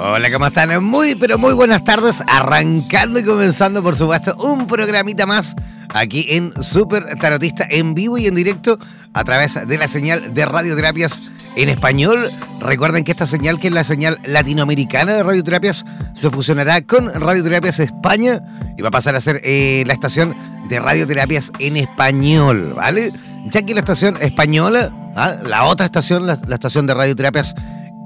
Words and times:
Hola, 0.00 0.30
¿cómo 0.30 0.46
están? 0.46 0.84
Muy, 0.84 1.16
pero 1.16 1.38
muy 1.38 1.54
buenas 1.54 1.82
tardes. 1.82 2.22
Arrancando 2.28 3.18
y 3.18 3.24
comenzando, 3.24 3.82
por 3.82 3.96
supuesto, 3.96 4.32
un 4.36 4.68
programita 4.68 5.26
más 5.26 5.56
aquí 5.92 6.24
en 6.28 6.52
Super 6.62 7.16
Tarotista 7.16 7.66
en 7.68 7.94
vivo 7.94 8.16
y 8.16 8.28
en 8.28 8.36
directo 8.36 8.78
a 9.12 9.24
través 9.24 9.58
de 9.66 9.76
la 9.76 9.88
señal 9.88 10.32
de 10.32 10.46
radioterapias 10.46 11.32
en 11.56 11.68
español. 11.68 12.30
Recuerden 12.60 13.02
que 13.02 13.10
esta 13.10 13.26
señal, 13.26 13.58
que 13.58 13.66
es 13.66 13.72
la 13.72 13.82
señal 13.82 14.20
latinoamericana 14.24 15.14
de 15.14 15.24
radioterapias, 15.24 15.84
se 16.14 16.30
fusionará 16.30 16.80
con 16.82 17.12
Radioterapias 17.12 17.80
España 17.80 18.40
y 18.76 18.82
va 18.82 18.88
a 18.88 18.92
pasar 18.92 19.16
a 19.16 19.20
ser 19.20 19.40
eh, 19.42 19.82
la 19.84 19.94
estación 19.94 20.36
de 20.68 20.78
radioterapias 20.78 21.50
en 21.58 21.76
español, 21.76 22.74
¿vale? 22.76 23.12
Ya 23.46 23.62
que 23.62 23.74
la 23.74 23.80
estación 23.80 24.16
española, 24.20 24.92
¿ah? 25.16 25.38
la 25.44 25.64
otra 25.64 25.86
estación, 25.86 26.24
la, 26.24 26.38
la 26.46 26.54
estación 26.54 26.86
de 26.86 26.94
radioterapias 26.94 27.56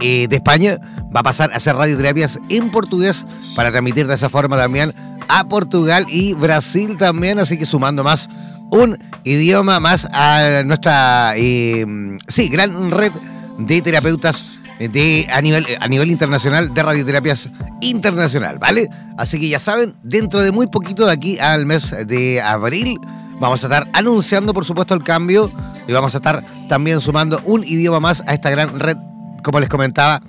eh, 0.02 0.26
de 0.28 0.36
España 0.36 0.78
va 1.14 1.20
a 1.20 1.22
pasar 1.22 1.52
a 1.52 1.56
hacer 1.56 1.76
radioterapias 1.76 2.38
en 2.48 2.70
portugués 2.70 3.24
para 3.54 3.70
transmitir 3.70 4.06
de 4.06 4.14
esa 4.14 4.28
forma 4.28 4.56
también 4.56 4.94
a 5.28 5.44
Portugal 5.48 6.06
y 6.08 6.34
Brasil 6.34 6.96
también, 6.96 7.38
así 7.38 7.56
que 7.56 7.66
sumando 7.66 8.02
más 8.02 8.28
un 8.70 8.98
idioma 9.24 9.80
más 9.80 10.06
a 10.12 10.62
nuestra 10.64 11.34
eh, 11.36 11.86
sí, 12.26 12.48
gran 12.48 12.90
red 12.90 13.12
de 13.58 13.82
terapeutas 13.82 14.60
de, 14.78 15.28
a, 15.30 15.40
nivel, 15.40 15.66
a 15.80 15.88
nivel 15.88 16.10
internacional 16.10 16.72
de 16.74 16.82
radioterapias 16.82 17.50
internacional, 17.80 18.58
¿vale? 18.58 18.88
Así 19.16 19.38
que 19.38 19.48
ya 19.48 19.58
saben, 19.58 19.94
dentro 20.02 20.40
de 20.42 20.50
muy 20.50 20.66
poquito 20.66 21.06
de 21.06 21.12
aquí 21.12 21.38
al 21.38 21.66
mes 21.66 21.94
de 22.06 22.40
abril 22.40 22.98
vamos 23.38 23.62
a 23.62 23.66
estar 23.66 23.88
anunciando 23.92 24.54
por 24.54 24.64
supuesto 24.64 24.94
el 24.94 25.02
cambio 25.02 25.52
y 25.86 25.92
vamos 25.92 26.14
a 26.14 26.18
estar 26.18 26.44
también 26.68 27.00
sumando 27.00 27.40
un 27.44 27.64
idioma 27.64 28.00
más 28.00 28.24
a 28.26 28.34
esta 28.34 28.50
gran 28.50 28.80
red 28.80 28.96
como 29.42 29.60
les 29.60 29.68
comentaba, 29.68 30.20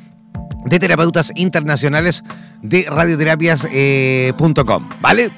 de 0.65 0.79
terapeutas 0.79 1.31
internacionales 1.35 2.23
de 2.61 2.85
radioterapias.com, 2.89 3.69
eh, 3.73 4.33
¿vale? 5.01 5.31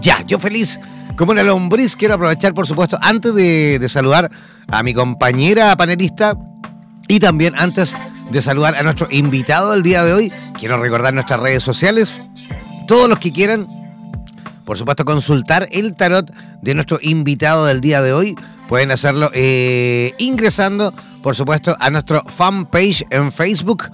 Ya, 0.00 0.22
yo 0.22 0.38
feliz 0.38 0.78
como 1.16 1.32
una 1.32 1.42
lombriz, 1.42 1.96
quiero 1.96 2.14
aprovechar, 2.14 2.54
por 2.54 2.66
supuesto, 2.66 2.98
antes 3.00 3.34
de, 3.34 3.78
de 3.78 3.88
saludar 3.88 4.30
a 4.68 4.82
mi 4.82 4.94
compañera 4.94 5.76
panelista 5.76 6.36
y 7.06 7.20
también 7.20 7.54
antes 7.56 7.96
de 8.30 8.40
saludar 8.40 8.74
a 8.74 8.82
nuestro 8.82 9.08
invitado 9.10 9.72
del 9.72 9.82
día 9.82 10.02
de 10.04 10.12
hoy, 10.12 10.32
quiero 10.58 10.76
recordar 10.78 11.14
nuestras 11.14 11.40
redes 11.40 11.62
sociales. 11.62 12.20
Todos 12.86 13.08
los 13.08 13.18
que 13.18 13.32
quieran, 13.32 13.68
por 14.64 14.78
supuesto, 14.78 15.04
consultar 15.04 15.68
el 15.70 15.94
tarot 15.94 16.32
de 16.62 16.74
nuestro 16.74 16.98
invitado 17.02 17.66
del 17.66 17.80
día 17.80 18.02
de 18.02 18.12
hoy, 18.12 18.34
pueden 18.68 18.90
hacerlo 18.90 19.30
eh, 19.34 20.14
ingresando 20.18 20.92
por 21.24 21.34
supuesto, 21.34 21.74
a 21.80 21.88
nuestro 21.88 22.22
fanpage 22.26 23.06
en 23.08 23.32
Facebook, 23.32 23.90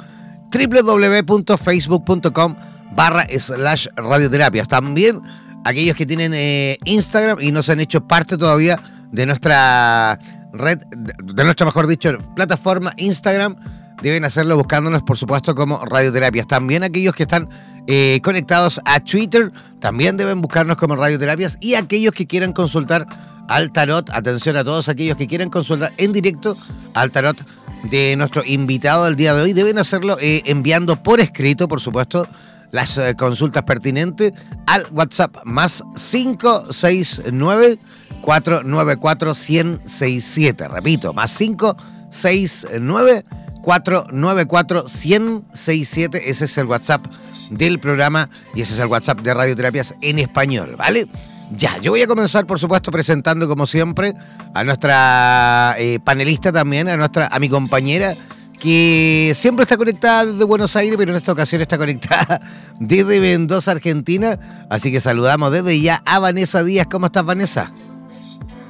www.facebook.com 0.53 2.57
barra 2.91 3.25
slash 3.39 3.87
radioterapias. 3.95 4.67
También 4.67 5.21
aquellos 5.65 5.95
que 5.95 6.07
tienen 6.07 6.33
eh, 6.35 6.77
Instagram 6.87 7.39
y 7.41 7.53
no 7.53 7.63
se 7.63 7.71
han 7.71 7.79
hecho 7.79 8.09
parte 8.09 8.37
todavía 8.37 8.81
de 9.13 9.27
nuestra 9.27 10.19
red, 10.53 10.79
de 10.89 11.45
nuestra, 11.45 11.67
mejor 11.67 11.87
dicho, 11.87 12.19
plataforma 12.35 12.93
Instagram, 12.97 13.55
deben 14.03 14.25
hacerlo 14.25 14.57
buscándonos, 14.57 15.05
por 15.05 15.17
supuesto, 15.17 15.55
como 15.55 15.85
radioterapias. 15.85 16.49
También 16.49 16.83
aquellos 16.83 17.15
que 17.15 17.23
están 17.23 17.49
eh, 17.87 18.19
conectados 18.25 18.81
a 18.87 18.99
Twitter, 18.99 19.53
también 19.79 20.17
deben 20.17 20.41
buscarnos 20.41 20.77
como 20.77 20.97
radioterapias. 20.97 21.59
Y 21.61 21.75
aquellos 21.75 22.13
que 22.13 22.27
quieran 22.27 22.53
consultar 22.53 23.07
al 23.51 23.71
tarot. 23.73 24.09
Atención 24.11 24.57
a 24.57 24.65
todos 24.65 24.89
aquellos 24.89 25.17
que 25.17 25.27
quieran 25.27 25.51
consultar 25.51 25.93
en 25.99 26.13
directo 26.13 26.57
al 26.95 27.11
tarot 27.11 27.45
de 27.91 28.15
nuestro 28.17 28.43
invitado 28.47 29.05
del 29.05 29.17
día 29.17 29.35
de 29.35 29.43
hoy. 29.43 29.53
Deben 29.53 29.79
hacerlo 29.79 30.17
eh, 30.21 30.43
enviando 30.47 30.97
por 30.97 31.21
escrito, 31.21 31.67
por 31.69 31.81
supuesto, 31.81 32.27
las 32.71 32.97
eh, 32.97 33.17
consultas 33.17 33.65
pertinentes 33.65 34.33
al 34.67 34.87
WhatsApp 34.93 35.39
más 35.45 35.83
569 35.97 37.79
494 38.23 39.33
1067. 39.35 40.69
Repito, 40.69 41.13
más 41.13 41.37
569 41.37 43.25
494 43.63 44.85
1067. 44.85 46.31
Ese 46.31 46.45
es 46.45 46.57
el 46.57 46.67
WhatsApp 46.67 47.05
del 47.51 47.81
programa 47.81 48.31
y 48.55 48.61
ese 48.61 48.75
es 48.75 48.79
el 48.79 48.87
WhatsApp 48.87 49.23
de 49.23 49.35
Radioterapias 49.35 49.97
en 50.03 50.21
español, 50.21 50.77
¿vale? 50.77 51.09
Ya, 51.51 51.79
yo 51.79 51.91
voy 51.91 52.03
a 52.03 52.07
comenzar, 52.07 52.47
por 52.47 52.61
supuesto, 52.61 52.93
presentando, 52.93 53.49
como 53.49 53.67
siempre, 53.67 54.15
a 54.55 54.63
nuestra 54.63 55.75
eh, 55.79 55.99
panelista 56.03 56.53
también, 56.53 56.89
a 56.89 56.97
nuestra, 56.97 57.27
a 57.27 57.41
mi 57.41 57.49
compañera, 57.49 58.15
que 58.61 59.33
siempre 59.35 59.65
está 59.65 59.77
conectada 59.77 60.27
desde 60.27 60.45
Buenos 60.45 60.77
Aires, 60.77 60.97
pero 60.97 61.11
en 61.11 61.17
esta 61.17 61.33
ocasión 61.33 61.61
está 61.61 61.77
conectada 61.77 62.41
desde 62.79 63.19
Mendoza, 63.19 63.73
Argentina. 63.73 64.39
Así 64.69 64.93
que 64.93 65.01
saludamos 65.01 65.51
desde 65.51 65.81
ya 65.81 66.01
a 66.05 66.21
Vanessa 66.21 66.63
Díaz. 66.63 66.87
¿Cómo 66.89 67.07
estás, 67.07 67.25
Vanessa? 67.25 67.73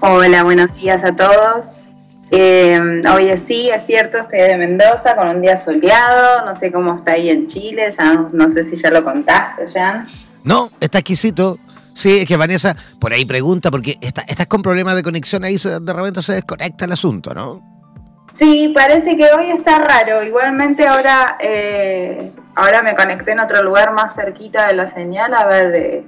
Hola, 0.01 0.43
buenos 0.43 0.75
días 0.77 1.05
a 1.05 1.15
todos. 1.15 1.73
Eh, 2.31 2.81
oye, 3.13 3.37
sí, 3.37 3.69
es 3.75 3.85
cierto, 3.85 4.19
estoy 4.19 4.39
de 4.39 4.57
Mendoza 4.57 5.17
con 5.17 5.29
un 5.29 5.43
día 5.43 5.59
soleado. 5.59 6.47
No 6.47 6.55
sé 6.55 6.73
cómo 6.73 6.97
está 6.97 7.13
ahí 7.13 7.29
en 7.29 7.47
Chile, 7.47 7.91
ya 7.91 8.15
no, 8.15 8.27
no 8.33 8.49
sé 8.49 8.65
si 8.65 8.77
ya 8.77 8.91
lo 8.91 9.05
contaste, 9.05 9.69
Jan. 9.71 10.07
No, 10.45 10.71
está 10.81 11.01
exquisito. 11.01 11.59
Sí, 11.95 12.21
es 12.21 12.29
que 12.29 12.37
Vanessa 12.37 12.77
por 12.99 13.13
ahí 13.13 13.25
pregunta, 13.25 13.71
porque 13.71 13.97
está, 14.01 14.23
estás 14.23 14.47
con 14.47 14.63
problemas 14.63 14.95
de 14.95 15.03
conexión, 15.03 15.45
ahí 15.45 15.57
de 15.57 15.93
repente 15.93 16.23
se 16.23 16.35
desconecta 16.35 16.85
el 16.85 16.93
asunto, 16.93 17.35
¿no? 17.35 17.71
Sí, 18.33 18.73
parece 18.75 19.17
que 19.17 19.25
hoy 19.33 19.51
está 19.51 19.79
raro. 19.79 20.23
Igualmente 20.23 20.87
ahora, 20.87 21.37
eh, 21.41 22.31
ahora 22.55 22.83
me 22.83 22.95
conecté 22.95 23.33
en 23.33 23.41
otro 23.41 23.63
lugar 23.63 23.93
más 23.93 24.15
cerquita 24.15 24.69
de 24.69 24.75
la 24.75 24.91
señal 24.91 25.35
a 25.35 25.47
ver 25.47 25.73
de 25.73 26.05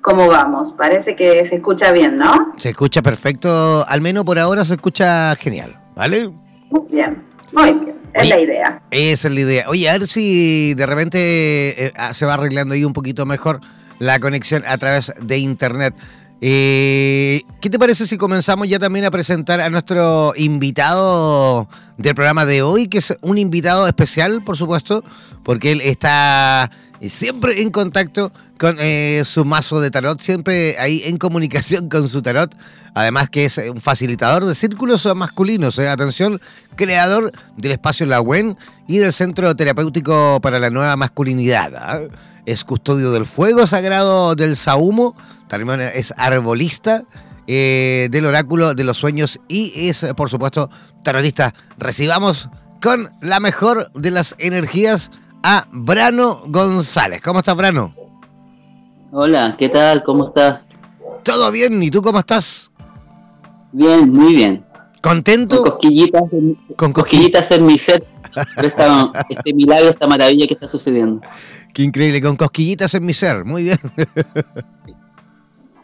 cómo 0.00 0.26
vamos. 0.28 0.72
Parece 0.72 1.14
que 1.14 1.44
se 1.44 1.56
escucha 1.56 1.92
bien, 1.92 2.16
¿no? 2.16 2.54
Se 2.56 2.70
escucha 2.70 3.02
perfecto, 3.02 3.84
al 3.86 4.00
menos 4.00 4.24
por 4.24 4.38
ahora 4.38 4.64
se 4.64 4.74
escucha 4.74 5.34
genial, 5.36 5.78
¿vale? 5.94 6.28
Muy 6.70 6.82
bien, 6.90 7.22
muy 7.52 7.72
bien. 7.72 7.96
Es 8.14 8.28
la 8.30 8.40
idea. 8.40 8.82
Esa 8.90 9.28
es 9.28 9.34
la 9.34 9.40
idea. 9.40 9.64
Oye, 9.68 9.90
a 9.90 9.92
ver 9.98 10.08
si 10.08 10.72
de 10.72 10.86
repente 10.86 11.86
eh, 11.86 11.92
ah, 11.96 12.14
se 12.14 12.24
va 12.24 12.34
arreglando 12.34 12.74
ahí 12.74 12.82
un 12.82 12.94
poquito 12.94 13.26
mejor 13.26 13.60
la 13.98 14.18
conexión 14.20 14.62
a 14.66 14.78
través 14.78 15.12
de 15.20 15.38
internet. 15.38 15.94
Eh, 16.40 17.42
¿Qué 17.60 17.70
te 17.70 17.78
parece 17.78 18.06
si 18.06 18.18
comenzamos 18.18 18.68
ya 18.68 18.78
también 18.78 19.06
a 19.06 19.10
presentar 19.10 19.60
a 19.60 19.70
nuestro 19.70 20.34
invitado 20.36 21.68
del 21.96 22.14
programa 22.14 22.44
de 22.44 22.62
hoy, 22.62 22.88
que 22.88 22.98
es 22.98 23.14
un 23.22 23.38
invitado 23.38 23.86
especial, 23.86 24.42
por 24.44 24.56
supuesto, 24.56 25.02
porque 25.42 25.72
él 25.72 25.80
está 25.80 26.70
siempre 27.00 27.62
en 27.62 27.70
contacto 27.70 28.32
con 28.58 28.76
eh, 28.80 29.22
su 29.24 29.44
mazo 29.44 29.80
de 29.80 29.90
tarot, 29.90 30.20
siempre 30.20 30.76
ahí 30.78 31.02
en 31.04 31.18
comunicación 31.18 31.88
con 31.88 32.08
su 32.08 32.22
tarot. 32.22 32.54
Además 32.94 33.28
que 33.28 33.44
es 33.44 33.58
un 33.58 33.80
facilitador 33.82 34.46
de 34.46 34.54
círculos 34.54 35.06
masculinos. 35.14 35.78
Eh. 35.78 35.88
Atención, 35.88 36.40
creador 36.76 37.30
del 37.56 37.72
espacio 37.72 38.06
La 38.06 38.22
WEN 38.22 38.56
y 38.88 38.98
del 38.98 39.12
Centro 39.12 39.54
Terapéutico 39.54 40.40
para 40.40 40.58
la 40.58 40.70
Nueva 40.70 40.96
Masculinidad. 40.96 41.74
¿ah? 41.76 42.00
Es 42.46 42.64
custodio 42.64 43.10
del 43.10 43.26
fuego 43.26 43.66
sagrado 43.66 44.36
del 44.36 44.54
Sahumo, 44.56 45.16
también 45.48 45.80
es 45.80 46.14
arbolista 46.16 47.02
eh, 47.48 48.08
del 48.10 48.24
oráculo 48.24 48.72
de 48.72 48.84
los 48.84 48.98
sueños 48.98 49.40
y 49.48 49.88
es, 49.88 50.06
por 50.16 50.30
supuesto, 50.30 50.70
tarotista. 51.02 51.52
Recibamos 51.76 52.48
con 52.80 53.08
la 53.20 53.40
mejor 53.40 53.90
de 53.94 54.12
las 54.12 54.36
energías 54.38 55.10
a 55.42 55.66
Brano 55.72 56.40
González. 56.46 57.20
¿Cómo 57.20 57.40
estás, 57.40 57.56
Brano? 57.56 57.94
Hola, 59.10 59.56
¿qué 59.58 59.68
tal? 59.68 60.02
¿Cómo 60.04 60.26
estás? 60.26 60.64
Todo 61.24 61.50
bien, 61.50 61.82
¿y 61.82 61.90
tú 61.90 62.00
cómo 62.00 62.20
estás? 62.20 62.70
Bien, 63.72 64.12
muy 64.12 64.34
bien. 64.34 64.64
¿Contento? 65.02 65.62
Con 65.62 65.70
cosquillitas, 65.70 66.32
en, 66.32 66.54
con 66.76 66.92
cosquillitas 66.92 67.50
en 67.50 67.66
mi 67.66 67.78
ser. 67.78 68.06
este 69.30 69.54
milagro, 69.54 69.90
esta 69.90 70.06
maravilla 70.06 70.46
que 70.46 70.54
está 70.54 70.68
sucediendo. 70.68 71.22
Qué 71.76 71.82
increíble, 71.82 72.22
con 72.22 72.36
cosquillitas 72.36 72.94
en 72.94 73.04
mi 73.04 73.12
ser, 73.12 73.44
muy 73.44 73.64
bien. 73.64 73.78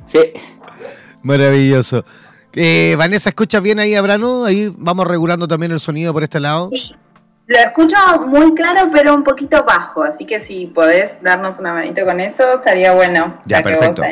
sí. 0.06 0.21
Maravilloso. 1.23 2.03
Eh, 2.55 2.94
Vanessa, 2.97 3.29
¿escuchas 3.29 3.62
bien 3.62 3.79
ahí 3.79 3.94
a 3.94 4.00
Brano? 4.00 4.47
Ahí 4.47 4.73
vamos 4.75 5.06
regulando 5.06 5.47
también 5.47 5.71
el 5.71 5.81
sonido 5.81 6.15
por 6.15 6.23
este 6.23 6.41
lado. 6.41 6.71
Sí, 6.73 6.94
lo 7.47 7.59
escucho 7.59 7.97
muy 8.27 8.55
claro, 8.55 8.89
pero 8.91 9.15
un 9.15 9.23
poquito 9.23 9.62
bajo, 9.65 10.03
así 10.03 10.25
que 10.25 10.41
si 10.41 10.65
podés 10.65 11.23
darnos 11.23 11.59
una 11.59 11.75
manito 11.75 12.06
con 12.06 12.21
eso, 12.21 12.55
estaría 12.55 12.94
bueno. 12.94 13.43
Ya, 13.44 13.62
perfecto. 13.62 14.03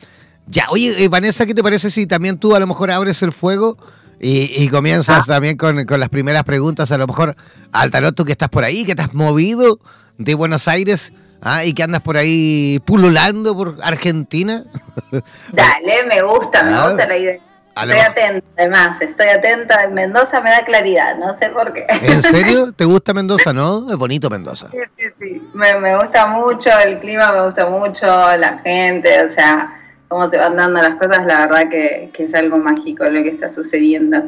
Ya, 0.46 0.68
oye, 0.70 1.04
eh, 1.04 1.08
Vanessa, 1.08 1.44
¿qué 1.44 1.52
te 1.54 1.62
parece 1.62 1.90
si 1.90 2.06
también 2.06 2.38
tú 2.38 2.56
a 2.56 2.60
lo 2.60 2.66
mejor 2.66 2.90
abres 2.90 3.22
el 3.22 3.32
fuego 3.32 3.76
y, 4.20 4.66
comienzas 4.68 5.24
ah. 5.24 5.34
también 5.34 5.56
con, 5.56 5.84
con, 5.84 6.00
las 6.00 6.08
primeras 6.08 6.42
preguntas? 6.44 6.90
A 6.90 6.98
lo 6.98 7.06
mejor 7.06 7.36
al 7.70 7.90
tarot, 7.90 8.16
tú 8.16 8.24
que 8.24 8.32
estás 8.32 8.48
por 8.48 8.64
ahí, 8.64 8.86
que 8.86 8.92
estás 8.92 9.12
movido 9.12 9.78
de 10.16 10.34
Buenos 10.34 10.66
Aires 10.66 11.12
Ah, 11.40 11.64
y 11.64 11.72
que 11.72 11.82
andas 11.82 12.00
por 12.00 12.16
ahí 12.16 12.80
pululando 12.84 13.56
por 13.56 13.76
Argentina. 13.82 14.64
Dale, 15.52 16.04
me 16.08 16.22
gusta, 16.22 16.62
me 16.62 16.88
gusta 16.88 17.06
la 17.06 17.16
idea. 17.16 17.38
Estoy 17.76 18.00
atenta, 18.00 18.46
además, 18.56 19.00
estoy 19.00 19.28
atenta. 19.28 19.88
Mendoza 19.88 20.40
me 20.40 20.50
da 20.50 20.64
claridad, 20.64 21.16
no 21.16 21.32
sé 21.34 21.50
por 21.50 21.72
qué. 21.72 21.86
¿En 21.88 22.22
serio? 22.22 22.72
¿Te 22.76 22.84
gusta 22.84 23.14
Mendoza, 23.14 23.52
no? 23.52 23.88
Es 23.88 23.96
bonito 23.96 24.28
Mendoza. 24.28 24.68
Sí, 24.72 24.78
sí, 24.96 25.04
sí. 25.18 25.48
Me, 25.54 25.78
me 25.78 25.96
gusta 25.96 26.26
mucho, 26.26 26.70
el 26.84 26.98
clima 26.98 27.32
me 27.32 27.44
gusta 27.44 27.66
mucho, 27.66 28.06
la 28.06 28.58
gente, 28.64 29.24
o 29.24 29.28
sea, 29.28 29.80
cómo 30.08 30.28
se 30.28 30.38
van 30.38 30.56
dando 30.56 30.82
las 30.82 30.96
cosas, 30.96 31.24
la 31.24 31.46
verdad 31.46 31.68
que, 31.70 32.10
que 32.12 32.24
es 32.24 32.34
algo 32.34 32.58
mágico 32.58 33.04
lo 33.04 33.22
que 33.22 33.28
está 33.28 33.48
sucediendo. 33.48 34.24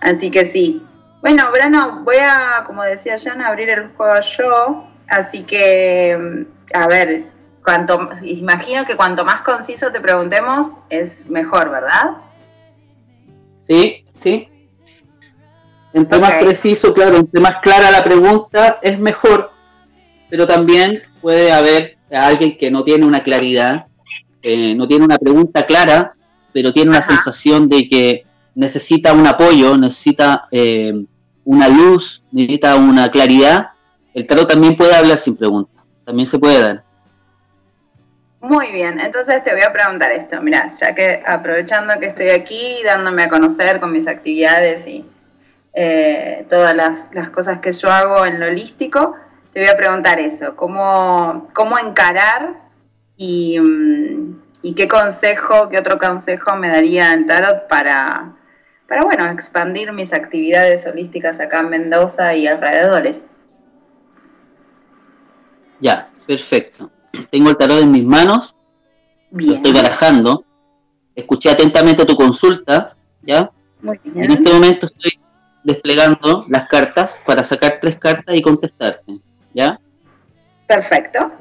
Así 0.00 0.30
que 0.30 0.44
sí. 0.44 0.84
Bueno, 1.22 1.50
Brano, 1.50 2.02
voy 2.04 2.16
a, 2.16 2.64
como 2.66 2.82
decía 2.82 3.16
Jan, 3.16 3.40
abrir 3.40 3.70
el 3.70 3.88
juego 3.96 4.20
yo 4.36 4.91
Así 5.12 5.42
que, 5.42 6.16
mm, 6.18 6.74
a 6.74 6.86
ver, 6.88 7.24
cuanto, 7.62 8.08
imagino 8.22 8.86
que 8.86 8.96
cuanto 8.96 9.26
más 9.26 9.42
conciso 9.42 9.92
te 9.92 10.00
preguntemos, 10.00 10.78
es 10.88 11.28
mejor, 11.28 11.70
¿verdad? 11.70 12.16
Sí, 13.60 14.06
sí. 14.14 14.48
Entre 15.92 16.18
más 16.18 16.32
preciso, 16.42 16.94
claro, 16.94 17.18
entre 17.18 17.42
más 17.42 17.60
clara 17.62 17.90
la 17.90 18.02
pregunta, 18.02 18.78
es 18.80 18.98
mejor, 18.98 19.50
pero 20.30 20.46
también 20.46 21.02
puede 21.20 21.52
haber 21.52 21.98
alguien 22.10 22.56
que 22.56 22.70
no 22.70 22.82
tiene 22.82 23.04
una 23.04 23.22
claridad, 23.22 23.84
eh, 24.40 24.74
no 24.74 24.88
tiene 24.88 25.04
una 25.04 25.18
pregunta 25.18 25.66
clara, 25.66 26.14
pero 26.54 26.72
tiene 26.72 26.88
una 26.88 27.02
sensación 27.02 27.68
de 27.68 27.86
que 27.86 28.24
necesita 28.54 29.12
un 29.12 29.26
apoyo, 29.26 29.76
necesita 29.76 30.46
eh, 30.50 31.04
una 31.44 31.68
luz, 31.68 32.22
necesita 32.32 32.76
una 32.76 33.10
claridad 33.10 33.72
el 34.14 34.26
tarot 34.26 34.48
también 34.48 34.76
puede 34.76 34.94
hablar 34.94 35.18
sin 35.18 35.36
preguntas, 35.36 35.84
también 36.04 36.26
se 36.26 36.38
puede 36.38 36.60
dar. 36.60 36.84
Muy 38.42 38.72
bien, 38.72 38.98
entonces 38.98 39.40
te 39.44 39.52
voy 39.52 39.62
a 39.62 39.72
preguntar 39.72 40.10
esto, 40.10 40.42
mira, 40.42 40.66
ya 40.66 40.94
que 40.96 41.22
aprovechando 41.24 41.94
que 42.00 42.06
estoy 42.06 42.30
aquí, 42.30 42.82
dándome 42.84 43.22
a 43.22 43.28
conocer 43.28 43.78
con 43.78 43.92
mis 43.92 44.08
actividades 44.08 44.84
y 44.88 45.06
eh, 45.74 46.44
todas 46.50 46.74
las, 46.74 47.06
cosas 47.30 47.60
que 47.60 47.70
yo 47.70 47.88
hago 47.88 48.26
en 48.26 48.40
lo 48.40 48.46
holístico, 48.46 49.14
te 49.52 49.60
voy 49.60 49.68
a 49.68 49.76
preguntar 49.76 50.18
eso, 50.18 50.56
cómo, 50.56 51.48
cómo 51.54 51.78
encarar 51.78 52.54
y, 53.16 53.60
mm, 53.60 54.42
y, 54.62 54.74
qué 54.74 54.88
consejo, 54.88 55.68
qué 55.68 55.78
otro 55.78 55.98
consejo 55.98 56.56
me 56.56 56.68
daría 56.68 57.14
el 57.14 57.26
tarot 57.26 57.68
para, 57.68 58.32
para, 58.88 59.02
bueno, 59.04 59.24
expandir 59.26 59.92
mis 59.92 60.12
actividades 60.12 60.84
holísticas 60.84 61.38
acá 61.38 61.60
en 61.60 61.70
Mendoza 61.70 62.34
y 62.34 62.48
alrededores. 62.48 63.26
Ya, 65.82 66.08
perfecto. 66.26 66.90
Tengo 67.30 67.50
el 67.50 67.56
tarot 67.56 67.82
en 67.82 67.90
mis 67.90 68.04
manos. 68.04 68.54
Lo 69.32 69.54
estoy 69.54 69.72
barajando. 69.72 70.44
Escuché 71.14 71.50
atentamente 71.50 72.04
tu 72.04 72.14
consulta, 72.14 72.96
¿ya? 73.22 73.50
Muy 73.82 73.98
bien. 74.04 74.24
En 74.24 74.30
este 74.30 74.52
momento 74.52 74.86
estoy 74.86 75.18
desplegando 75.64 76.44
las 76.48 76.68
cartas 76.68 77.12
para 77.26 77.42
sacar 77.42 77.78
tres 77.80 77.98
cartas 77.98 78.34
y 78.34 78.40
contestarte, 78.40 79.18
¿ya? 79.52 79.80
Perfecto. 80.68 81.32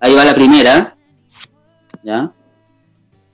Ahí 0.00 0.14
va 0.14 0.24
la 0.24 0.34
primera, 0.34 0.96
¿ya? 2.02 2.32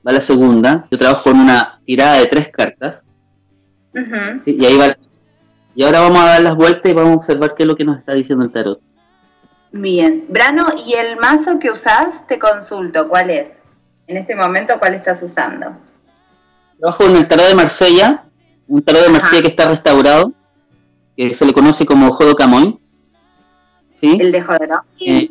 Va 0.06 0.12
la 0.12 0.20
segunda. 0.20 0.84
Yo 0.90 0.98
trabajo 0.98 1.30
con 1.30 1.38
una 1.38 1.80
tirada 1.86 2.14
de 2.14 2.26
tres 2.26 2.48
cartas. 2.48 3.06
y 4.44 4.64
ahí 4.64 4.76
va. 4.76 4.96
Y 5.74 5.84
ahora 5.84 6.00
vamos 6.00 6.18
a 6.18 6.26
dar 6.26 6.42
las 6.42 6.56
vueltas 6.56 6.90
y 6.90 6.94
vamos 6.94 7.12
a 7.12 7.16
observar 7.16 7.54
qué 7.54 7.62
es 7.62 7.68
lo 7.68 7.76
que 7.76 7.84
nos 7.84 7.98
está 7.98 8.14
diciendo 8.14 8.44
el 8.44 8.50
tarot. 8.50 8.80
Bien, 9.72 10.26
Brano, 10.28 10.66
¿y 10.84 10.94
el 10.94 11.16
mazo 11.16 11.58
que 11.58 11.70
usás? 11.70 12.26
Te 12.26 12.38
consulto, 12.38 13.08
¿cuál 13.08 13.30
es? 13.30 13.52
En 14.06 14.18
este 14.18 14.36
momento, 14.36 14.78
¿cuál 14.78 14.94
estás 14.94 15.22
usando? 15.22 15.74
Trabajo 16.78 17.04
en 17.04 17.16
el 17.16 17.26
tarot 17.26 17.46
de 17.46 17.54
Marsella, 17.54 18.24
un 18.68 18.82
tarot 18.82 19.02
de 19.02 19.08
Marsella 19.08 19.42
que 19.42 19.48
está 19.48 19.68
restaurado, 19.68 20.32
que 21.16 21.34
se 21.34 21.46
le 21.46 21.54
conoce 21.54 21.86
como 21.86 22.12
Jodo 22.12 22.34
Camoin. 22.34 22.78
¿Sí? 23.94 24.18
El 24.20 24.30
de 24.30 24.42
Jodo. 24.42 24.84
Eh, 25.00 25.30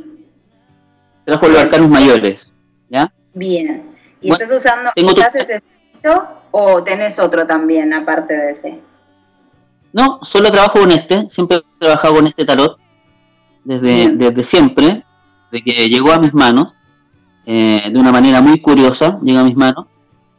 trabajo 1.24 1.48
los 1.48 1.60
arcanos 1.60 1.89
mayores, 1.89 2.51
¿ya? 2.89 3.13
Bien. 3.36 3.95
¿Y 4.21 4.31
estás 4.31 4.51
usando, 4.51 4.91
haces 5.24 5.50
ese 5.50 5.65
o 6.50 6.83
tenés 6.83 7.19
otro 7.19 7.45
también 7.45 7.93
aparte 7.93 8.33
de 8.33 8.51
ese? 8.51 8.79
No, 9.93 10.19
solo 10.24 10.51
trabajo 10.51 10.79
con 10.79 10.91
este, 10.91 11.29
siempre 11.29 11.57
he 11.57 11.79
trabajado 11.79 12.15
con 12.15 12.27
este 12.27 12.43
tarot, 12.43 12.80
desde, 13.63 14.09
desde 14.15 14.43
siempre, 14.43 15.03
de 15.51 15.61
que 15.61 15.89
llegó 15.89 16.11
a 16.11 16.19
mis 16.19 16.33
manos, 16.33 16.73
eh, 17.45 17.89
de 17.91 17.99
una 17.99 18.11
manera 18.11 18.41
muy 18.41 18.59
curiosa, 18.61 19.19
llegó 19.21 19.39
a 19.39 19.43
mis 19.43 19.55
manos, 19.55 19.87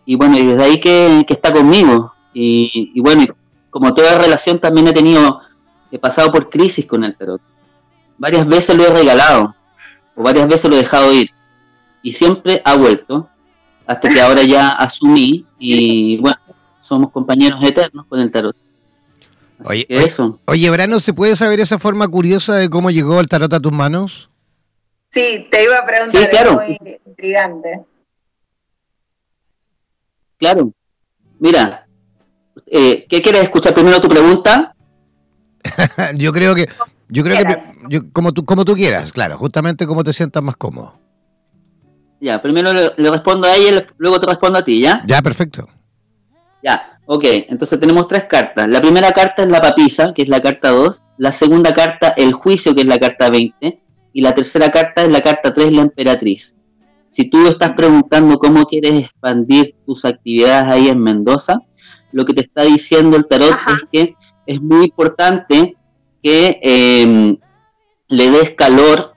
y 0.04 0.16
bueno, 0.16 0.38
y 0.38 0.46
desde 0.46 0.64
ahí 0.64 0.80
que, 0.80 1.24
está 1.28 1.52
conmigo, 1.52 2.12
y, 2.34 2.98
bueno, 3.00 3.24
como 3.70 3.94
toda 3.94 4.18
relación 4.18 4.58
también 4.58 4.88
he 4.88 4.92
tenido, 4.92 5.40
he 5.90 5.98
pasado 5.98 6.32
por 6.32 6.48
crisis 6.48 6.86
con 6.86 7.04
el 7.04 7.14
tarot, 7.14 7.40
varias 8.18 8.46
veces 8.46 8.76
lo 8.76 8.86
he 8.86 8.90
regalado, 8.90 9.54
o 10.16 10.22
varias 10.22 10.48
veces 10.48 10.70
lo 10.70 10.76
he 10.76 10.80
dejado 10.80 11.12
ir, 11.12 11.30
y 12.02 12.12
siempre 12.12 12.62
ha 12.64 12.74
vuelto, 12.76 13.28
hasta 13.86 14.08
que 14.08 14.20
ahora 14.20 14.42
ya 14.42 14.70
asumí, 14.70 15.44
y 15.58 16.18
bueno, 16.18 16.38
somos 16.80 17.10
compañeros 17.10 17.60
eternos 17.62 18.06
con 18.06 18.20
el 18.20 18.30
tarot. 18.30 18.56
Oye, 19.64 19.86
eso. 19.88 20.40
oye, 20.46 20.70
Brano, 20.70 21.00
¿se 21.00 21.12
puede 21.12 21.36
saber 21.36 21.60
esa 21.60 21.78
forma 21.78 22.08
curiosa 22.08 22.56
de 22.56 22.68
cómo 22.68 22.90
llegó 22.90 23.20
el 23.20 23.28
tarot 23.28 23.52
a 23.52 23.60
tus 23.60 23.72
manos? 23.72 24.30
Sí, 25.10 25.46
te 25.50 25.64
iba 25.64 25.78
a 25.78 25.86
preguntar, 25.86 26.30
claro. 26.30 26.54
muy 26.54 26.78
intrigante. 27.06 27.82
Claro. 30.38 30.72
Mira, 31.38 31.86
eh, 32.66 33.06
¿qué 33.08 33.20
quieres 33.20 33.42
escuchar 33.42 33.74
primero 33.74 34.00
tu 34.00 34.08
pregunta? 34.08 34.74
yo 36.14 36.32
creo 36.32 36.54
que, 36.54 36.68
yo 37.08 37.22
creo 37.22 37.44
que, 37.44 38.10
como 38.12 38.32
tú, 38.32 38.44
como 38.44 38.64
tú 38.64 38.74
quieras, 38.74 39.12
claro, 39.12 39.38
justamente 39.38 39.86
como 39.86 40.02
te 40.02 40.12
sientas 40.12 40.42
más 40.42 40.56
cómodo. 40.56 40.98
Ya, 42.20 42.40
primero 42.40 42.72
le, 42.72 42.92
le 42.96 43.10
respondo 43.10 43.46
a 43.46 43.54
ella, 43.54 43.86
luego 43.98 44.20
te 44.20 44.26
respondo 44.26 44.58
a 44.58 44.64
ti, 44.64 44.80
¿ya? 44.80 45.02
Ya, 45.06 45.20
perfecto. 45.20 45.68
Ya, 46.62 46.91
Ok, 47.04 47.24
entonces 47.48 47.80
tenemos 47.80 48.06
tres 48.06 48.24
cartas. 48.24 48.68
La 48.68 48.80
primera 48.80 49.10
carta 49.12 49.42
es 49.42 49.48
la 49.48 49.60
papisa, 49.60 50.12
que 50.14 50.22
es 50.22 50.28
la 50.28 50.40
carta 50.40 50.70
2. 50.70 51.00
La 51.18 51.32
segunda 51.32 51.74
carta, 51.74 52.14
el 52.16 52.32
juicio, 52.32 52.74
que 52.74 52.82
es 52.82 52.86
la 52.86 52.98
carta 52.98 53.28
20. 53.28 53.80
Y 54.12 54.20
la 54.20 54.34
tercera 54.34 54.70
carta 54.70 55.02
es 55.02 55.10
la 55.10 55.20
carta 55.20 55.52
3, 55.52 55.72
la 55.72 55.82
emperatriz. 55.82 56.54
Si 57.08 57.28
tú 57.28 57.48
estás 57.48 57.72
preguntando 57.72 58.38
cómo 58.38 58.64
quieres 58.64 58.94
expandir 58.94 59.74
tus 59.84 60.04
actividades 60.04 60.72
ahí 60.72 60.88
en 60.88 61.00
Mendoza, 61.00 61.58
lo 62.12 62.24
que 62.24 62.34
te 62.34 62.42
está 62.42 62.62
diciendo 62.62 63.16
el 63.16 63.26
tarot 63.26 63.56
es 63.68 63.84
que 63.92 64.14
es 64.46 64.60
muy 64.60 64.84
importante 64.84 65.76
que 66.22 66.58
em, 66.62 67.36
le 68.08 68.30
des 68.30 68.50
calor, 68.52 69.14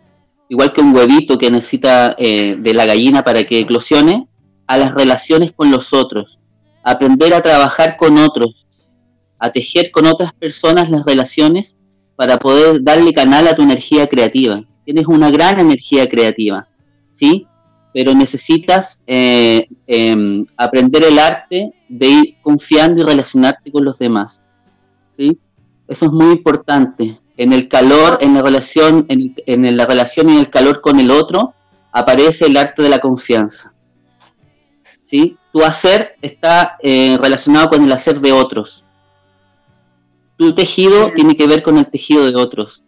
igual 0.50 0.74
que 0.74 0.82
un 0.82 0.96
huevito 0.96 1.38
que 1.38 1.52
necesita 1.52 2.16
eh, 2.18 2.56
de 2.58 2.74
la 2.74 2.86
gallina 2.86 3.24
para 3.24 3.44
que 3.44 3.60
eclosione, 3.60 4.28
a 4.68 4.78
las 4.78 4.94
relaciones 4.94 5.52
con 5.52 5.70
los 5.72 5.94
otros 5.94 6.35
aprender 6.86 7.34
a 7.34 7.42
trabajar 7.42 7.98
con 7.98 8.20
otros, 8.20 8.64
a 9.40 9.50
tejer 9.50 9.90
con 9.92 10.06
otras 10.06 10.34
personas 10.36 10.90
las 10.90 11.04
relaciones 11.04 11.76
para 12.16 12.38
poder 12.38 12.82
darle 12.84 13.12
canal 13.12 13.48
a 13.48 13.56
tu 13.56 13.64
energía 13.64 14.08
creativa. 14.08 14.64
Tienes 14.86 15.08
una 15.08 15.32
gran 15.32 15.60
energía 15.60 16.08
creativa, 16.08 16.68
¿sí? 17.12 17.48
Pero 17.92 18.14
necesitas 18.14 19.02
eh, 19.08 19.68
em, 19.88 20.46
aprender 20.56 21.04
el 21.04 21.18
arte 21.18 21.74
de 21.90 22.08
ir 22.08 22.36
confiando 22.44 23.02
y 23.02 23.06
relacionarte 23.06 23.72
con 23.72 23.84
los 23.84 23.98
demás, 23.98 24.40
¿sí? 25.18 25.40
Eso 25.88 26.06
es 26.06 26.12
muy 26.12 26.34
importante. 26.34 27.20
En 27.36 27.52
el 27.52 27.68
calor, 27.68 28.20
en 28.22 28.36
la 28.36 28.44
relación, 28.44 29.08
en, 29.10 29.34
en 29.48 29.76
la 29.76 29.88
relación 29.88 30.30
y 30.30 30.34
en 30.34 30.40
el 30.40 30.50
calor 30.52 30.82
con 30.82 31.00
el 31.00 31.10
otro, 31.10 31.56
aparece 31.92 32.46
el 32.46 32.58
arte 32.58 32.84
de 32.84 32.90
la 32.90 33.00
confianza. 33.00 33.75
¿Sí? 35.16 35.38
Tu 35.54 35.64
hacer 35.64 36.16
está 36.22 36.76
eh, 36.82 37.18
relacionado 37.22 37.70
con 37.70 37.82
el 37.82 37.92
hacer 37.92 38.20
de 38.20 38.34
otros. 38.34 38.84
Tu 40.38 40.54
tejido 40.54 41.14
tiene 41.14 41.38
que 41.38 41.48
ver 41.48 41.64
con 41.64 41.78
el 41.78 41.88
tejido 41.88 42.30
de 42.30 42.36
otros. 42.36 42.84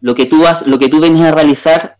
Lo 0.00 0.14
que 0.14 0.24
tú 0.24 0.40
vas, 0.40 0.66
lo 0.66 0.78
que 0.78 0.88
tú 0.88 1.00
vienes 1.00 1.22
a 1.22 1.32
realizar 1.32 1.98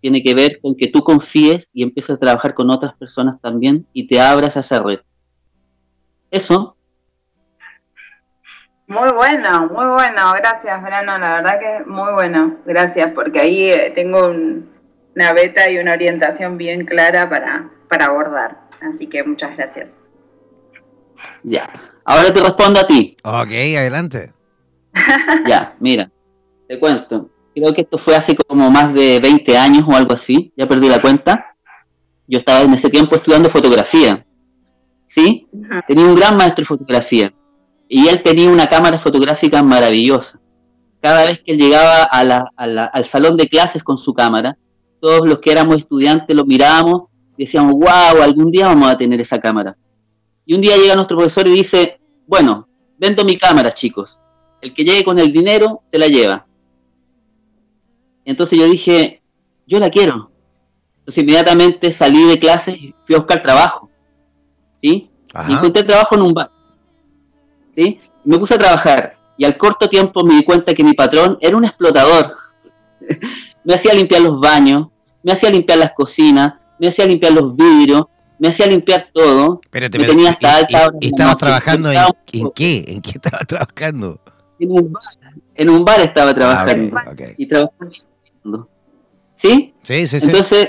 tiene 0.00 0.22
que 0.22 0.32
ver 0.32 0.60
con 0.60 0.76
que 0.76 0.86
tú 0.86 1.02
confíes 1.02 1.68
y 1.72 1.82
empieces 1.82 2.14
a 2.14 2.18
trabajar 2.18 2.54
con 2.54 2.70
otras 2.70 2.94
personas 2.94 3.40
también 3.40 3.84
y 3.92 4.06
te 4.06 4.20
abras 4.20 4.56
a 4.56 4.60
esa 4.60 4.80
red. 4.80 5.00
Eso. 6.30 6.76
Muy 8.86 9.10
bueno, 9.10 9.66
muy 9.66 9.86
bueno. 9.86 10.34
Gracias, 10.36 10.80
Brano. 10.82 11.18
La 11.18 11.34
verdad 11.34 11.58
que 11.58 11.76
es 11.78 11.86
muy 11.86 12.12
bueno. 12.12 12.58
Gracias, 12.64 13.10
porque 13.12 13.40
ahí 13.40 13.70
eh, 13.70 13.90
tengo 13.92 14.28
una 14.28 15.32
beta 15.32 15.68
y 15.68 15.78
una 15.78 15.94
orientación 15.94 16.56
bien 16.56 16.86
clara 16.86 17.28
para, 17.28 17.68
para 17.88 18.06
abordar. 18.06 18.67
Así 18.80 19.06
que 19.06 19.22
muchas 19.24 19.56
gracias. 19.56 19.90
Ya. 21.42 21.70
Ahora 22.04 22.32
te 22.32 22.40
respondo 22.40 22.80
a 22.80 22.86
ti. 22.86 23.16
Ok, 23.22 23.50
adelante. 23.76 24.32
ya, 25.46 25.76
mira, 25.80 26.10
te 26.66 26.78
cuento. 26.78 27.30
Creo 27.54 27.72
que 27.72 27.82
esto 27.82 27.98
fue 27.98 28.14
hace 28.14 28.36
como 28.36 28.70
más 28.70 28.94
de 28.94 29.18
20 29.20 29.56
años 29.58 29.84
o 29.86 29.96
algo 29.96 30.12
así, 30.12 30.52
ya 30.56 30.68
perdí 30.68 30.88
la 30.88 31.00
cuenta. 31.00 31.56
Yo 32.26 32.38
estaba 32.38 32.60
en 32.60 32.74
ese 32.74 32.88
tiempo 32.88 33.16
estudiando 33.16 33.50
fotografía. 33.50 34.24
¿Sí? 35.08 35.48
Tenía 35.86 36.04
un 36.04 36.14
gran 36.14 36.36
maestro 36.36 36.62
de 36.62 36.66
fotografía. 36.66 37.32
Y 37.88 38.06
él 38.08 38.22
tenía 38.22 38.50
una 38.50 38.66
cámara 38.66 38.98
fotográfica 38.98 39.62
maravillosa. 39.62 40.38
Cada 41.00 41.26
vez 41.26 41.40
que 41.44 41.52
él 41.52 41.58
llegaba 41.58 42.02
al 42.04 43.04
salón 43.06 43.36
de 43.36 43.48
clases 43.48 43.82
con 43.82 43.96
su 43.96 44.12
cámara, 44.12 44.56
todos 45.00 45.26
los 45.26 45.38
que 45.38 45.52
éramos 45.52 45.76
estudiantes 45.78 46.36
lo 46.36 46.44
mirábamos 46.44 47.07
decíamos, 47.44 47.72
wow, 47.74 48.22
algún 48.22 48.50
día 48.50 48.66
vamos 48.66 48.90
a 48.90 48.98
tener 48.98 49.20
esa 49.20 49.38
cámara. 49.38 49.76
Y 50.44 50.54
un 50.54 50.60
día 50.60 50.76
llega 50.76 50.94
nuestro 50.94 51.16
profesor 51.16 51.46
y 51.48 51.52
dice, 51.52 52.00
bueno, 52.26 52.68
vendo 52.98 53.24
mi 53.24 53.36
cámara, 53.36 53.72
chicos. 53.72 54.18
El 54.60 54.74
que 54.74 54.84
llegue 54.84 55.04
con 55.04 55.18
el 55.18 55.32
dinero 55.32 55.82
se 55.90 55.98
la 55.98 56.08
lleva. 56.08 56.46
Entonces 58.24 58.58
yo 58.58 58.66
dije, 58.66 59.22
yo 59.66 59.78
la 59.78 59.90
quiero. 59.90 60.30
Entonces 61.00 61.22
inmediatamente 61.22 61.92
salí 61.92 62.24
de 62.24 62.38
clase 62.38 62.72
y 62.72 62.94
fui 63.04 63.14
a 63.14 63.18
buscar 63.18 63.42
trabajo. 63.42 63.88
¿Sí? 64.82 65.10
Y 65.48 65.52
encontré 65.52 65.82
trabajo 65.82 66.14
en 66.14 66.22
un 66.22 66.32
bar. 66.32 66.50
¿Sí? 67.74 68.00
me 68.28 68.38
puse 68.38 68.54
a 68.54 68.58
trabajar. 68.58 69.16
Y 69.38 69.44
al 69.46 69.56
corto 69.56 69.88
tiempo 69.88 70.22
me 70.22 70.34
di 70.34 70.44
cuenta 70.44 70.74
que 70.74 70.84
mi 70.84 70.92
patrón 70.92 71.38
era 71.40 71.56
un 71.56 71.64
explotador. 71.64 72.36
me 73.64 73.74
hacía 73.74 73.94
limpiar 73.94 74.20
los 74.20 74.38
baños, 74.38 74.88
me 75.22 75.32
hacía 75.32 75.48
limpiar 75.48 75.78
las 75.78 75.92
cocinas, 75.92 76.54
me 76.78 76.88
hacía 76.88 77.06
limpiar 77.06 77.32
los 77.32 77.54
vidrios, 77.56 78.04
me 78.38 78.48
hacía 78.48 78.66
limpiar 78.66 79.08
todo. 79.12 79.60
me 79.72 79.88
tenía 79.88 80.30
hasta 80.30 80.56
alta 80.56 80.90
y, 81.00 81.08
estabas 81.08 81.36
trabajando 81.36 81.90
en, 81.92 82.50
qué? 82.54 82.84
¿En 82.86 83.02
qué 83.02 83.12
estabas 83.12 83.40
trabajando? 83.46 84.20
En 84.60 84.70
un 84.72 84.92
bar, 84.92 85.02
en 85.54 85.70
un 85.70 85.84
bar 85.84 86.00
estaba 86.00 86.30
ah, 86.30 86.34
trabajando. 86.34 86.98
Y 87.36 87.46
trabajando. 87.46 88.68
¿Sí? 89.36 89.74
Sí, 89.82 90.06
sí, 90.06 90.20
sí. 90.20 90.26
Entonces 90.26 90.68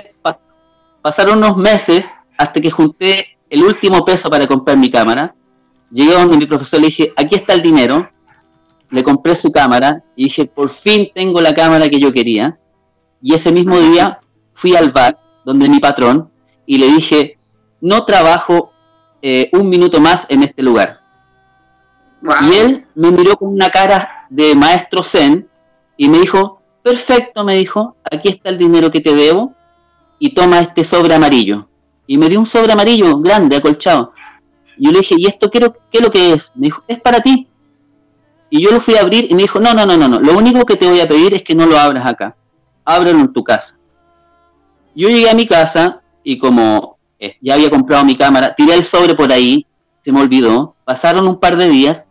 pasaron 1.01 1.37
unos 1.37 1.57
meses 1.57 2.05
hasta 2.37 2.59
que 2.59 2.69
junté 2.69 3.37
el 3.49 3.63
último 3.63 4.05
peso 4.05 4.29
para 4.29 4.47
comprar 4.47 4.77
mi 4.77 4.91
cámara. 4.91 5.33
Llegué 5.91 6.13
donde 6.13 6.37
mi 6.37 6.45
profesor 6.45 6.79
le 6.79 6.87
dije, 6.87 7.11
aquí 7.15 7.35
está 7.35 7.53
el 7.53 7.63
dinero. 7.63 8.09
Le 8.91 9.03
compré 9.03 9.35
su 9.35 9.51
cámara 9.51 10.03
y 10.15 10.25
dije, 10.25 10.45
por 10.45 10.69
fin 10.69 11.09
tengo 11.13 11.41
la 11.41 11.53
cámara 11.53 11.89
que 11.89 11.99
yo 11.99 12.11
quería. 12.11 12.59
Y 13.21 13.33
ese 13.33 13.51
mismo 13.51 13.79
día 13.79 14.19
fui 14.53 14.75
al 14.75 14.91
bar 14.91 15.17
donde 15.49 15.67
mi 15.67 15.79
patrón 15.79 16.29
y 16.67 16.77
le 16.77 16.85
dije, 16.89 17.39
no 17.81 18.05
trabajo 18.05 18.71
eh, 19.19 19.49
un 19.51 19.67
minuto 19.67 19.99
más 19.99 20.27
en 20.29 20.43
este 20.43 20.61
lugar. 20.61 20.99
Y 22.21 22.53
él 22.53 22.85
me 22.93 23.09
miró 23.09 23.35
con 23.35 23.49
una 23.49 23.69
cara 23.69 24.27
de 24.29 24.53
maestro 24.53 25.01
zen 25.01 25.49
y 25.97 26.07
me 26.07 26.19
dijo, 26.19 26.61
perfecto, 26.83 27.43
me 27.43 27.55
dijo, 27.55 27.95
aquí 28.03 28.29
está 28.29 28.49
el 28.49 28.59
dinero 28.59 28.91
que 28.91 29.01
te 29.01 29.15
debo 29.15 29.55
y 30.19 30.35
toma 30.35 30.59
este 30.59 30.83
sobre 30.83 31.15
amarillo. 31.15 31.67
Y 32.05 32.19
me 32.19 32.29
dio 32.29 32.39
un 32.39 32.45
sobre 32.45 32.71
amarillo 32.71 33.17
grande, 33.17 33.55
acolchado. 33.55 34.13
Y 34.77 34.85
yo 34.85 34.91
le 34.91 34.99
dije, 34.99 35.15
¿y 35.17 35.25
esto 35.25 35.49
qué, 35.49 35.59
qué 35.59 35.97
es 35.97 36.01
lo 36.03 36.11
que 36.11 36.33
es? 36.33 36.51
Me 36.53 36.67
dijo, 36.67 36.83
es 36.87 37.01
para 37.01 37.21
ti. 37.21 37.47
Y 38.51 38.61
yo 38.61 38.69
lo 38.69 38.81
fui 38.81 38.97
a 38.97 39.01
abrir 39.01 39.25
y 39.31 39.33
me 39.33 39.41
dijo, 39.41 39.59
no, 39.59 39.73
no, 39.73 39.83
no, 39.83 39.97
no, 39.97 40.07
no, 40.07 40.19
lo 40.19 40.37
único 40.37 40.63
que 40.63 40.75
te 40.75 40.87
voy 40.87 40.99
a 40.99 41.07
pedir 41.07 41.33
es 41.33 41.41
que 41.41 41.55
no 41.55 41.65
lo 41.65 41.79
abras 41.79 42.07
acá, 42.07 42.35
ábrelo 42.85 43.19
en 43.21 43.33
tu 43.33 43.43
casa. 43.43 43.78
Yo 44.99 45.07
llegué 45.07 45.29
a 45.29 45.33
mi 45.33 45.47
casa 45.47 46.01
y 46.25 46.37
como 46.37 46.97
eh, 47.19 47.37
ya 47.39 47.53
había 47.53 47.69
comprado 47.69 48.03
mi 48.03 48.17
cámara, 48.17 48.53
tiré 48.53 48.75
el 48.75 48.83
sobre 48.83 49.15
por 49.15 49.31
ahí, 49.31 49.65
se 50.03 50.11
me 50.11 50.19
olvidó, 50.19 50.75
pasaron 50.83 51.25
un 51.25 51.39
par 51.39 51.55
de 51.55 51.69
días, 51.69 52.03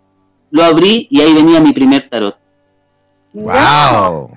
lo 0.50 0.64
abrí 0.64 1.06
y 1.10 1.20
ahí 1.20 1.34
venía 1.34 1.60
mi 1.60 1.74
primer 1.74 2.08
tarot. 2.08 2.38
¡Wow! 3.34 4.30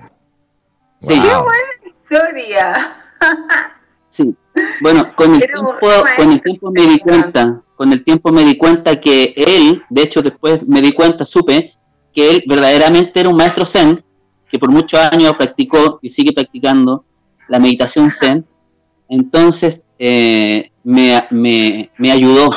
Sí. 1.00 1.18
¡Qué 1.18 1.34
buena 1.34 1.72
historia! 1.86 2.96
sí. 4.10 4.36
Bueno, 4.82 5.16
con 5.16 5.32
el, 5.32 5.40
tiempo, 5.40 5.74
con 6.14 6.32
el 6.32 6.42
tiempo 6.42 6.70
me 6.70 6.82
di 6.82 6.98
cuenta, 6.98 7.62
con 7.74 7.90
el 7.90 8.04
tiempo 8.04 8.32
me 8.32 8.44
di 8.44 8.58
cuenta 8.58 9.00
que 9.00 9.32
él, 9.34 9.82
de 9.88 10.02
hecho 10.02 10.20
después 10.20 10.68
me 10.68 10.82
di 10.82 10.92
cuenta, 10.92 11.24
supe, 11.24 11.72
que 12.12 12.28
él 12.28 12.44
verdaderamente 12.46 13.18
era 13.18 13.30
un 13.30 13.36
maestro 13.36 13.64
zen, 13.64 14.04
que 14.50 14.58
por 14.58 14.70
muchos 14.70 15.00
años 15.00 15.32
practicó 15.38 15.98
y 16.02 16.10
sigue 16.10 16.34
practicando 16.34 17.06
la 17.52 17.58
meditación 17.58 18.10
zen. 18.10 18.46
Entonces 19.10 19.82
eh, 19.98 20.70
me, 20.82 21.28
me, 21.98 22.10
ayudó, 22.10 22.50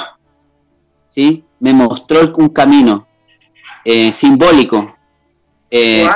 ¿sí? 1.09 1.43
me 1.59 1.73
mostró 1.73 2.33
un 2.37 2.47
camino 2.47 3.05
eh, 3.83 4.13
simbólico. 4.13 4.95
Eh, 5.69 6.07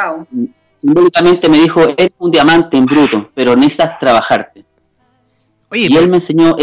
simbólicamente 0.77 1.49
me 1.49 1.59
dijo, 1.59 1.81
es 1.97 2.09
un 2.19 2.31
diamante 2.31 2.77
en 2.77 2.85
bruto, 2.85 3.29
pero 3.35 3.53
necesitas 3.53 3.99
trabajarte. 3.99 4.63
y 5.73 5.93
él 5.97 6.07
me 6.07 6.15
enseñó 6.15 6.55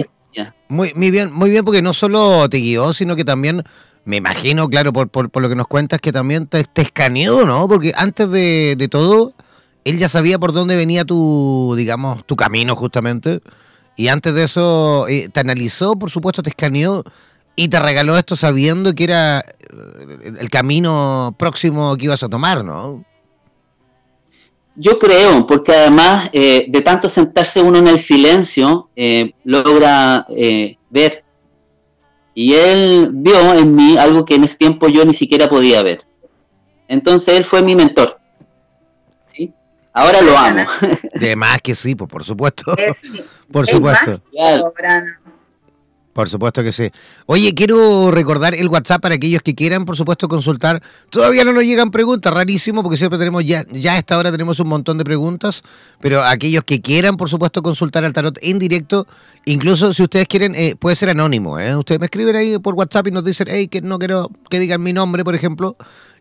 muy, 0.69 0.93
muy 0.95 1.11
bien, 1.11 1.33
muy 1.33 1.51
bien, 1.51 1.65
porque 1.65 1.83
no 1.83 1.93
solo 1.93 2.49
te 2.49 2.57
guió, 2.59 2.93
sino 2.93 3.15
que 3.15 3.25
también 3.25 3.63
me 4.05 4.17
imagino, 4.17 4.69
claro, 4.69 4.93
por, 4.93 5.09
por, 5.09 5.41
lo 5.41 5.49
que 5.49 5.55
nos 5.55 5.69
cuentas, 5.69 6.01
que 6.01 6.13
también 6.13 6.47
te, 6.47 6.65
escaneó, 6.75 7.45
¿no? 7.45 7.69
Porque 7.69 7.93
antes 7.95 8.31
de, 8.31 8.89
todo, 8.91 9.33
él 9.87 9.99
ya 9.99 10.09
sabía 10.09 10.37
por 10.37 10.53
dónde 10.53 10.75
venía 10.75 11.05
tu, 11.05 11.75
digamos, 11.77 12.27
tu 12.27 12.35
camino 12.35 12.75
justamente. 12.75 13.39
Y 13.95 14.09
antes 14.09 14.35
de 14.35 14.43
eso, 14.43 15.07
eh, 15.07 15.29
te 15.33 15.39
analizó, 15.39 15.97
por 15.97 16.11
supuesto, 16.11 16.43
te 16.43 16.51
escaneó 16.51 17.05
y 17.55 17.69
te 17.69 17.79
regaló 17.79 18.19
esto 18.19 18.35
sabiendo 18.35 18.97
que 18.97 19.05
era 19.05 19.39
eh, 19.39 20.33
el 20.41 20.51
camino 20.51 21.37
próximo 21.39 21.97
que 21.97 22.07
ibas 22.07 22.25
a 22.25 22.29
tomar, 22.29 22.65
¿no? 22.65 23.05
Yo 24.75 24.99
creo, 24.99 25.47
porque 25.47 25.73
además 25.73 26.31
eh, 26.33 26.67
de 26.69 26.81
tanto 26.81 27.09
sentarse 27.09 27.63
uno 27.63 27.79
en 27.79 27.87
el 27.87 28.01
silencio, 28.01 28.91
logra 29.45 30.27
ver 30.91 31.25
y 32.35 32.55
él 32.55 33.11
vio 33.13 33.55
en 33.55 33.75
mí 33.75 33.97
algo 33.97 34.25
que 34.25 34.35
en 34.35 34.45
ese 34.45 34.57
tiempo 34.57 34.89
yo 34.89 35.05
ni 35.05 35.15
siquiera 35.15 35.49
podía 35.49 35.81
ver. 35.85 36.03
Entonces 36.89 37.37
él 37.37 37.45
fue 37.45 37.63
mi 37.63 37.77
mentor. 37.77 38.16
Ahora 39.97 40.21
lo 40.21 40.37
amo. 40.37 40.61
De 41.15 41.35
más 41.37 41.63
que 41.63 41.75
sí, 41.75 41.95
pues, 41.95 42.11
por 42.11 42.23
supuesto. 42.23 42.77
por 43.51 43.67
supuesto. 43.67 44.21
Por 46.13 46.29
supuesto 46.29 46.63
que 46.63 46.71
sí. 46.71 46.91
Oye, 47.25 47.55
quiero 47.55 48.11
recordar 48.11 48.55
el 48.55 48.69
WhatsApp 48.69 49.01
para 49.01 49.15
aquellos 49.15 49.41
que 49.41 49.55
quieran, 49.55 49.87
por 49.87 49.97
supuesto, 49.97 50.29
consultar. 50.29 50.83
Todavía 51.09 51.45
no 51.45 51.55
nos 51.55 51.65
llegan 51.65 51.91
preguntas, 51.91 52.33
rarísimo, 52.33 52.83
porque 52.83 52.99
siempre 52.99 53.19
tenemos 53.19 53.43
ya, 53.47 53.65
ya 53.71 53.95
a 53.95 53.99
esta 53.99 54.19
hora 54.19 54.31
tenemos 54.31 54.61
un 54.61 54.69
montón 54.69 54.99
de 54.99 55.05
preguntas, 55.05 55.63
pero 56.01 56.23
aquellos 56.23 56.65
que 56.65 56.83
quieran, 56.83 57.17
por 57.17 57.31
supuesto, 57.31 57.63
consultar 57.63 58.05
al 58.05 58.13
tarot 58.13 58.39
en 58.43 58.59
directo, 58.59 59.07
incluso 59.47 59.95
si 59.95 60.03
ustedes 60.03 60.27
quieren, 60.27 60.55
eh, 60.55 60.75
puede 60.79 60.95
ser 60.95 61.09
anónimo. 61.09 61.59
¿eh? 61.59 61.75
Ustedes 61.75 62.01
me 62.01 62.07
escriben 62.07 62.37
ahí 62.37 62.59
por 62.59 62.75
WhatsApp 62.75 63.07
y 63.07 63.13
nos 63.13 63.25
dicen, 63.25 63.49
hey, 63.51 63.69
que 63.69 63.81
no 63.81 63.99
quiero 63.99 64.31
que 64.51 64.59
digan 64.59 64.83
mi 64.83 64.93
nombre, 64.93 65.25
por 65.25 65.35
ejemplo, 65.35 65.77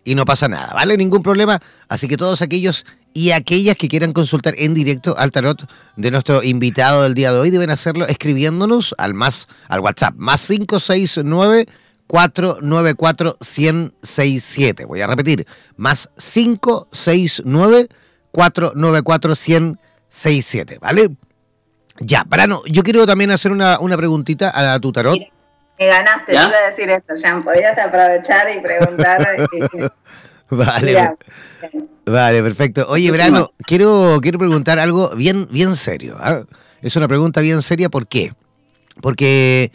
y 0.05 0.15
no 0.15 0.23
pasa 0.23 0.47
nada, 0.47 0.71
¿vale? 0.73 0.95
Ningún 0.95 1.23
problema. 1.23 1.59
Así 1.89 2.07
que 2.07 2.15
todos 2.15 2.41
aquellos 2.41 2.85
y 3.15 3.31
aquellas 3.31 3.77
que 3.77 3.87
quieran 3.87 4.11
consultar 4.11 4.53
en 4.57 4.73
directo 4.73 5.17
al 5.17 5.31
tarot 5.31 5.71
de 5.95 6.11
nuestro 6.11 6.43
invitado 6.43 7.03
del 7.03 7.13
día 7.13 7.31
de 7.31 7.39
hoy 7.39 7.49
deben 7.49 7.71
hacerlo 7.71 8.05
escribiéndonos 8.05 8.93
al 8.97 9.13
más 9.13 9.47
al 9.69 9.79
WhatsApp 9.79 10.15
más 10.17 10.45
569 10.45 11.65
494 12.07 13.37
1067. 13.39 14.85
Voy 14.85 15.01
a 15.01 15.07
repetir, 15.07 15.47
más 15.77 16.09
569 16.17 17.87
494 18.31 19.29
1067, 19.29 20.77
¿vale? 20.81 21.15
Ya, 21.99 22.25
para 22.25 22.47
no, 22.47 22.63
yo 22.65 22.83
quiero 22.83 23.05
también 23.05 23.31
hacer 23.31 23.53
una, 23.53 23.79
una 23.79 23.95
preguntita 23.95 24.73
a 24.73 24.77
tu 24.81 24.91
tarot. 24.91 25.17
Me 25.79 25.87
ganaste, 25.87 26.33
¿Ya? 26.33 26.47
iba 26.47 26.57
a 26.57 26.69
decir 26.69 26.89
esto, 26.89 27.15
Jean. 27.15 27.43
Podías 27.43 27.77
aprovechar 27.77 28.47
y 28.55 28.61
preguntar. 28.61 29.47
vale, 30.49 31.15
vale, 32.05 32.43
perfecto. 32.43 32.85
Oye, 32.89 33.11
Brano, 33.11 33.51
quiero, 33.65 34.19
quiero 34.21 34.37
preguntar 34.39 34.79
algo 34.79 35.15
bien, 35.15 35.47
bien 35.51 35.75
serio. 35.75 36.17
¿ah? 36.19 36.43
Es 36.81 36.95
una 36.95 37.07
pregunta 37.07 37.41
bien 37.41 37.61
seria, 37.61 37.89
¿por 37.89 38.07
qué? 38.07 38.33
Porque 39.01 39.71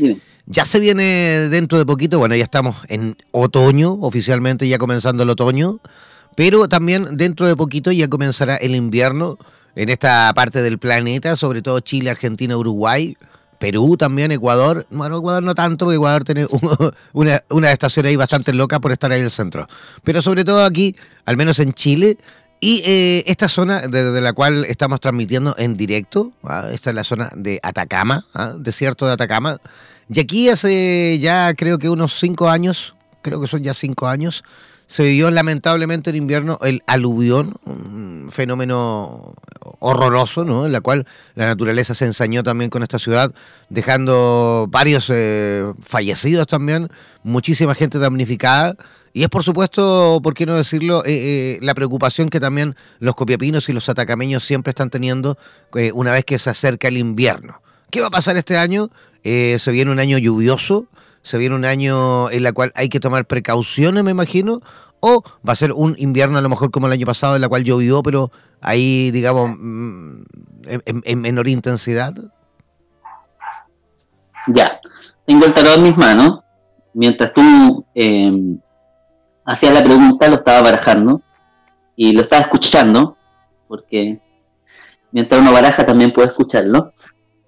ya 0.47 0.65
se 0.65 0.81
viene 0.81 1.49
dentro 1.49 1.79
de 1.79 1.87
poquito, 1.87 2.19
bueno, 2.19 2.35
ya 2.37 2.45
estamos 2.45 2.77
en 2.89 3.17
otoño, 3.33 3.93
oficialmente 4.01 4.67
ya 4.69 4.79
comenzando 4.79 5.23
el 5.23 5.31
otoño, 5.31 5.79
pero 6.37 6.69
también 6.69 7.17
dentro 7.17 7.47
de 7.47 7.57
poquito 7.57 7.93
ya 7.93 8.09
comenzará 8.09 8.57
el 8.57 8.75
invierno 8.75 9.39
en 9.75 9.89
esta 9.89 10.33
parte 10.35 10.63
del 10.63 10.79
planeta, 10.79 11.37
sobre 11.37 11.63
todo 11.63 11.81
Chile, 11.81 12.11
Argentina, 12.11 12.57
Uruguay. 12.57 13.17
Perú 13.61 13.99
también, 13.99 14.33
Ecuador. 14.33 14.87
Bueno, 14.91 15.19
Ecuador 15.19 15.43
no 15.43 15.55
tanto, 15.55 15.85
porque 15.85 15.97
Ecuador 15.97 16.25
tiene 16.25 16.47
una, 17.13 17.45
una 17.51 17.71
estación 17.71 18.07
ahí 18.07 18.17
bastante 18.17 18.55
loca 18.55 18.81
por 18.81 18.91
estar 18.91 19.13
ahí 19.13 19.21
en 19.21 19.27
el 19.27 19.31
centro. 19.31 19.69
Pero 20.03 20.23
sobre 20.23 20.45
todo 20.45 20.65
aquí, 20.65 20.97
al 21.27 21.37
menos 21.37 21.61
en 21.61 21.75
Chile, 21.75 22.17
y 22.59 22.83
eh, 22.85 23.23
esta 23.27 23.49
zona 23.49 23.83
desde 23.83 24.21
la 24.21 24.33
cual 24.33 24.65
estamos 24.65 25.01
transmitiendo 25.01 25.55
en 25.59 25.77
directo, 25.77 26.33
¿ah? 26.43 26.69
esta 26.73 26.91
es 26.91 26.97
la 26.97 27.05
zona 27.05 27.31
de 27.37 27.61
Atacama, 27.63 28.25
¿ah? 28.35 28.55
desierto 28.57 29.07
de 29.07 29.13
Atacama. 29.13 29.61
Y 30.13 30.21
aquí 30.21 30.49
hace 30.49 31.19
ya 31.21 31.53
creo 31.55 31.79
que 31.79 31.91
unos 31.91 32.19
cinco 32.19 32.49
años, 32.49 32.95
creo 33.21 33.41
que 33.43 33.47
son 33.47 33.63
ya 33.63 33.75
cinco 33.75 34.09
años, 34.09 34.43
se 34.91 35.05
vivió 35.05 35.31
lamentablemente 35.31 36.11
en 36.11 36.17
invierno 36.17 36.59
el 36.63 36.83
aluvión, 36.89 37.55
un 37.65 38.29
fenómeno 38.33 39.35
horroroso, 39.79 40.45
¿no? 40.45 40.67
En 40.67 40.73
la 40.73 40.81
cual 40.81 41.07
la 41.37 41.47
naturaleza 41.47 41.95
se 41.95 42.07
ensañó 42.07 42.43
también 42.43 42.71
con 42.71 42.83
esta 42.83 42.99
ciudad, 42.99 43.33
dejando 43.69 44.67
varios 44.69 45.09
eh, 45.09 45.73
fallecidos 45.81 46.49
también, 46.49 46.89
muchísima 47.23 47.77
gente 47.77 48.01
damnificada. 48.01 48.75
Y 49.13 49.23
es 49.23 49.29
por 49.29 49.45
supuesto, 49.45 50.19
por 50.25 50.35
qué 50.35 50.45
no 50.45 50.57
decirlo, 50.57 51.05
eh, 51.05 51.13
eh, 51.13 51.59
la 51.63 51.75
preocupación 51.75 52.29
que 52.29 52.41
también 52.41 52.75
los 52.99 53.15
copiapinos 53.15 53.69
y 53.69 53.73
los 53.73 53.89
atacameños 53.89 54.43
siempre 54.45 54.71
están 54.71 54.91
teniendo 54.91 55.39
una 55.95 56.11
vez 56.11 56.25
que 56.25 56.37
se 56.37 56.51
acerca 56.51 56.89
el 56.89 56.97
invierno. 56.97 57.63
¿Qué 57.93 58.01
va 58.01 58.09
a 58.09 58.11
pasar 58.11 58.37
este 58.37 58.59
año? 58.59 58.91
se 59.23 59.71
viene 59.71 59.93
un 59.93 60.01
año 60.01 60.19
lluvioso, 60.19 60.87
se 61.23 61.39
viene 61.39 61.55
un 61.55 61.65
año 61.65 62.31
en 62.31 62.47
el 62.47 62.55
cual 62.55 62.73
hay 62.75 62.89
que 62.89 63.01
tomar 63.01 63.27
precauciones, 63.27 64.03
me 64.03 64.11
imagino, 64.11 64.61
o 65.01 65.23
va 65.47 65.53
a 65.53 65.57
ser 65.57 65.73
un 65.73 65.95
invierno 65.99 66.39
a 66.39 66.43
lo 66.43 66.49
mejor 66.49 66.71
como 66.71 66.87
el 66.87 66.93
año 66.93 67.07
pasado 67.07 67.35
en 67.35 67.43
la 67.43 67.49
cual 67.49 67.65
llovió, 67.65 68.03
pero 68.03 68.31
ahí, 68.61 69.11
digamos, 69.11 69.57
mm, 69.59 70.23
en, 71.05 71.21
menor 71.21 71.49
intensidad. 71.49 72.13
Ya, 74.49 74.81
tengo 75.27 75.47
el 75.47 75.53
tarot 75.53 75.77
en 75.77 75.83
mis 75.83 75.97
manos. 75.97 76.41
Mientras 76.93 77.33
tú 77.33 77.85
em, 77.95 78.59
hacías 79.45 79.75
la 79.75 79.85
pregunta, 79.85 80.29
lo 80.29 80.37
estaba 80.37 80.63
barajando 80.63 81.23
y 81.97 82.13
lo 82.13 82.23
estaba 82.23 82.43
escuchando, 82.43 83.17
porque 83.69 84.19
mientras 85.13 85.41
uno 85.41 85.53
baraja 85.53 85.87
también 85.87 86.13
puede 86.13 86.29
escucharlo. 86.29 86.93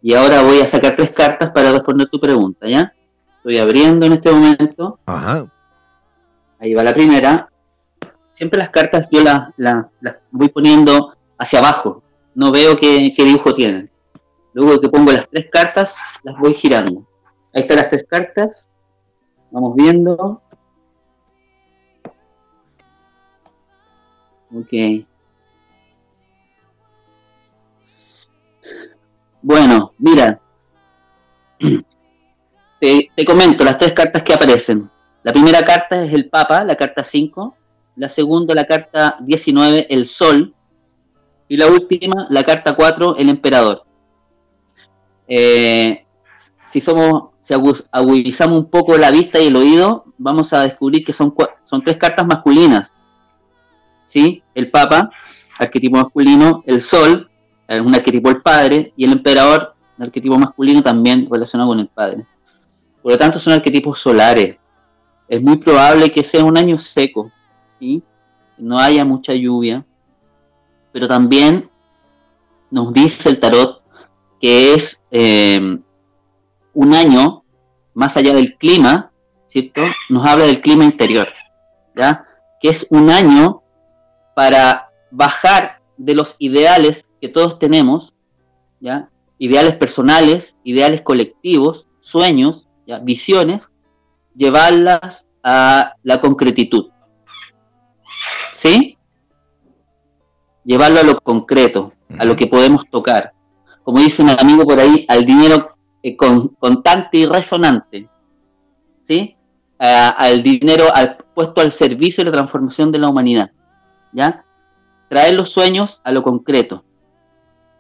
Y 0.01 0.15
ahora 0.15 0.43
voy 0.43 0.61
a 0.61 0.67
sacar 0.67 0.97
tres 0.97 1.11
cartas 1.11 1.51
para 1.51 1.73
responder 1.73 2.09
tu 2.09 2.21
pregunta, 2.21 2.67
¿ya? 2.67 2.93
Estoy 3.43 3.59
abriendo 3.59 4.07
en 4.07 4.13
este 4.13 4.31
momento. 4.31 5.01
Ajá. 5.05 5.51
Ahí 6.61 6.75
va 6.75 6.85
la 6.85 6.95
primera. 6.95 7.51
Siempre 8.31 8.61
las 8.61 8.71
cartas 8.71 9.09
yo 9.11 9.21
las, 9.21 9.49
las, 9.57 9.87
voy 10.31 10.49
poniendo 10.49 11.17
hacia 11.37 11.59
abajo. 11.59 12.05
No 12.37 12.53
veo 12.53 12.77
qué, 12.77 13.13
dibujo 13.17 13.53
tienen. 13.53 13.91
Luego 14.53 14.81
que 14.81 14.89
pongo 14.89 15.11
las 15.11 15.29
tres 15.29 15.49
cartas, 15.51 15.97
las 16.23 16.39
voy 16.39 16.55
girando. 16.55 17.05
Ahí 17.53 17.63
están 17.63 17.79
las 17.79 17.89
tres 17.89 18.07
cartas. 18.09 18.69
Vamos 19.51 19.75
viendo. 19.75 20.41
Ok. 24.55 25.05
Bueno, 29.43 29.93
mira, 29.99 30.41
te, 32.83 33.25
comento 33.25 33.63
las 33.63 33.79
tres 33.79 33.93
cartas 33.93 34.25
que 34.25 34.35
aparecen. 34.35 34.91
La 35.23 35.33
primera 35.33 35.61
carta 35.61 36.03
es 36.03 36.13
el 36.13 36.29
Papa, 36.29 36.65
la 36.65 36.75
carta 36.75 37.05
5. 37.05 37.57
La 37.95 38.09
segunda, 38.09 38.55
la 38.55 38.65
carta 38.65 39.17
19, 39.21 39.87
el 39.89 40.09
Sol. 40.09 40.53
Y 41.47 41.57
la 41.57 41.69
última, 41.69 42.27
la 42.29 42.43
carta 42.43 42.75
4, 42.75 43.17
el 43.17 43.29
Emperador. 43.29 43.85
Eh, 45.29 46.05
si 46.73 46.81
somos, 46.81 47.31
si 47.41 47.55
agudizamos 47.55 48.59
un 48.59 48.69
poco 48.69 48.99
la 48.99 49.13
vista 49.13 49.39
y 49.39 49.47
el 49.47 49.57
oído, 49.57 50.05
vamos 50.19 50.53
a 50.53 50.63
descubrir 50.63 51.05
que 51.05 51.13
son, 51.13 51.33
son 51.63 51.85
tres 51.85 51.99
cartas 51.99 52.27
masculinas. 52.27 52.93
¿Sí? 54.07 54.43
El 54.57 54.73
Papa, 54.73 55.09
arquetipo 55.57 55.99
masculino, 55.99 56.65
el 56.67 56.83
Sol, 56.83 57.31
un 57.69 57.95
arquetipo 57.95 58.29
del 58.29 58.43
padre, 58.43 58.93
y 58.97 59.05
el 59.05 59.13
Emperador, 59.13 59.77
arquetipo 60.01 60.37
masculino 60.37 60.83
también 60.83 61.29
relacionado 61.31 61.71
con 61.71 61.79
el 61.79 61.87
padre. 61.87 62.27
Por 63.03 63.13
lo 63.13 63.19
tanto, 63.19 63.39
son 63.39 63.55
arquetipos 63.55 63.99
solares. 63.99 64.57
Es 65.29 65.43
muy 65.43 65.57
probable 65.57 66.11
que 66.11 66.23
sea 66.23 66.45
un 66.45 66.57
año 66.57 66.79
seco, 66.79 67.31
¿sí? 67.79 68.03
no 68.63 68.79
haya 68.79 69.05
mucha 69.05 69.35
lluvia, 69.35 69.85
pero 70.93 71.09
también 71.09 71.69
nos 72.71 72.93
dice 72.93 73.29
el 73.29 73.41
tarot 73.41 73.83
que 74.41 74.75
es 74.75 75.01
em, 75.11 75.83
un 76.75 76.95
año 76.95 77.45
más 77.95 78.17
allá 78.17 78.35
del 78.35 78.57
clima, 78.57 79.11
¿cierto? 79.47 79.83
Nos 80.09 80.27
habla 80.29 80.47
del 80.47 80.61
clima 80.61 80.85
interior, 80.85 81.29
¿ya? 81.95 82.25
Que 82.61 82.69
es 82.69 82.87
un 82.91 83.11
año 83.11 83.63
para 84.35 84.91
bajar 85.11 85.81
de 85.97 86.15
los 86.15 86.37
ideales 86.39 87.05
que 87.21 87.29
todos 87.29 87.59
tenemos, 87.59 88.13
¿ya? 88.81 89.11
Ideales 89.39 89.77
personales, 89.77 90.57
ideales 90.65 91.03
colectivos, 91.03 91.87
sueños, 92.01 92.69
¿ya? 92.87 92.99
visiones, 92.99 93.69
llevarlas 94.35 95.25
a 95.43 95.95
la 96.03 96.21
concretitud. 96.21 96.91
¿Sí? 98.53 98.97
Llevarlo 100.65 101.01
a 101.01 101.03
lo 101.03 101.21
concreto, 101.21 101.93
a 102.19 102.25
lo 102.25 102.37
que 102.37 102.47
podemos 102.47 102.85
tocar. 102.91 103.33
Como 103.83 103.99
dice 103.99 104.23
un 104.23 104.31
amigo 104.31 104.65
por 104.65 104.79
ahí, 104.79 105.05
al 105.09 105.27
dinero 105.27 105.75
eh, 106.03 106.17
constante 106.17 107.19
y 107.19 107.27
resonante. 107.27 108.09
¿Sí? 109.09 109.37
al 109.85 110.45
dinero 110.45 110.95
al, 110.95 111.17
puesto 111.35 111.61
al 111.61 111.73
servicio 111.73 112.23
de 112.23 112.31
la 112.31 112.37
transformación 112.37 112.93
de 112.93 113.01
la 113.01 113.09
humanidad. 113.09 113.51
¿Ya? 114.13 114.45
Traer 115.09 115.35
los 115.35 115.51
sueños 115.51 116.01
a 116.05 116.13
lo 116.13 116.23
concreto. 116.23 116.85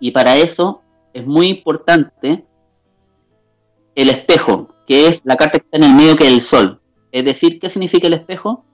Y 0.00 0.10
para 0.10 0.36
eso 0.36 0.82
es 1.12 1.24
muy 1.24 1.46
importante 1.46 2.44
el 3.94 4.08
espejo, 4.08 4.71
que 4.86 5.06
es 5.06 5.20
la 5.24 5.36
carta 5.36 5.58
que 5.58 5.64
está 5.64 5.76
en 5.78 5.84
el 5.84 5.96
medio 5.96 6.16
que 6.16 6.26
es 6.26 6.32
el 6.32 6.42
sol. 6.42 6.80
Es 7.10 7.24
decir, 7.24 7.58
¿qué 7.58 7.68
significa 7.68 8.06
el 8.06 8.14
espejo? 8.14 8.64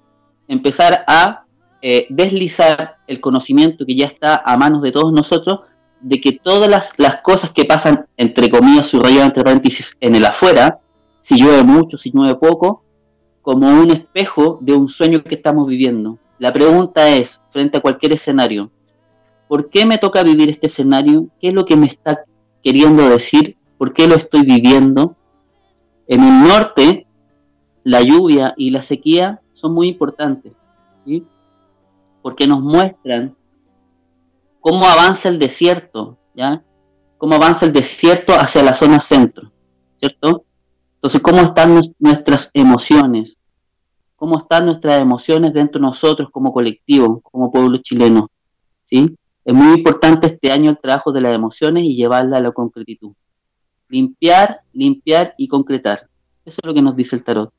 Empezar 0.46 1.04
a 1.06 1.44
eh, 1.82 2.06
deslizar 2.10 2.96
el 3.06 3.20
conocimiento 3.20 3.84
que 3.86 3.96
ya 3.96 4.06
está 4.06 4.42
a 4.44 4.56
manos 4.56 4.82
de 4.82 4.92
todos 4.92 5.12
nosotros 5.12 5.60
de 6.00 6.20
que 6.20 6.32
todas 6.32 6.92
las, 6.96 7.16
cosas 7.22 7.50
que 7.50 7.64
pasan, 7.64 8.06
entre 8.16 8.50
comillas, 8.50 8.86
subrayo 8.86 9.22
entre 9.22 9.42
paréntesis, 9.42 9.96
en 10.00 10.14
el 10.14 10.24
afuera, 10.24 10.80
si 11.20 11.36
llueve 11.36 11.64
mucho, 11.64 11.96
si 11.96 12.10
llueve 12.10 12.36
poco, 12.36 12.84
como 13.42 13.68
un 13.68 13.90
espejo 13.90 14.58
de 14.60 14.74
un 14.74 14.88
sueño 14.88 15.22
que 15.22 15.34
estamos 15.34 15.66
viviendo. 15.66 16.18
La 16.38 16.52
pregunta 16.52 17.08
es, 17.08 17.40
frente 17.50 17.78
a 17.78 17.80
cualquier 17.80 18.12
escenario, 18.12 18.70
¿por 19.48 19.70
qué 19.70 19.84
me 19.84 19.98
toca 19.98 20.22
vivir 20.22 20.50
este 20.50 20.66
escenario? 20.68 21.28
¿Qué 21.40 21.48
es 21.48 21.54
lo 21.54 21.64
que 21.64 21.76
me 21.76 21.86
está 21.86 22.24
queriendo 22.62 23.08
decir? 23.08 23.56
¿Por 23.76 23.92
qué 23.92 24.06
lo 24.06 24.16
estoy 24.16 24.42
viviendo? 24.42 25.16
En 26.08 26.24
el 26.24 26.48
norte, 26.48 27.06
la 27.84 28.02
lluvia 28.02 28.54
y 28.56 28.70
la 28.70 28.82
sequía 28.82 29.40
son 29.52 29.74
muy 29.74 29.88
importantes, 29.88 30.52
¿sí? 31.04 31.24
porque 32.22 32.46
nos 32.46 32.60
muestran 32.60 33.36
cómo 34.60 34.86
avanza 34.86 35.28
el 35.28 35.38
desierto, 35.38 36.18
¿ya? 36.34 36.62
Cómo 37.16 37.34
avanza 37.34 37.66
el 37.66 37.72
desierto 37.72 38.34
hacia 38.34 38.62
la 38.62 38.74
zona 38.74 39.00
centro, 39.00 39.50
¿cierto? 39.98 40.44
Entonces, 40.94 41.20
¿cómo 41.20 41.40
están 41.40 41.80
nuestras 41.98 42.50
emociones? 42.54 43.36
¿Cómo 44.16 44.38
están 44.38 44.66
nuestras 44.66 45.00
emociones 45.00 45.52
dentro 45.52 45.80
de 45.80 45.86
nosotros 45.86 46.28
como 46.32 46.52
colectivo, 46.52 47.20
como 47.20 47.52
pueblo 47.52 47.78
chileno? 47.78 48.30
¿Sí? 48.82 49.16
Es 49.44 49.54
muy 49.54 49.74
importante 49.74 50.26
este 50.26 50.50
año 50.50 50.70
el 50.70 50.78
trabajo 50.78 51.12
de 51.12 51.20
las 51.20 51.34
emociones 51.34 51.84
y 51.84 51.96
llevarla 51.96 52.38
a 52.38 52.40
la 52.40 52.52
concretitud. 52.52 53.12
Limpiar, 53.88 54.60
limpiar 54.72 55.34
y 55.38 55.48
concretar. 55.48 56.08
Eso 56.44 56.58
es 56.62 56.66
lo 56.66 56.74
que 56.74 56.82
nos 56.82 56.96
dice 56.96 57.16
el 57.16 57.24
tarot. 57.24 57.52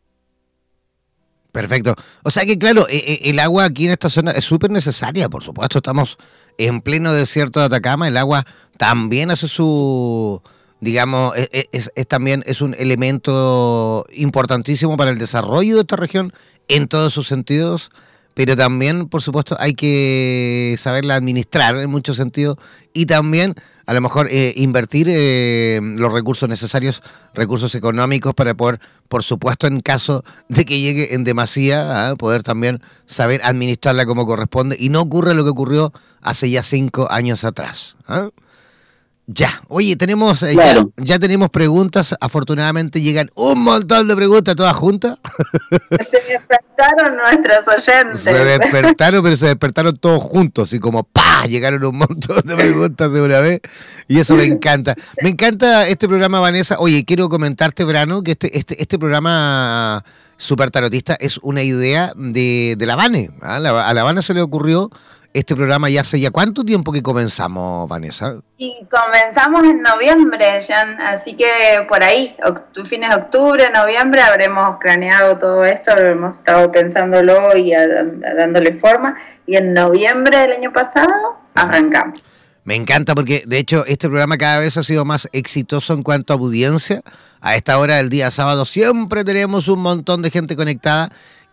Perfecto. 1.52 1.96
O 2.24 2.30
sea 2.30 2.46
que, 2.46 2.58
claro, 2.58 2.88
e, 2.90 2.98
e, 2.98 3.30
el 3.30 3.40
agua 3.40 3.66
aquí 3.66 3.86
en 3.86 3.92
esta 3.92 4.10
zona 4.10 4.32
es 4.32 4.46
súper 4.46 4.70
necesaria, 4.70 5.30
por 5.30 5.44
supuesto. 5.44 5.80
Estamos 5.80 6.18
en 6.58 6.82
pleno 6.82 7.12
desierto 7.14 7.60
de 7.60 7.66
Atacama. 7.66 8.08
El 8.08 8.18
agua 8.18 8.46
también 8.78 9.32
hace 9.32 9.48
su, 9.48 10.42
digamos, 10.80 11.36
e, 11.36 11.68
es, 11.72 11.92
también 12.08 12.44
es 12.46 12.62
un 12.62 12.76
elemento 12.78 14.06
importantísimo 14.14 14.96
para 14.96 15.10
el 15.12 15.18
desarrollo 15.18 15.76
de 15.76 15.82
esta 15.82 15.96
región 15.96 16.34
en 16.68 16.88
todos 16.88 17.14
sus 17.14 17.28
sentidos 17.28 17.92
pero 18.34 18.56
también, 18.56 19.08
por 19.08 19.22
supuesto, 19.22 19.56
hay 19.60 19.74
que 19.74 20.76
saberla 20.78 21.16
administrar 21.16 21.76
en 21.78 21.90
muchos 21.90 22.18
sentidos 22.18 22.58
y 22.94 23.06
también 23.06 23.56
a 23.86 23.94
lo 23.94 24.02
mejor 24.02 24.28
eh, 24.30 24.54
invertir 24.56 25.08
eh, 25.10 25.80
los 25.82 26.14
recursos 26.14 26.48
necesarios, 26.48 27.02
recursos 27.34 27.74
económicos 27.74 28.36
para 28.36 28.54
poder, 28.54 28.80
por 29.08 29.24
supuesto, 29.24 29.66
en 29.66 29.82
caso 29.82 30.24
de 30.48 30.64
que 30.64 30.80
llegue 30.80 31.16
en 31.16 31.24
demasía, 31.24 32.10
¿ah? 32.10 32.16
poder 32.16 32.44
también 32.44 32.84
saber 33.08 33.42
administrarla 33.44 34.06
como 34.06 34.28
corresponde 34.28 34.78
y 34.80 34.90
no 34.90 35.02
ocurre 35.02 35.34
lo 35.34 35.44
que 35.44 35.50
ocurrió 35.50 35.92
hace 36.22 36.52
ya 36.52 36.62
cinco 36.62 37.08
años 37.10 37.44
atrás. 37.44 37.96
Ya, 39.32 39.62
oye, 39.68 39.96
tenemos 39.96 40.42
eh, 40.42 40.56
ya, 40.98 41.20
tenemos 41.20 41.52
preguntas. 41.52 42.16
Afortunadamente 42.20 43.00
llegan 43.00 43.30
un 43.36 43.62
montón 43.62 44.08
de 44.08 44.16
preguntas 44.16 44.56
todas 44.56 44.76
juntas. 44.76 45.20
Se 45.80 46.32
despertaron 46.32 47.16
nuestros 47.16 47.68
oyentes. 47.68 48.22
Se 48.22 48.34
despertaron, 48.34 49.22
pero 49.22 49.36
se 49.36 49.46
despertaron 49.46 49.96
todos 49.98 50.24
juntos, 50.24 50.74
y 50.74 50.80
como 50.80 51.04
¡pa! 51.04 51.46
Llegaron 51.46 51.86
un 51.86 51.98
montón 51.98 52.42
de 52.44 52.56
preguntas 52.56 53.14
de 53.14 53.22
una 53.22 53.40
vez. 53.40 53.62
Y 54.08 54.18
eso 54.18 54.34
me 54.34 54.46
encanta. 54.46 54.96
Me 55.22 55.30
encanta 55.30 55.88
este 55.88 56.08
programa, 56.08 56.40
Vanessa. 56.40 56.80
Oye, 56.80 57.06
quiero 57.06 57.30
comentarte, 57.30 57.84
Brano, 57.84 58.24
que 58.24 58.32
este, 58.32 58.58
este, 58.58 58.82
este 58.82 58.98
programa 58.98 60.04
Super 60.38 60.72
Tarotista 60.72 61.16
es 61.20 61.38
una 61.44 61.62
idea 61.62 62.14
de, 62.16 62.74
de 62.80 62.86
La 62.88 62.94
Habana. 62.94 63.20
¿ah? 63.44 63.58
A 63.58 63.94
La 63.94 64.02
Habana 64.02 64.24
se 64.24 64.34
le 64.34 64.42
ocurrió 64.42 64.90
este 65.34 65.56
programa 65.56 65.90
ya 65.90 66.02
hace 66.02 66.20
ya 66.20 66.32
cuánto 66.32 66.64
tiempo 66.64 66.92
que 66.92 67.04
comenzamos, 67.04 67.88
Vanessa? 67.88 68.38
Y 68.58 68.86
comenzamos 68.90 69.64
en 69.64 69.82
noviembre, 69.82 70.62
Jan, 70.68 71.00
así 71.00 71.36
que 71.36 71.46
por 71.88 72.04
ahí, 72.04 72.36
fines 72.88 73.10
de 73.10 73.16
octubre, 73.16 73.70
noviembre, 73.74 74.22
habremos 74.22 74.78
craneado 74.80 75.38
todo 75.38 75.66
esto, 75.66 75.92
hemos 75.98 76.38
estado 76.38 76.72
pensándolo 76.72 77.56
y 77.56 77.72
dándole 77.72 78.80
forma, 78.80 79.18
y 79.46 79.56
en 79.56 79.74
noviembre 79.74 80.38
del 80.38 80.54
año 80.54 80.74
pasado 80.74 81.38
arrancamos. 81.54 82.24
Me 82.64 82.76
encanta 82.76 83.16
porque 83.16 83.44
de 83.48 83.58
hecho 83.58 83.86
este 83.88 84.08
programa 84.08 84.38
cada 84.38 84.60
vez 84.60 84.78
ha 84.78 84.84
sido 84.84 85.04
más 85.04 85.28
exitoso 85.32 85.94
en 85.94 86.04
cuanto 86.04 86.34
a 86.34 86.36
audiencia. 86.36 87.02
A 87.42 87.56
esta 87.56 87.80
hora 87.80 87.96
del 87.96 88.10
día 88.10 88.30
sábado 88.32 88.66
siempre 88.66 89.24
tenemos 89.24 89.68
un 89.70 89.80
montón 89.80 90.22
de 90.22 90.30
gente 90.30 90.56
conectada 90.56 91.10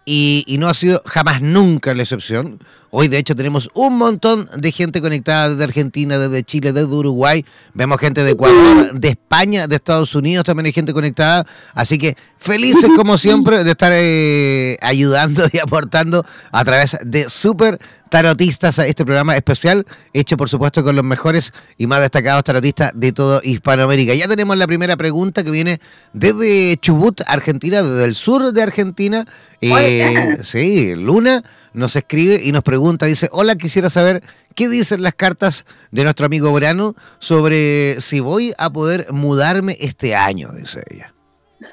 y, 0.08 0.56
no 0.60 0.68
ha 0.68 0.74
sido 0.74 1.02
jamás 1.04 1.42
nunca 1.42 1.92
la 1.92 2.04
excepción. 2.04 2.60
Hoy 2.90 3.08
de 3.08 3.18
hecho 3.18 3.34
tenemos 3.34 3.68
un 3.74 3.98
montón 3.98 4.48
de 4.56 4.70
gente 4.70 5.02
conectada 5.02 5.50
desde 5.50 5.64
Argentina, 5.64 6.16
desde 6.16 6.44
Chile, 6.44 6.72
desde 6.72 6.94
Uruguay. 6.94 7.44
Vemos 7.74 7.98
gente 7.98 8.22
de 8.22 8.30
Ecuador, 8.30 8.92
de 8.98 9.08
España, 9.08 9.66
de 9.66 9.74
Estados 9.74 10.14
Unidos, 10.14 10.44
también 10.44 10.66
hay 10.66 10.72
gente 10.72 10.94
conectada. 10.94 11.44
Así 11.74 11.98
que 11.98 12.16
felices 12.38 12.88
como 12.96 13.18
siempre 13.18 13.64
de 13.64 13.72
estar 13.72 13.90
eh, 13.92 14.78
ayudando 14.80 15.44
y 15.52 15.58
aportando 15.58 16.24
a 16.52 16.64
través 16.64 16.96
de 17.02 17.28
Super 17.28 17.80
tarotistas 18.08 18.78
a 18.78 18.86
este 18.86 19.04
programa 19.04 19.36
especial, 19.36 19.84
hecho 20.12 20.36
por 20.36 20.48
supuesto 20.48 20.84
con 20.84 20.96
los 20.96 21.04
mejores 21.04 21.52
y 21.76 21.86
más 21.86 22.00
destacados 22.00 22.44
tarotistas 22.44 22.92
de 22.94 23.12
todo 23.12 23.40
Hispanoamérica. 23.42 24.14
Ya 24.14 24.28
tenemos 24.28 24.56
la 24.56 24.66
primera 24.66 24.96
pregunta 24.96 25.42
que 25.42 25.50
viene 25.50 25.80
desde 26.12 26.76
Chubut, 26.78 27.20
Argentina, 27.26 27.82
desde 27.82 28.04
el 28.04 28.14
sur 28.14 28.52
de 28.52 28.62
Argentina. 28.62 29.26
Eh, 29.60 30.38
sí, 30.42 30.94
Luna 30.94 31.42
nos 31.72 31.94
escribe 31.94 32.40
y 32.42 32.52
nos 32.52 32.62
pregunta, 32.62 33.06
dice, 33.06 33.28
hola, 33.32 33.54
quisiera 33.56 33.90
saber 33.90 34.22
qué 34.54 34.68
dicen 34.68 35.02
las 35.02 35.14
cartas 35.14 35.66
de 35.90 36.04
nuestro 36.04 36.24
amigo 36.26 36.50
Brano 36.52 36.94
sobre 37.18 38.00
si 38.00 38.20
voy 38.20 38.54
a 38.56 38.70
poder 38.70 39.12
mudarme 39.12 39.76
este 39.80 40.16
año, 40.16 40.52
dice 40.52 40.82
ella. 40.90 41.12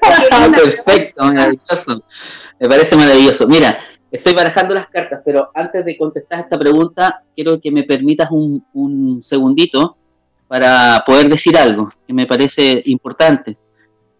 Perfecto, 0.00 1.24
maravilloso. 1.24 2.04
Me 2.60 2.68
parece 2.68 2.96
maravilloso. 2.96 3.46
Mira, 3.46 3.78
Estoy 4.14 4.32
barajando 4.32 4.74
las 4.74 4.86
cartas, 4.86 5.22
pero 5.24 5.50
antes 5.52 5.84
de 5.84 5.98
contestar 5.98 6.38
esta 6.38 6.56
pregunta, 6.56 7.24
quiero 7.34 7.60
que 7.60 7.72
me 7.72 7.82
permitas 7.82 8.28
un, 8.30 9.18
segundito 9.24 9.96
para 10.46 11.02
poder 11.04 11.28
decir 11.28 11.58
algo 11.58 11.90
que 12.06 12.12
me 12.12 12.24
parece 12.24 12.80
importante. 12.84 13.58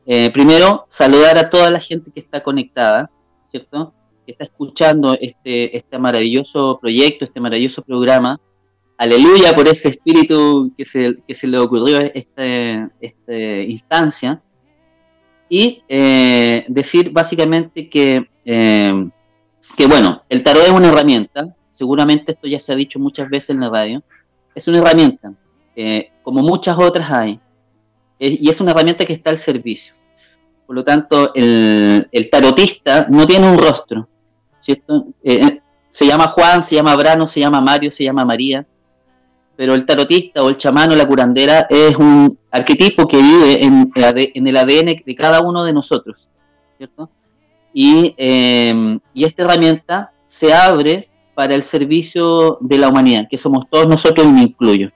Eh, 0.05 0.33
primero, 0.33 0.85
saludar 0.89 1.39
a 1.39 1.49
toda 1.49 1.71
la 1.71 1.79
gente 1.79 2.11
que 2.11 2.19
está 2.19 2.43
conectada, 2.43 3.09
¿cierto? 3.53 3.95
Que 4.27 4.33
está 4.33 4.43
escuchando 4.43 5.17
este, 5.21 5.77
este 5.77 5.97
maravilloso 5.97 6.77
proyecto, 6.81 7.25
este 7.25 7.39
maravilloso 7.39 7.81
programa. 7.81 8.41
Aleluya 8.99 9.55
por 9.55 9.69
ese 9.69 9.91
espíritu 9.91 10.73
que 10.77 10.85
se, 10.87 11.23
que 11.23 11.35
se 11.37 11.47
le 11.47 11.57
ocurrió 11.57 12.01
esta 12.01 12.91
este 13.01 13.63
instancia. 13.63 14.43
Y 15.49 15.85
eh, 15.89 16.65
decir 16.67 17.13
básicamente 17.13 17.89
que 17.89 18.27
eh, 18.45 19.11
que 19.77 19.87
bueno, 19.87 20.23
el 20.29 20.43
tarot 20.43 20.65
es 20.65 20.71
una 20.71 20.89
herramienta, 20.89 21.55
seguramente 21.73 22.33
esto 22.33 22.47
ya 22.47 22.61
se 22.61 22.73
ha 22.73 22.77
dicho 22.77 22.99
muchas 22.99 23.29
veces 23.29 23.51
en 23.51 23.61
la 23.61 23.71
radio, 23.71 24.03
es 24.55 24.69
una 24.69 24.79
herramienta, 24.79 25.33
eh, 25.75 26.11
como 26.23 26.43
muchas 26.43 26.79
otras 26.79 27.11
hay, 27.11 27.41
eh, 28.19 28.39
y 28.41 28.49
es 28.49 28.61
una 28.61 28.71
herramienta 28.71 29.05
que 29.05 29.13
está 29.13 29.31
al 29.31 29.39
servicio. 29.39 29.95
Por 30.67 30.77
lo 30.77 30.85
tanto, 30.85 31.33
el, 31.35 32.29
tarotista 32.31 33.07
no 33.11 33.27
tiene 33.27 33.51
un 33.51 33.59
rostro, 33.59 34.09
¿cierto? 34.61 35.09
Eh, 35.23 35.61
se 35.91 36.07
llama 36.07 36.29
Juan, 36.29 36.63
se 36.63 36.75
llama 36.75 36.97
Brano, 36.97 37.27
se 37.27 37.41
llama 37.41 37.61
Mario, 37.61 37.93
se 37.93 38.05
llama 38.05 38.25
María, 38.25 38.67
pero 39.57 39.75
el 39.75 39.85
tarotista 39.87 40.43
o 40.43 40.49
el 40.49 40.57
chamán 40.57 40.91
o 40.91 40.97
la 40.97 41.07
curandera 41.07 41.67
es 41.69 41.97
un 41.97 42.39
arquetipo 42.51 43.07
que 43.07 43.19
vive 43.19 43.65
en, 43.65 43.93
el 43.95 44.57
ADN 44.57 45.03
de 45.05 45.15
cada 45.15 45.41
uno 45.41 45.65
de 45.65 45.73
nosotros, 45.73 46.29
¿cierto? 46.77 47.11
Y, 47.75 48.15
em, 48.17 49.01
y 49.13 49.25
esta 49.25 49.43
herramienta 49.43 50.13
se 50.27 50.55
abre 50.55 51.09
para 51.35 51.55
el 51.55 51.65
servicio 51.65 52.57
de 52.61 52.79
la 52.79 52.89
humanidad, 52.89 53.27
que 53.29 53.37
somos 53.37 53.69
todos 53.69 53.89
nosotros 53.89 54.27
y 54.27 54.33
me 54.33 54.43
incluyo. 54.43 54.91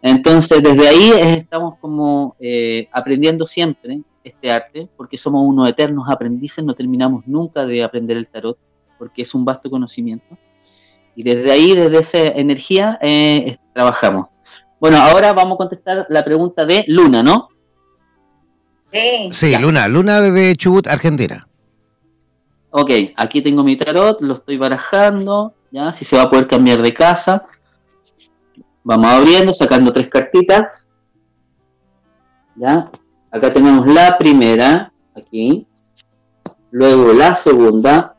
Entonces, 0.00 0.62
desde 0.62 0.88
ahí 0.88 1.10
estamos 1.38 1.74
como 1.80 2.34
eh, 2.40 2.88
aprendiendo 2.92 3.46
siempre 3.46 4.00
este 4.24 4.50
arte, 4.50 4.88
porque 4.96 5.18
somos 5.18 5.42
unos 5.42 5.68
eternos 5.68 6.08
aprendices, 6.08 6.64
no 6.64 6.74
terminamos 6.74 7.26
nunca 7.26 7.66
de 7.66 7.82
aprender 7.82 8.16
el 8.16 8.26
tarot, 8.26 8.58
porque 8.98 9.22
es 9.22 9.34
un 9.34 9.44
vasto 9.44 9.70
conocimiento. 9.70 10.38
Y 11.14 11.22
desde 11.24 11.50
ahí, 11.50 11.74
desde 11.74 11.98
esa 11.98 12.18
energía, 12.38 12.98
eh, 13.02 13.56
trabajamos. 13.74 14.28
Bueno, 14.80 14.98
ahora 14.98 15.32
vamos 15.32 15.54
a 15.54 15.58
contestar 15.58 16.06
la 16.08 16.24
pregunta 16.24 16.64
de 16.64 16.84
Luna, 16.86 17.22
¿no? 17.22 17.48
Sí. 18.92 19.28
Sí, 19.32 19.56
Luna, 19.58 19.88
Luna 19.88 20.20
de 20.20 20.54
Chubut, 20.54 20.86
Argentina. 20.86 21.47
Ok, 22.70 22.90
aquí 23.16 23.40
tengo 23.42 23.64
mi 23.64 23.76
tarot, 23.76 24.20
lo 24.20 24.34
estoy 24.34 24.58
barajando, 24.58 25.54
ya, 25.70 25.92
si 25.92 26.04
se 26.04 26.16
va 26.16 26.24
a 26.24 26.30
poder 26.30 26.46
cambiar 26.46 26.82
de 26.82 26.92
casa. 26.92 27.46
Vamos 28.84 29.06
abriendo, 29.06 29.54
sacando 29.54 29.92
tres 29.92 30.08
cartitas. 30.08 30.88
Ya, 32.56 32.90
acá 33.30 33.52
tenemos 33.52 33.86
la 33.86 34.16
primera, 34.18 34.92
aquí. 35.16 35.66
Luego 36.70 37.12
la 37.12 37.34
segunda. 37.34 38.14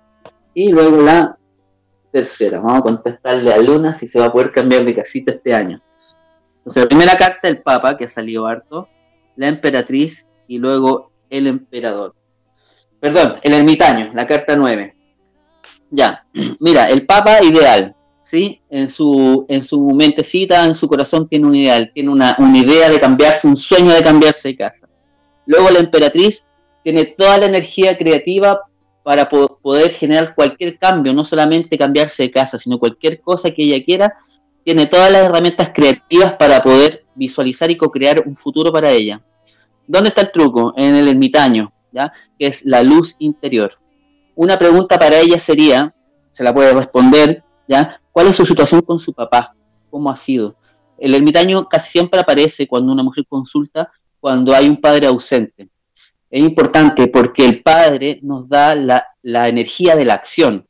Y 0.53 0.71
luego 0.71 1.01
la 1.01 1.37
tercera. 2.11 2.59
Vamos 2.59 2.79
a 2.79 2.81
contestarle 2.81 3.53
a 3.53 3.57
Luna 3.59 3.93
si 3.93 4.07
se 4.07 4.19
va 4.19 4.25
a 4.25 4.31
poder 4.31 4.51
cambiar 4.51 4.83
de 4.83 4.95
casita 4.95 5.31
este 5.31 5.53
año. 5.53 5.79
Entonces, 6.57 6.83
la 6.83 6.89
primera 6.89 7.15
carta, 7.15 7.47
el 7.47 7.61
Papa, 7.61 7.97
que 7.97 8.05
ha 8.05 8.09
salido 8.09 8.45
harto. 8.45 8.87
La 9.35 9.47
emperatriz 9.47 10.27
y 10.47 10.57
luego 10.57 11.11
el 11.29 11.47
emperador. 11.47 12.15
Perdón, 12.99 13.35
el 13.41 13.53
ermitaño, 13.53 14.11
la 14.13 14.27
carta 14.27 14.55
9. 14.55 14.95
Ya, 15.91 16.25
mira, 16.59 16.85
el 16.85 17.05
Papa 17.05 17.41
ideal, 17.43 17.95
¿sí? 18.23 18.61
En 18.69 18.89
su, 18.89 19.45
en 19.47 19.63
su 19.63 19.81
mentecita, 19.91 20.65
en 20.65 20.75
su 20.75 20.87
corazón 20.87 21.27
tiene 21.27 21.47
un 21.47 21.55
ideal, 21.55 21.91
tiene 21.93 22.09
una, 22.09 22.35
una 22.39 22.57
idea 22.57 22.89
de 22.89 22.99
cambiarse, 22.99 23.47
un 23.47 23.57
sueño 23.57 23.91
de 23.91 24.03
cambiarse 24.03 24.49
de 24.49 24.57
casa. 24.57 24.87
Luego 25.45 25.69
la 25.71 25.79
emperatriz 25.79 26.45
tiene 26.83 27.05
toda 27.05 27.37
la 27.37 27.45
energía 27.45 27.97
creativa 27.97 28.61
para 29.03 29.27
poder 29.27 29.91
generar 29.91 30.35
cualquier 30.35 30.77
cambio, 30.77 31.13
no 31.13 31.25
solamente 31.25 31.77
cambiarse 31.77 32.23
de 32.23 32.31
casa, 32.31 32.59
sino 32.59 32.77
cualquier 32.77 33.21
cosa 33.21 33.49
que 33.49 33.63
ella 33.63 33.83
quiera, 33.83 34.13
tiene 34.63 34.85
todas 34.85 35.11
las 35.11 35.23
herramientas 35.23 35.71
creativas 35.73 36.33
para 36.33 36.61
poder 36.61 37.05
visualizar 37.15 37.71
y 37.71 37.77
co-crear 37.77 38.21
un 38.25 38.35
futuro 38.35 38.71
para 38.71 38.91
ella. 38.91 39.21
¿Dónde 39.87 40.09
está 40.09 40.21
el 40.21 40.31
truco? 40.31 40.73
En 40.77 40.93
el 40.95 41.07
ermitaño 41.07 41.71
que 41.91 42.47
es 42.47 42.65
la 42.65 42.83
luz 42.83 43.15
interior. 43.19 43.73
Una 44.35 44.57
pregunta 44.57 44.97
para 44.97 45.19
ella 45.19 45.39
sería, 45.39 45.93
se 46.31 46.43
la 46.43 46.53
puede 46.53 46.73
responder, 46.73 47.43
¿ya? 47.67 47.99
¿cuál 48.11 48.27
es 48.27 48.35
su 48.35 48.45
situación 48.45 48.81
con 48.81 48.99
su 48.99 49.13
papá? 49.13 49.55
¿Cómo 49.89 50.09
ha 50.09 50.15
sido? 50.15 50.55
El 50.97 51.15
ermitaño 51.15 51.67
casi 51.67 51.91
siempre 51.91 52.19
aparece 52.19 52.67
cuando 52.67 52.91
una 52.91 53.03
mujer 53.03 53.25
consulta 53.27 53.91
cuando 54.19 54.53
hay 54.53 54.67
un 54.67 54.79
padre 54.81 55.07
ausente. 55.07 55.69
Es 56.29 56.43
importante 56.43 57.07
porque 57.07 57.45
el 57.45 57.63
padre 57.63 58.19
nos 58.21 58.47
da 58.47 58.75
la, 58.75 59.05
la 59.21 59.47
energía 59.47 59.95
de 59.95 60.05
la 60.05 60.13
acción, 60.13 60.67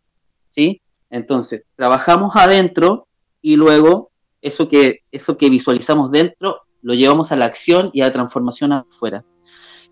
¿sí? 0.52 0.82
Entonces, 1.10 1.64
trabajamos 1.76 2.36
adentro 2.36 3.08
y 3.42 3.56
luego 3.56 4.12
eso 4.42 4.68
que, 4.68 5.02
eso 5.12 5.38
que 5.38 5.50
visualizamos 5.50 6.12
dentro 6.12 6.62
lo 6.82 6.94
llevamos 6.94 7.32
a 7.32 7.36
la 7.36 7.46
acción 7.46 7.90
y 7.94 8.02
a 8.02 8.06
la 8.06 8.12
transformación 8.12 8.72
afuera. 8.72 9.26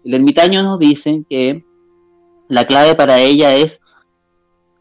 El 0.04 0.14
ermitaño 0.14 0.64
nos 0.64 0.80
dice 0.80 1.24
que 1.30 1.64
la 2.48 2.66
clave 2.66 2.96
para 2.96 3.20
ella 3.20 3.56
es 3.56 3.82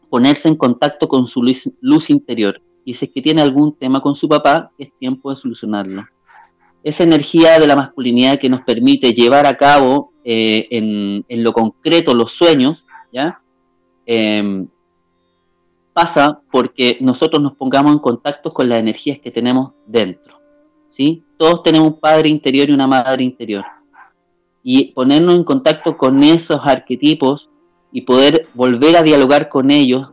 ponerse 0.09 0.47
en 0.47 0.55
contacto 0.55 1.07
con 1.07 1.27
su 1.27 1.43
luz, 1.81 2.09
interior. 2.09 2.61
Y 2.85 2.93
si 2.93 3.05
es 3.05 3.11
que 3.11 3.21
tiene 3.21 3.41
algún 3.41 3.75
tema 3.75 4.01
con 4.01 4.15
su 4.15 4.29
papá, 4.29 4.71
es 4.77 4.89
tiempo 4.97 5.29
de 5.29 5.35
solucionarlo. 5.35 6.05
Esa 6.83 7.03
energía 7.03 7.59
de 7.59 7.67
la 7.67 7.75
masculinidad 7.75 8.39
que 8.39 8.49
nos 8.49 8.61
permite 8.61 9.13
llevar 9.13 9.45
a 9.45 9.57
cabo 9.57 10.13
eh, 10.23 10.67
en, 10.71 11.43
lo 11.43 11.51
concreto 11.51 12.13
los 12.13 12.31
sueños. 12.31 12.85
Em, 14.05 14.67
pasa 15.91 16.39
porque 16.51 16.97
nosotros 17.01 17.41
nos 17.41 17.55
pongamos 17.55 17.91
en 17.91 17.99
contacto 17.99 18.53
con 18.53 18.69
las 18.69 18.79
energías 18.79 19.19
que 19.19 19.31
tenemos 19.31 19.73
dentro. 19.85 20.39
¿sí? 20.87 21.23
Todos 21.35 21.63
tenemos 21.63 21.89
un 21.89 21.99
padre 21.99 22.29
interior 22.29 22.69
y 22.69 22.73
una 22.73 22.87
madre 22.87 23.23
interior 23.23 23.65
y 24.69 24.91
ponernos 24.91 25.33
en 25.35 25.45
contacto 25.45 25.95
con 25.95 26.21
esos 26.23 26.59
arquetipos 26.61 27.47
y 27.89 28.01
poder 28.01 28.49
volver 28.53 28.97
a 28.97 29.01
dialogar 29.01 29.47
con 29.47 29.71
ellos, 29.71 30.09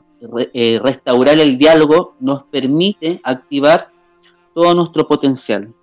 eh, 0.52 0.78
restaurar 0.80 1.40
el 1.40 1.58
diálogo, 1.58 2.14
nos 2.20 2.44
permite 2.44 3.18
activar 3.24 3.90
todo 4.54 4.72
nuestro 4.76 5.08
potencial. 5.08 5.74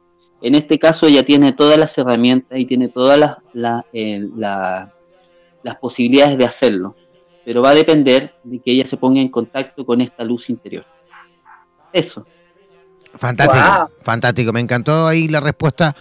En 0.41 0.55
este 0.55 0.79
caso 0.79 1.07
ella 1.07 1.25
tiene 1.25 1.51
todas 1.51 1.77
las 1.77 1.97
herramientas 1.97 2.57
y 2.57 2.65
tiene 2.65 2.87
todas 2.87 3.19
las, 3.51 3.83
eh, 3.91 4.25
las 4.37 5.75
posibilidades 5.81 6.37
de 6.37 6.45
hacerlo, 6.45 6.95
pero 7.43 7.61
va 7.61 7.71
a 7.71 7.75
depender 7.75 8.35
de 8.41 8.59
que 8.59 8.71
ella 8.71 8.85
se 8.85 8.95
ponga 8.95 9.19
en 9.19 9.27
contacto 9.27 9.85
con 9.85 9.99
esta 9.99 10.23
luz 10.23 10.49
interior. 10.49 10.85
Eso. 11.91 12.25
Fantástico, 13.15 13.91
fantástico. 14.01 14.53
Me 14.53 14.61
encantó 14.61 15.07
ahí 15.07 15.27
la 15.27 15.41
respuesta 15.41 15.93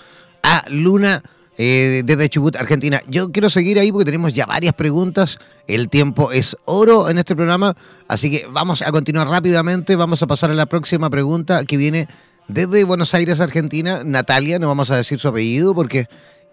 a 0.44 0.64
Luna 0.70 1.20
eh, 1.62 2.00
desde 2.06 2.30
Chubut, 2.30 2.56
Argentina. 2.56 3.02
Yo 3.06 3.32
quiero 3.32 3.50
seguir 3.50 3.78
ahí 3.78 3.92
porque 3.92 4.06
tenemos 4.06 4.32
ya 4.32 4.46
varias 4.46 4.72
preguntas. 4.72 5.38
El 5.66 5.90
tiempo 5.90 6.32
es 6.32 6.56
oro 6.64 7.10
en 7.10 7.18
este 7.18 7.36
programa, 7.36 7.76
así 8.08 8.30
que 8.30 8.46
vamos 8.50 8.80
a 8.80 8.90
continuar 8.90 9.28
rápidamente. 9.28 9.94
Vamos 9.94 10.22
a 10.22 10.26
pasar 10.26 10.50
a 10.50 10.54
la 10.54 10.64
próxima 10.64 11.10
pregunta 11.10 11.66
que 11.66 11.76
viene 11.76 12.08
desde 12.48 12.82
Buenos 12.84 13.12
Aires, 13.12 13.40
Argentina. 13.40 14.00
Natalia, 14.06 14.58
no 14.58 14.68
vamos 14.68 14.90
a 14.90 14.96
decir 14.96 15.18
su 15.18 15.28
apellido 15.28 15.74
porque 15.74 16.06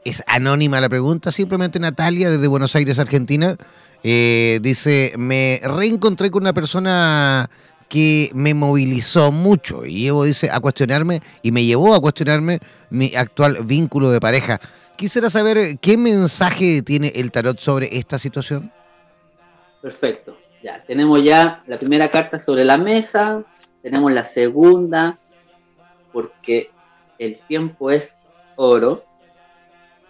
es 0.03 0.23
anónima 0.27 0.81
la 0.81 0.89
pregunta. 0.89 1.31
Simplemente 1.31 1.79
Natalia 1.79 2.29
desde 2.29 2.47
Buenos 2.47 2.75
Aires, 2.75 2.99
Argentina. 2.99 3.55
Eh, 4.03 4.59
dice, 4.61 5.13
me 5.17 5.61
reencontré 5.63 6.29
con 6.31 6.43
una 6.43 6.51
persona 6.51 7.49
que 7.87 8.29
me 8.33 8.53
movilizó 8.53 9.31
mucho 9.31 9.85
y 9.85 10.01
llevo, 10.01 10.25
dice, 10.25 10.49
a 10.51 10.59
cuestionarme 10.59 11.21
y 11.43 11.53
me 11.53 11.63
llevó 11.63 11.95
a 11.95 12.01
cuestionarme 12.01 12.59
mi 12.89 13.15
actual 13.15 13.59
vínculo 13.63 14.11
de 14.11 14.19
pareja. 14.19 14.59
Quisiera 14.97 15.29
saber 15.29 15.77
qué 15.79 15.95
mensaje 15.97 16.81
tiene 16.81 17.11
el 17.15 17.31
tarot 17.31 17.57
sobre 17.59 17.97
esta 17.97 18.17
situación. 18.17 18.71
Perfecto. 19.81 20.37
Ya, 20.63 20.83
tenemos 20.83 21.23
ya 21.23 21.63
la 21.67 21.77
primera 21.77 22.09
carta 22.09 22.39
sobre 22.39 22.65
la 22.65 22.77
mesa, 22.77 23.43
tenemos 23.83 24.11
la 24.11 24.25
segunda, 24.25 25.19
porque 26.11 26.71
el 27.19 27.37
tiempo 27.47 27.91
es 27.91 28.17
oro, 28.55 29.05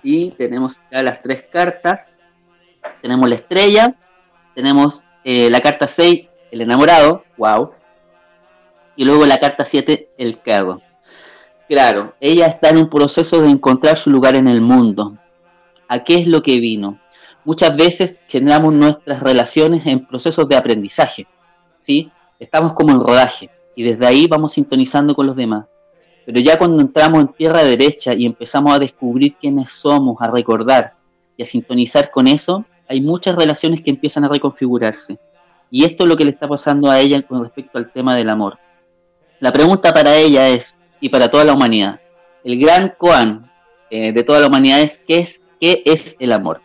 y 0.01 0.31
tenemos 0.31 0.79
ya 0.89 1.03
las 1.03 1.21
tres 1.21 1.43
cartas. 1.51 1.99
Tenemos 3.01 3.27
la 3.27 3.35
estrella, 3.35 3.95
tenemos 4.55 5.03
eh, 5.25 5.49
la 5.49 5.59
carta 5.59 5.87
6, 5.87 6.27
el 6.51 6.61
enamorado, 6.61 7.25
wow, 7.35 7.73
y 8.95 9.03
luego 9.03 9.25
la 9.25 9.37
carta 9.37 9.65
7, 9.65 10.11
el 10.17 10.41
cargo. 10.41 10.81
Claro, 11.67 12.15
ella 12.21 12.47
está 12.47 12.69
en 12.69 12.77
un 12.77 12.89
proceso 12.89 13.41
de 13.41 13.49
encontrar 13.49 13.97
su 13.97 14.09
lugar 14.09 14.35
en 14.35 14.47
el 14.47 14.61
mundo. 14.61 15.17
¿A 15.89 16.03
qué 16.03 16.15
es 16.15 16.27
lo 16.27 16.41
que 16.41 16.59
vino? 16.59 16.99
Muchas 17.43 17.75
veces 17.75 18.15
generamos 18.27 18.73
nuestras 18.73 19.21
relaciones 19.21 19.85
en 19.85 20.05
procesos 20.05 20.47
de 20.47 20.55
aprendizaje, 20.55 21.27
¿sí? 21.81 22.09
Estamos 22.39 22.73
como 22.73 22.91
en 22.91 23.01
rodaje 23.01 23.49
y 23.75 23.83
desde 23.83 24.05
ahí 24.05 24.27
vamos 24.27 24.53
sintonizando 24.53 25.13
con 25.13 25.27
los 25.27 25.35
demás. 25.35 25.65
Pero 26.25 26.39
ya 26.39 26.57
cuando 26.57 26.81
entramos 26.81 27.21
en 27.21 27.27
tierra 27.29 27.63
derecha 27.63 28.13
y 28.13 28.25
empezamos 28.25 28.73
a 28.73 28.79
descubrir 28.79 29.35
quiénes 29.35 29.71
somos, 29.71 30.17
a 30.19 30.31
recordar 30.31 30.93
y 31.35 31.43
a 31.43 31.45
sintonizar 31.45 32.11
con 32.11 32.27
eso, 32.27 32.65
hay 32.87 33.01
muchas 33.01 33.35
relaciones 33.35 33.81
que 33.81 33.89
empiezan 33.89 34.23
a 34.23 34.29
reconfigurarse. 34.29 35.19
Y 35.69 35.83
esto 35.83 36.05
es 36.05 36.09
lo 36.09 36.15
que 36.15 36.25
le 36.25 36.31
está 36.31 36.47
pasando 36.47 36.89
a 36.89 36.99
ella 36.99 37.21
con 37.21 37.43
respecto 37.43 37.77
al 37.77 37.91
tema 37.91 38.15
del 38.15 38.29
amor. 38.29 38.57
La 39.39 39.51
pregunta 39.51 39.93
para 39.93 40.15
ella 40.15 40.47
es, 40.49 40.73
y 40.99 41.09
para 41.09 41.29
toda 41.29 41.43
la 41.43 41.53
humanidad. 41.53 41.99
El 42.43 42.59
gran 42.59 42.93
koan 42.97 43.51
eh, 43.89 44.11
de 44.11 44.23
toda 44.23 44.39
la 44.39 44.47
humanidad 44.47 44.81
es 44.81 44.99
¿qué, 45.07 45.19
es 45.19 45.41
¿qué 45.59 45.83
es 45.85 46.15
el 46.19 46.31
amor? 46.31 46.61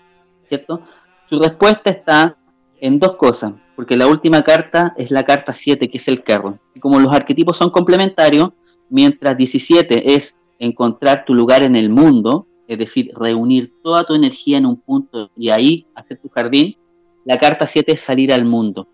¿Cierto? 0.48 0.82
Su 1.28 1.38
respuesta 1.38 1.90
está 1.90 2.36
en 2.80 2.98
dos 2.98 3.16
cosas, 3.16 3.52
porque 3.76 3.96
la 3.96 4.06
última 4.06 4.42
carta 4.42 4.94
es 4.96 5.10
la 5.10 5.24
carta 5.24 5.54
7, 5.54 5.88
que 5.88 5.98
es 5.98 6.08
el 6.08 6.22
carro. 6.22 6.58
Y 6.74 6.80
como 6.80 7.00
los 7.00 7.12
arquetipos 7.12 7.56
son 7.56 7.70
complementarios, 7.70 8.50
mientras 8.90 9.36
17 9.36 10.14
es 10.14 10.36
encontrar 10.58 11.24
tu 11.24 11.34
lugar 11.34 11.62
en 11.62 11.76
el 11.76 11.88
mundo, 11.90 12.46
es 12.68 12.78
decir, 12.78 13.10
reunir 13.14 13.72
toda 13.82 14.04
tu 14.04 14.14
energía 14.14 14.58
en 14.58 14.66
un 14.66 14.76
punto 14.76 15.30
y 15.36 15.50
ahí 15.50 15.86
hacer 15.94 16.18
tu 16.18 16.28
jardín, 16.28 16.76
la 17.24 17.38
carta 17.38 17.66
7 17.66 17.92
es 17.92 18.00
salir 18.00 18.32
al 18.32 18.44
mundo. 18.44 18.88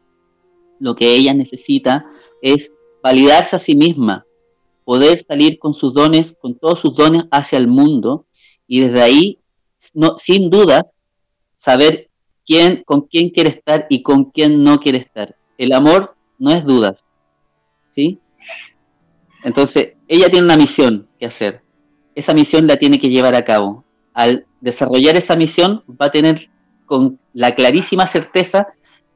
Lo 0.78 0.94
que 0.94 1.14
ella 1.14 1.34
necesita 1.34 2.06
es 2.40 2.70
validarse 3.02 3.56
a 3.56 3.58
sí 3.58 3.74
misma, 3.74 4.24
poder 4.88 5.22
salir 5.28 5.58
con 5.58 5.74
sus 5.74 5.92
dones, 5.92 6.34
con 6.40 6.54
todos 6.54 6.80
sus 6.80 6.96
dones 6.96 7.24
hacia 7.30 7.58
el 7.58 7.68
mundo 7.68 8.24
y 8.66 8.80
desde 8.80 9.02
ahí, 9.02 9.38
no, 9.92 10.16
sin 10.16 10.48
duda, 10.48 10.86
saber 11.58 12.08
quién, 12.46 12.84
con 12.86 13.02
quién 13.02 13.28
quiere 13.28 13.50
estar 13.50 13.86
y 13.90 14.02
con 14.02 14.30
quién 14.30 14.64
no 14.64 14.80
quiere 14.80 14.96
estar. 14.96 15.36
El 15.58 15.74
amor 15.74 16.16
no 16.38 16.52
es 16.52 16.64
duda, 16.64 16.96
¿sí? 17.94 18.18
Entonces, 19.44 19.92
ella 20.08 20.30
tiene 20.30 20.46
una 20.46 20.56
misión 20.56 21.06
que 21.18 21.26
hacer. 21.26 21.60
Esa 22.14 22.32
misión 22.32 22.66
la 22.66 22.76
tiene 22.76 22.98
que 22.98 23.10
llevar 23.10 23.34
a 23.34 23.44
cabo. 23.44 23.84
Al 24.14 24.46
desarrollar 24.62 25.18
esa 25.18 25.36
misión, 25.36 25.84
va 26.00 26.06
a 26.06 26.12
tener 26.12 26.48
con 26.86 27.20
la 27.34 27.54
clarísima 27.54 28.06
certeza 28.06 28.68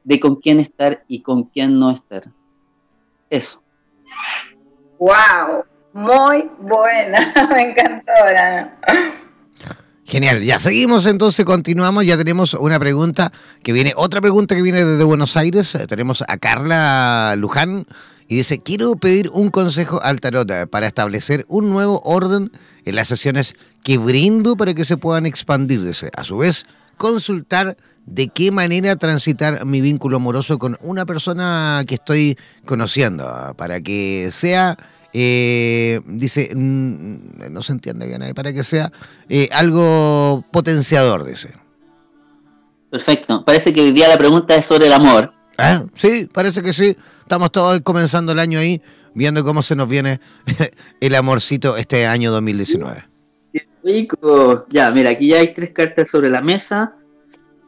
de 0.03 0.19
con 0.19 0.35
quién 0.35 0.59
estar 0.59 1.03
y 1.07 1.21
con 1.21 1.45
quién 1.45 1.79
no 1.79 1.89
estar. 1.89 2.31
Eso. 3.31 3.63
¡Wow! 4.99 5.63
Muy 5.93 6.49
buena, 6.59 7.33
me 7.53 7.69
encantó. 7.69 8.11
Genial, 10.05 10.43
ya 10.43 10.59
seguimos 10.59 11.05
entonces, 11.05 11.45
continuamos, 11.45 12.05
ya 12.05 12.17
tenemos 12.17 12.55
una 12.55 12.79
pregunta 12.79 13.31
que 13.61 13.71
viene, 13.73 13.93
otra 13.95 14.21
pregunta 14.21 14.55
que 14.55 14.61
viene 14.61 14.83
desde 14.83 15.03
Buenos 15.03 15.37
Aires, 15.37 15.73
eh, 15.75 15.87
tenemos 15.87 16.23
a 16.27 16.37
Carla 16.37 17.35
Luján 17.37 17.85
y 18.27 18.37
dice, 18.37 18.59
quiero 18.59 18.95
pedir 18.95 19.29
un 19.31 19.49
consejo 19.49 20.01
al 20.01 20.19
tarot 20.19 20.49
eh, 20.49 20.67
para 20.67 20.87
establecer 20.87 21.45
un 21.47 21.69
nuevo 21.69 22.01
orden 22.03 22.51
en 22.85 22.95
las 22.95 23.07
sesiones 23.07 23.55
que 23.83 23.97
brindo 23.97 24.55
para 24.55 24.73
que 24.73 24.85
se 24.85 24.97
puedan 24.97 25.25
expandir, 25.25 25.89
a 26.15 26.23
su 26.23 26.37
vez 26.37 26.65
consultar 26.97 27.77
de 28.05 28.27
qué 28.27 28.51
manera 28.51 28.95
transitar 28.95 29.65
mi 29.65 29.81
vínculo 29.81 30.17
amoroso 30.17 30.59
con 30.59 30.77
una 30.81 31.05
persona 31.05 31.83
que 31.87 31.95
estoy 31.95 32.37
conociendo, 32.65 33.53
para 33.57 33.81
que 33.81 34.29
sea, 34.31 34.77
eh, 35.13 36.01
dice, 36.05 36.51
mm, 36.55 37.51
no 37.51 37.61
se 37.61 37.73
entiende 37.73 38.05
bien, 38.07 38.33
para 38.33 38.53
que 38.53 38.63
sea 38.63 38.91
eh, 39.29 39.49
algo 39.51 40.43
potenciador, 40.51 41.23
dice. 41.23 41.51
Perfecto, 42.89 43.43
parece 43.45 43.73
que 43.73 43.81
hoy 43.81 43.91
día 43.91 44.07
la 44.07 44.17
pregunta 44.17 44.55
es 44.55 44.65
sobre 44.65 44.87
el 44.87 44.93
amor. 44.93 45.33
Ah, 45.57 45.83
sí, 45.93 46.27
parece 46.31 46.61
que 46.61 46.73
sí. 46.73 46.95
Estamos 47.21 47.51
todos 47.51 47.79
comenzando 47.81 48.31
el 48.31 48.39
año 48.39 48.59
ahí, 48.59 48.81
viendo 49.13 49.43
cómo 49.43 49.61
se 49.61 49.75
nos 49.75 49.87
viene 49.87 50.19
el 50.99 51.15
amorcito 51.15 51.77
este 51.77 52.05
año 52.05 52.31
2019. 52.31 53.05
Rico. 53.83 54.65
Ya, 54.69 54.89
mira, 54.91 55.11
aquí 55.11 55.27
ya 55.27 55.39
hay 55.39 55.53
tres 55.53 55.71
cartas 55.71 56.09
sobre 56.09 56.29
la 56.29 56.41
mesa. 56.41 56.95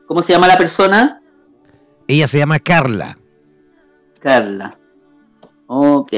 ¿Cómo 0.07 0.21
se 0.21 0.33
llama 0.33 0.47
la 0.47 0.57
persona? 0.57 1.21
Ella 2.07 2.27
se 2.27 2.37
llama 2.37 2.59
Carla. 2.59 3.17
Carla. 4.19 4.77
Ok. 5.67 6.13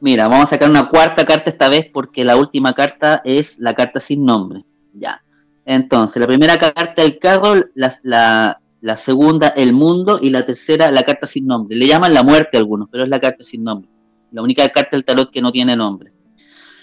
Mira, 0.00 0.28
vamos 0.28 0.46
a 0.46 0.50
sacar 0.50 0.70
una 0.70 0.88
cuarta 0.88 1.24
carta 1.24 1.50
esta 1.50 1.68
vez 1.68 1.90
porque 1.92 2.24
la 2.24 2.36
última 2.36 2.72
carta 2.72 3.20
es 3.24 3.58
la 3.58 3.74
carta 3.74 4.00
sin 4.00 4.24
nombre. 4.24 4.64
Ya. 4.94 5.22
Entonces, 5.64 6.20
la 6.20 6.26
primera 6.26 6.56
carta 6.56 7.02
el 7.02 7.18
carro, 7.18 7.54
la, 7.74 8.58
la, 8.80 8.96
segunda 8.96 9.48
el 9.48 9.72
mundo 9.72 10.18
y 10.22 10.30
la 10.30 10.46
tercera 10.46 10.90
la 10.90 11.02
carta 11.02 11.26
sin 11.26 11.46
nombre. 11.46 11.76
Le 11.76 11.86
llaman 11.86 12.14
la 12.14 12.22
muerte 12.22 12.56
a 12.56 12.60
algunos, 12.60 12.88
pero 12.90 13.04
es 13.04 13.10
la 13.10 13.20
carta 13.20 13.44
sin 13.44 13.62
nombre. 13.62 13.90
La 14.32 14.42
única 14.42 14.66
carta 14.70 14.90
del 14.92 15.04
tarot 15.04 15.30
que 15.30 15.42
no 15.42 15.52
tiene 15.52 15.76
nombre. 15.76 16.12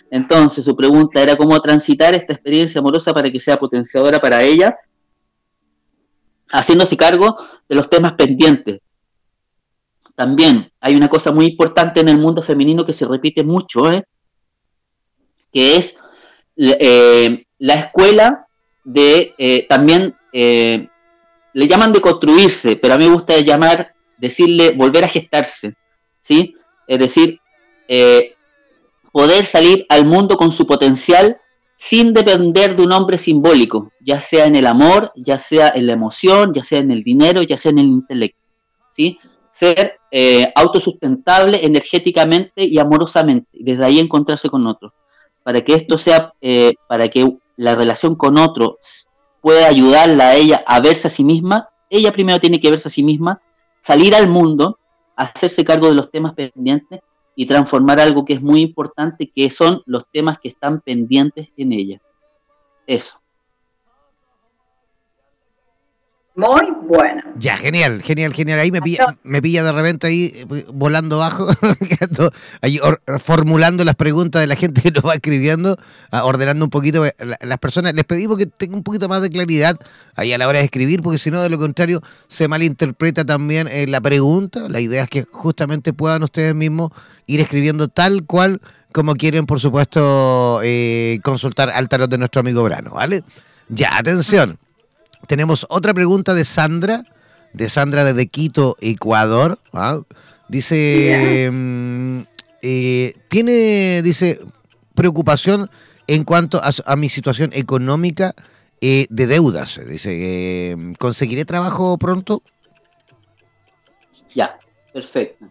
Entonces, 0.10 0.64
su 0.64 0.76
pregunta 0.76 1.22
era 1.22 1.36
cómo 1.36 1.60
transitar 1.60 2.14
esta 2.14 2.34
experiencia 2.34 2.80
amorosa 2.80 3.14
para 3.14 3.30
que 3.30 3.40
sea 3.40 3.58
potenciadora 3.58 4.20
para 4.20 4.42
ella, 4.42 4.78
haciéndose 6.50 6.96
cargo 6.96 7.36
de 7.68 7.76
los 7.76 7.90
temas 7.90 8.14
pendientes. 8.14 8.80
También 10.16 10.72
hay 10.80 10.96
una 10.96 11.10
cosa 11.10 11.32
muy 11.32 11.46
importante 11.46 12.00
en 12.00 12.10
el 12.10 12.18
mundo 12.18 12.42
femenino 12.42 12.86
que 12.86 12.94
se 12.94 13.06
repite 13.06 13.44
mucho, 13.44 13.92
¿eh? 13.92 14.04
que 15.54 15.76
es 15.76 15.96
eh, 16.56 17.46
la 17.60 17.74
escuela 17.74 18.48
de 18.84 19.36
eh, 19.38 19.68
también 19.68 20.16
le 20.32 21.68
llaman 21.68 21.92
de 21.92 22.02
construirse, 22.02 22.76
pero 22.76 22.94
a 22.94 22.98
mí 22.98 23.06
me 23.06 23.14
gusta 23.14 23.38
llamar, 23.40 23.94
decirle 24.18 24.72
volver 24.72 25.04
a 25.04 25.08
gestarse, 25.08 25.74
¿sí? 26.22 26.56
Es 26.88 27.00
decir, 27.00 27.40
poder 29.18 29.48
salir 29.48 29.84
al 29.90 30.06
mundo 30.06 30.38
con 30.38 30.52
su 30.52 30.68
potencial 30.68 31.42
sin 31.76 32.14
depender 32.14 32.76
de 32.76 32.84
un 32.84 32.92
hombre 32.92 33.18
simbólico, 33.18 33.92
ya 34.00 34.22
sea 34.22 34.46
en 34.46 34.56
el 34.56 34.68
amor, 34.68 35.12
ya 35.16 35.40
sea 35.40 35.70
en 35.70 35.88
la 35.88 35.94
emoción, 35.94 36.54
ya 36.54 36.64
sea 36.64 36.78
en 36.78 36.92
el 36.92 37.02
dinero, 37.04 37.42
ya 37.42 37.58
sea 37.58 37.72
en 37.72 37.80
el 37.80 37.88
intelecto. 37.88 38.40
¿sí? 38.92 39.18
Ser 39.50 39.98
eh, 40.12 40.54
autosustentable 40.54 41.66
energéticamente 41.66 42.64
y 42.64 42.78
amorosamente, 42.78 43.50
y 43.54 43.64
desde 43.64 43.86
ahí 43.86 43.98
encontrarse 43.98 44.52
con 44.52 44.68
otro. 44.68 44.94
Para 45.42 45.62
que 45.62 45.74
esto 45.74 45.98
sea, 45.98 46.36
eh, 46.40 46.74
para 46.88 47.08
que 47.08 47.28
la 47.56 47.74
relación 47.74 48.14
con 48.14 48.38
otro 48.38 48.78
pueda 49.42 49.68
ayudarla 49.68 50.28
a 50.28 50.36
ella 50.36 50.64
a 50.68 50.80
verse 50.80 51.08
a 51.08 51.10
sí 51.10 51.24
misma, 51.24 51.70
ella 51.90 52.12
primero 52.12 52.40
tiene 52.40 52.60
que 52.60 52.70
verse 52.70 52.90
a 52.90 52.92
sí 52.92 53.02
misma, 53.02 53.42
salir 53.82 54.14
al 54.14 54.28
mundo, 54.28 54.78
hacerse 55.16 55.66
cargo 55.66 55.88
de 55.88 55.96
los 55.96 56.12
temas 56.12 56.36
pendientes 56.36 57.00
y 57.40 57.46
transformar 57.46 58.00
algo 58.00 58.26
que 58.26 58.34
es 58.34 58.42
muy 58.42 58.62
importante, 58.62 59.30
que 59.30 59.52
son 59.52 59.84
los 59.86 60.10
temas 60.12 60.40
que 60.40 60.48
están 60.50 60.82
pendientes 60.82 61.50
en 61.56 61.72
ella. 61.72 62.02
Eso. 62.88 63.22
Muy 66.38 66.62
bueno. 66.84 67.24
Ya, 67.40 67.58
genial, 67.58 68.04
genial, 68.04 68.32
genial. 68.32 68.60
Ahí 68.60 68.72
me 68.72 68.80
pilla, 68.80 69.18
me 69.24 69.42
pilla 69.42 69.64
de 69.64 69.72
repente 69.72 70.06
ahí 70.06 70.32
eh, 70.36 70.66
volando 70.72 71.18
bajo, 71.18 71.48
ahí 72.62 72.80
formulando 73.18 73.84
las 73.84 73.96
preguntas 73.96 74.42
de 74.42 74.46
la 74.46 74.56
gente 74.56 74.84
que 74.84 74.92
nos 74.92 75.04
va 75.04 75.16
escribiendo, 75.16 75.78
ah, 76.12 76.26
ordenando 76.26 76.64
un 76.64 76.70
poquito 76.70 77.04
eh, 77.08 77.16
las 77.42 77.58
personas. 77.58 77.96
Les 77.96 78.04
pedimos 78.04 78.38
que 78.38 78.46
tengan 78.46 78.76
un 78.76 78.84
poquito 78.84 79.10
más 79.10 79.24
de 79.24 79.32
claridad 79.32 79.80
ahí 80.14 80.32
a 80.32 80.38
la 80.38 80.48
hora 80.48 80.60
de 80.60 80.66
escribir, 80.66 81.02
porque 81.02 81.18
si 81.18 81.32
no, 81.32 81.42
de 81.42 81.50
lo 81.50 81.58
contrario, 81.58 82.04
se 82.28 82.48
malinterpreta 82.48 83.26
también 83.26 83.68
eh, 83.68 83.88
la 83.88 84.00
pregunta. 84.00 84.70
La 84.70 84.80
idea 84.80 85.06
es 85.06 85.10
que 85.10 85.24
justamente 85.24 85.92
puedan 85.92 86.22
ustedes 86.22 86.54
mismos 86.54 86.92
ir 87.26 87.42
escribiendo 87.42 87.88
tal 87.88 88.28
cual 88.28 88.62
como 88.92 89.16
quieren, 89.16 89.48
por 89.48 89.60
supuesto, 89.60 90.62
consultar 91.24 91.72
al 91.72 91.90
tarot 91.90 92.12
de 92.12 92.20
nuestro 92.20 92.42
amigo 92.42 92.64
Brano, 92.64 92.92
¿vale? 92.92 93.24
Ya, 93.70 93.90
atención. 93.98 94.60
Tenemos 95.26 95.66
otra 95.70 95.94
pregunta 95.94 96.34
de 96.34 96.46
Sandra, 96.46 97.04
de 97.54 97.70
Sandra 97.70 98.04
desde 98.04 98.28
Quito, 98.28 98.78
Ecuador. 98.80 99.60
¿ah? 99.74 100.02
Dice, 100.48 101.50
mm, 101.52 102.22
eh, 102.62 103.14
tiene, 103.28 104.02
dice, 104.02 104.40
preocupación 104.94 105.70
en 106.08 106.24
cuanto 106.24 106.62
a, 106.64 106.96
mi 106.96 107.10
situación 107.10 107.52
económica 107.54 108.34
eh, 108.80 109.08
de 109.10 109.28
deudas. 109.28 109.82
Dice, 109.86 110.12
eh, 110.14 110.94
¿conseguiré 111.00 111.46
trabajo 111.46 111.98
pronto? 111.98 112.42
Ya, 114.34 114.58
perfecto. 114.94 115.46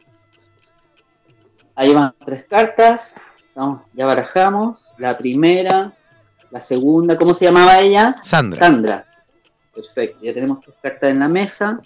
Ahí 1.74 1.92
van 1.92 2.14
tres 2.24 2.46
cartas. 2.48 3.14
ya 3.92 4.06
barajamos. 4.06 4.94
La 4.96 5.18
primera, 5.18 5.92
la 6.50 6.60
segunda, 6.60 7.16
¿cómo 7.16 7.34
se 7.34 7.44
llamaba 7.44 7.80
ella? 7.80 8.16
Sandra. 8.22 8.60
Sandra. 8.60 9.06
Perfecto, 9.76 10.24
ya 10.24 10.32
tenemos 10.32 10.62
tus 10.62 10.74
cartas 10.82 11.10
en 11.10 11.18
la 11.18 11.28
mesa. 11.28 11.82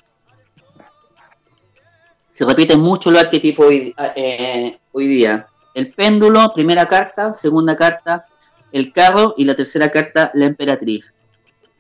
Se 2.31 2.45
repite 2.45 2.77
mucho 2.77 3.11
el 3.11 3.17
arquetipo 3.17 3.65
hoy, 3.65 3.93
eh, 4.15 4.79
hoy 4.93 5.07
día. 5.09 5.49
El 5.75 5.93
péndulo, 5.93 6.53
primera 6.55 6.87
carta, 6.87 7.35
segunda 7.35 7.75
carta, 7.75 8.27
el 8.71 8.93
carro 8.93 9.35
y 9.37 9.45
la 9.45 9.57
tercera 9.57 9.91
carta, 9.91 10.31
la 10.35 10.45
emperatriz. 10.45 11.13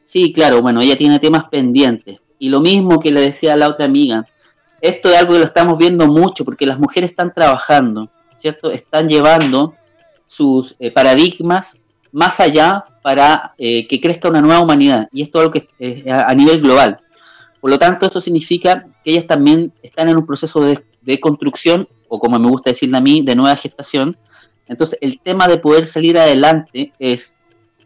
Sí, 0.02 0.32
claro, 0.32 0.60
bueno, 0.60 0.80
ella 0.80 0.98
tiene 0.98 1.20
temas 1.20 1.44
pendientes. 1.48 2.18
Y 2.40 2.48
lo 2.48 2.58
mismo 2.58 2.98
que 2.98 3.12
le 3.12 3.20
decía 3.20 3.54
a 3.54 3.56
la 3.56 3.68
otra 3.68 3.84
amiga, 3.84 4.26
esto 4.80 5.10
es 5.10 5.16
algo 5.16 5.34
que 5.34 5.38
lo 5.38 5.44
estamos 5.44 5.78
viendo 5.78 6.08
mucho 6.08 6.44
porque 6.44 6.66
las 6.66 6.80
mujeres 6.80 7.10
están 7.10 7.32
trabajando, 7.32 8.10
¿cierto? 8.36 8.72
Están 8.72 9.08
llevando 9.08 9.76
sus 10.26 10.74
eh, 10.80 10.90
paradigmas 10.90 11.76
más 12.12 12.40
allá 12.40 12.84
para 13.02 13.54
eh, 13.58 13.86
que 13.86 14.00
crezca 14.00 14.28
una 14.28 14.40
nueva 14.40 14.60
humanidad. 14.60 15.08
Y 15.12 15.22
esto 15.22 15.38
es 15.38 15.42
algo 15.42 15.52
que 15.52 15.68
es 15.78 16.06
a 16.06 16.34
nivel 16.34 16.60
global. 16.60 16.98
Por 17.60 17.70
lo 17.70 17.78
tanto, 17.78 18.06
eso 18.06 18.20
significa 18.20 18.86
que 19.04 19.10
ellas 19.10 19.26
también 19.26 19.72
están 19.82 20.08
en 20.08 20.16
un 20.16 20.26
proceso 20.26 20.60
de, 20.62 21.20
construcción, 21.20 21.88
o 22.08 22.18
como 22.18 22.38
me 22.38 22.48
gusta 22.48 22.70
decirle 22.70 22.96
a 22.96 23.00
mí, 23.00 23.22
de 23.22 23.34
nueva 23.34 23.56
gestación. 23.56 24.16
Entonces, 24.66 24.98
el 25.00 25.20
tema 25.20 25.48
de 25.48 25.58
poder 25.58 25.86
salir 25.86 26.16
adelante 26.16 26.92
es, 26.98 27.36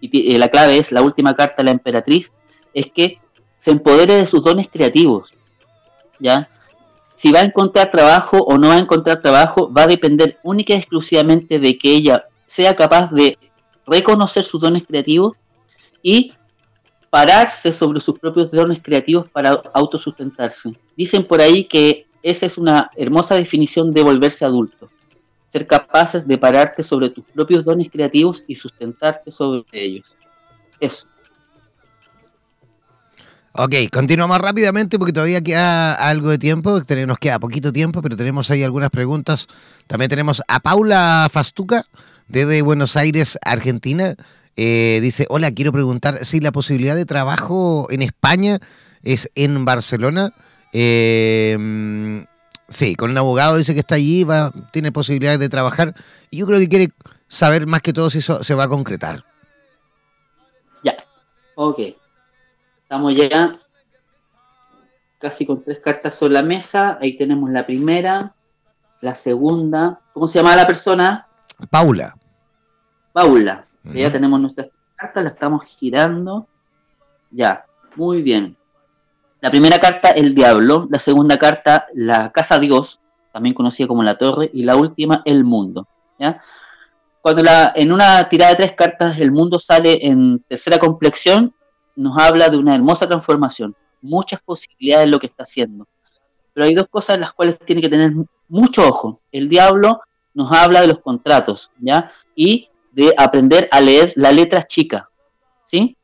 y 0.01 0.37
la 0.37 0.49
clave 0.49 0.79
es 0.79 0.93
la 0.93 1.03
última 1.03 1.35
carta 1.35 1.57
de 1.59 1.65
la 1.65 1.71
emperatriz, 1.71 2.33
es 2.73 2.87
que 2.93 3.19
se 3.57 3.71
empodere 3.71 4.15
de 4.15 4.27
sus 4.27 4.45
dones 4.45 4.69
creativos. 4.71 5.33
¿Ya? 6.21 6.49
Si 7.17 7.33
va 7.33 7.41
a 7.41 7.45
encontrar 7.45 7.91
trabajo 7.91 8.39
o 8.39 8.59
no 8.59 8.69
va 8.69 8.75
a 8.75 8.81
encontrar 8.81 9.23
trabajo, 9.23 9.73
va 9.73 9.85
a 9.85 9.87
depender 9.87 10.39
única 10.43 10.75
y 10.75 10.77
exclusivamente 10.77 11.59
de 11.59 11.79
que 11.79 11.91
ella 11.91 12.27
sea 12.47 12.77
capaz 12.77 13.11
de 13.11 13.39
reconocer 13.87 14.45
sus 14.45 14.61
dones 14.61 14.85
creativos 14.87 15.37
y 16.03 16.33
pararse 17.11 17.73
sobre 17.73 18.01
sus 18.01 18.19
propios 18.19 18.51
dones 18.51 18.81
creativos 18.83 19.29
para 19.29 19.51
autosustentarse. 19.73 20.73
Dicen 20.97 21.25
por 21.25 21.41
ahí 21.41 21.65
que 21.65 22.07
esa 22.23 22.47
es 22.47 22.59
una 22.59 22.91
hermosa 22.97 23.35
definición 23.37 23.91
de 23.91 24.03
volverse 24.03 24.45
adulto. 24.45 24.91
ser 25.53 25.69
capaces 25.69 26.27
de 26.27 26.37
pararte 26.37 26.83
sobre 26.83 27.11
tus 27.11 27.25
propios 27.27 27.65
dones 27.65 27.89
creativos 27.89 28.43
y 28.49 28.57
sustentarte 28.57 29.31
sobre 29.31 29.65
ellos. 29.73 30.17
Eso. 30.81 31.07
Ok, 33.53 33.73
continuamos 33.93 34.37
rápidamente 34.39 34.99
porque 34.99 35.13
todavía 35.13 35.41
queda 35.41 35.95
algo 35.95 36.31
de 36.31 36.39
tiempo, 36.39 36.81
nos 37.07 37.19
queda 37.19 37.39
poquito 37.39 37.73
tiempo, 37.73 38.03
pero 38.03 38.17
tenemos 38.17 38.51
ahí 38.51 38.65
algunas 38.65 38.91
preguntas. 38.91 39.47
También 39.87 40.09
tenemos 40.09 40.43
a 40.49 40.59
Paula 40.59 41.29
Fastuca 41.31 41.85
desde 42.29 42.63
Buenos 42.63 42.97
Aires, 42.97 43.39
Argentina. 43.45 44.15
Eh, 44.57 45.01
dice, 45.03 45.27
hola, 45.29 45.51
quiero 45.51 45.73
preguntar 45.73 46.25
si 46.25 46.41
la 46.41 46.53
posibilidad 46.53 46.95
de 46.95 47.07
trabajo 47.07 47.89
en 47.91 48.03
España 48.03 48.59
es 49.03 49.31
en 49.35 49.65
Barcelona. 49.65 50.33
Eh, 50.73 52.27
sí, 52.69 52.95
con 52.95 53.11
un 53.11 53.19
abogado 53.19 53.57
dice 53.57 53.75
que 53.75 53.81
está 53.81 53.97
allí, 53.97 54.25
va, 54.25 54.53
tiene 54.73 54.93
posibilidades 54.93 55.41
de 55.41 55.49
trabajar. 55.49 55.95
Y 56.31 56.39
yo 56.39 56.47
creo 56.47 56.59
que 56.59 56.69
quiere 56.69 56.89
saber 57.29 57.67
más 57.67 57.83
que 57.83 57.93
todo 57.93 58.11
si 58.11 58.19
eso 58.19 58.43
se 58.43 58.55
va 58.55 58.65
a 58.65 58.69
concretar. 58.69 59.25
Ya, 60.83 60.97
ok. 61.55 61.81
Estamos 62.83 63.15
ya 63.15 63.57
casi 65.19 65.47
con 65.47 65.65
tres 65.65 65.81
cartas 65.81 66.15
sobre 66.15 66.35
la 66.35 66.43
mesa. 66.43 66.99
Ahí 67.01 67.17
tenemos 67.17 67.51
la 67.51 67.67
primera, 67.67 68.35
la 69.01 69.15
segunda. 69.15 70.01
¿Cómo 70.13 70.29
se 70.29 70.39
llama 70.39 70.55
la 70.55 70.67
persona? 70.67 71.27
Paula. 71.71 72.17
Paula. 73.13 73.67
Ya 73.85 74.11
tenemos 74.11 74.41
nuestras 74.41 74.69
cartas, 74.97 75.23
la 75.23 75.31
estamos 75.31 75.65
girando. 75.65 76.47
Ya, 77.31 77.67
muy 77.97 78.23
bien. 78.23 78.57
La 79.41 79.51
primera 79.51 79.79
carta, 79.79 80.11
el 80.11 80.35
diablo. 80.35 80.89
La 80.91 80.99
segunda 80.99 81.37
carta, 81.37 81.87
la 81.95 82.33
casa 82.33 82.59
Dios, 82.59 83.01
también 83.33 83.55
conocida 83.55 83.87
como 83.87 84.03
la 84.03 84.17
torre. 84.17 84.51
Y 84.53 84.65
la 84.65 84.77
última, 84.77 85.23
el 85.25 85.45
mundo. 85.45 85.87
¿ya? 86.19 86.41
Cuando 87.21 87.43
la, 87.43 87.73
en 87.75 87.93
una 87.93 88.29
tirada 88.29 88.53
de 88.53 88.57
tres 88.57 88.73
cartas 88.75 89.19
el 89.19 89.33
mundo 89.33 89.59
sale 89.59 90.07
en 90.07 90.41
tercera 90.41 90.79
complexión, 90.79 91.55
nos 91.97 92.19
habla 92.19 92.49
de 92.49 92.57
una 92.57 92.75
hermosa 92.75 93.07
transformación, 93.07 93.75
muchas 94.03 94.41
posibilidades 94.43 95.07
de 95.07 95.11
lo 95.11 95.19
que 95.19 95.27
está 95.27 95.45
haciendo. 95.45 95.87
Pero 96.53 96.67
hay 96.67 96.75
dos 96.75 96.87
cosas 96.89 97.15
en 97.15 97.23
las 97.23 97.33
cuales 97.33 97.59
tiene 97.65 97.81
que 97.81 97.89
tener 97.89 98.13
mucho 98.49 98.87
ojo. 98.87 99.21
El 99.33 99.49
diablo 99.49 100.01
nos 100.35 100.53
habla 100.53 100.81
de 100.81 100.89
los 100.89 100.99
contratos, 100.99 101.71
¿ya? 101.79 102.13
Y 102.35 102.69
de 102.93 103.15
aprender 103.17 103.69
a 103.71 103.81
leer 103.81 104.13
la 104.17 104.33
letra 104.33 104.65
chica, 104.65 105.09
¿sí? 105.65 105.97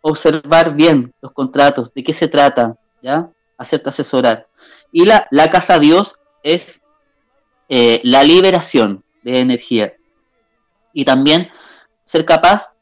Observar 0.00 0.74
bien 0.74 1.12
los 1.20 1.32
contratos, 1.32 1.92
de 1.94 2.02
qué 2.02 2.12
se 2.12 2.28
trata, 2.28 2.76
¿ya? 3.02 3.28
Hacerte 3.58 3.90
asesorar. 3.90 4.46
Y 4.90 5.04
la, 5.04 5.26
la 5.30 5.50
casa 5.50 5.78
Dios 5.78 6.18
es 6.42 6.80
eh, 7.68 8.00
la 8.04 8.22
liberación 8.22 9.02
de 9.22 9.40
energía. 9.40 9.94
Y 10.92 11.04
también 11.04 11.48
ser 12.04 12.24
capaz 12.24 12.72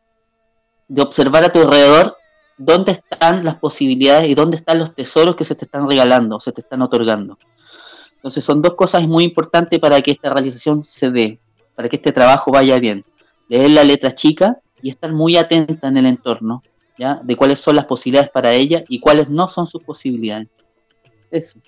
de 0.88 1.02
observar 1.02 1.44
a 1.44 1.52
tu 1.52 1.60
alrededor 1.60 2.16
dónde 2.58 2.92
están 2.92 3.44
las 3.44 3.56
posibilidades 3.56 4.28
y 4.28 4.34
dónde 4.34 4.56
están 4.56 4.78
los 4.78 4.94
tesoros 4.94 5.36
que 5.36 5.44
se 5.44 5.54
te 5.54 5.64
están 5.64 5.88
regalando, 5.88 6.40
se 6.40 6.52
te 6.52 6.60
están 6.60 6.82
otorgando. 6.82 7.38
Entonces 8.20 8.44
son 8.44 8.60
dos 8.60 8.74
cosas 8.74 9.02
muy 9.08 9.24
importantes 9.24 9.78
para 9.78 9.98
que 10.02 10.10
esta 10.10 10.28
realización 10.28 10.84
se 10.84 11.10
dé, 11.10 11.38
para 11.74 11.88
que 11.88 11.96
este 11.96 12.12
trabajo 12.12 12.52
vaya 12.52 12.78
bien. 12.78 13.02
Leer 13.48 13.70
la 13.70 13.82
letra 13.82 14.14
chica 14.14 14.58
y 14.82 14.90
estar 14.90 15.10
muy 15.10 15.38
atenta 15.38 15.88
en 15.88 15.96
el 15.96 16.04
entorno, 16.04 16.62
¿ya? 16.98 17.18
De 17.24 17.34
cuáles 17.34 17.60
son 17.60 17.76
las 17.76 17.86
posibilidades 17.86 18.30
para 18.30 18.52
ella 18.52 18.84
y 18.88 19.00
cuáles 19.00 19.30
no 19.30 19.48
son 19.48 19.66
sus 19.66 19.82
posibilidades. 19.82 20.48
Eso. 21.30 21.58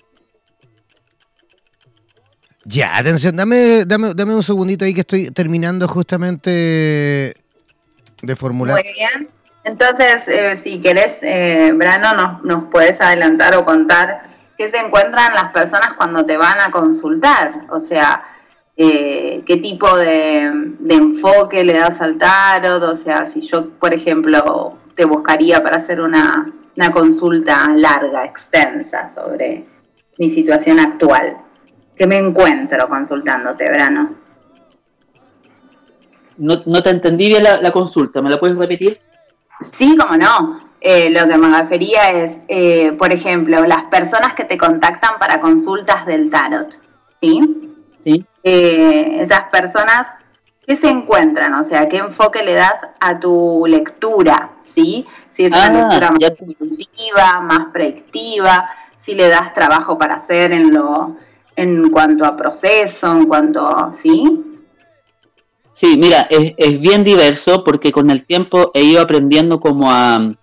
Ya, 2.65 2.97
atención, 2.97 3.35
dame, 3.35 3.83
dame, 3.85 4.13
dame 4.13 4.35
un 4.35 4.43
segundito 4.43 4.85
ahí 4.85 4.93
que 4.93 5.01
estoy 5.01 5.31
terminando 5.31 5.87
justamente 5.87 7.33
de 8.21 8.35
formular. 8.35 8.75
Muy 8.75 8.93
bien. 8.93 9.27
Entonces, 9.63 10.27
eh, 10.27 10.55
si 10.55 10.79
querés, 10.81 11.17
eh, 11.23 11.71
Brano, 11.73 12.13
nos, 12.13 12.43
nos 12.43 12.69
puedes 12.69 13.01
adelantar 13.01 13.57
o 13.57 13.65
contar 13.65 14.32
qué 14.63 14.69
se 14.69 14.77
encuentran 14.77 15.33
las 15.33 15.51
personas 15.51 15.93
cuando 15.97 16.25
te 16.25 16.37
van 16.37 16.61
a 16.61 16.71
consultar. 16.71 17.65
O 17.69 17.81
sea, 17.81 18.23
eh, 18.77 19.43
qué 19.45 19.57
tipo 19.57 19.97
de, 19.97 20.43
enfoque 20.89 21.65
le 21.65 21.73
das 21.73 21.99
al 21.99 22.17
tarot. 22.17 22.81
O 22.83 22.95
sea, 22.95 23.25
si 23.25 23.41
yo, 23.41 23.71
por 23.71 23.93
ejemplo, 23.93 24.77
te 24.95 25.03
buscaría 25.03 25.61
para 25.61 25.77
hacer 25.77 25.99
una, 25.99 26.49
una 26.77 26.91
consulta 26.91 27.67
larga, 27.75 28.23
extensa 28.23 29.09
sobre 29.09 29.65
mi 30.17 30.29
situación 30.29 30.79
actual. 30.79 31.37
¿Qué 31.97 32.07
me 32.07 32.17
encuentro 32.17 32.87
consultándote, 32.87 33.65
Brano? 33.65 34.15
No, 36.37 36.55
no 36.65 36.81
te 36.81 36.89
entendí 36.89 37.27
bien 37.27 37.43
la, 37.43 37.61
la 37.61 37.71
consulta, 37.71 38.21
¿me 38.21 38.29
la 38.29 38.39
puedes 38.39 38.57
repetir? 38.57 38.99
Sí, 39.71 39.95
como 39.97 40.15
no. 40.15 40.72
Eh, 40.85 41.09
lo 41.11 41.25
que 41.29 41.37
me 41.37 41.61
refería 41.61 42.11
es, 42.11 42.41
eh, 42.49 42.91
por 42.99 43.13
ejemplo, 43.13 43.65
las 43.65 43.85
personas 43.85 44.33
que 44.33 44.43
te 44.43 44.57
contactan 44.57 45.17
para 45.17 45.39
consultas 45.39 46.05
del 46.05 46.29
tarot, 46.29 46.77
¿sí? 47.21 47.71
Sí. 48.03 48.25
Eh, 48.43 49.21
esas 49.21 49.45
personas, 49.45 50.07
¿qué 50.67 50.75
se 50.75 50.89
encuentran? 50.89 51.53
O 51.53 51.63
sea, 51.63 51.87
¿qué 51.87 51.99
enfoque 51.99 52.43
le 52.43 52.51
das 52.51 52.85
a 52.99 53.17
tu 53.17 53.63
lectura, 53.65 54.51
¿sí? 54.61 55.07
Si 55.31 55.45
es 55.45 55.53
una 55.53 55.67
ah, 55.67 55.69
lectura 55.69 56.11
más 56.11 56.31
intuitiva, 56.41 57.39
más 57.39 57.71
proyectiva, 57.71 58.69
si 59.01 59.15
le 59.15 59.29
das 59.29 59.53
trabajo 59.53 59.97
para 59.97 60.15
hacer 60.15 60.51
en 60.51 60.73
lo 60.73 61.15
en 61.55 61.91
cuanto 61.91 62.25
a 62.25 62.35
proceso, 62.35 63.09
en 63.09 63.25
cuanto, 63.25 63.93
¿sí? 63.95 64.25
Sí, 65.71 65.97
mira, 65.97 66.27
es, 66.29 66.79
bien 66.81 67.05
diverso 67.05 67.63
porque 67.63 67.93
con 67.93 68.09
el 68.09 68.25
tiempo 68.25 68.71
he 68.73 68.83
ido 68.83 69.01
aprendiendo 69.01 69.61
como 69.61 69.89
a, 69.89 70.35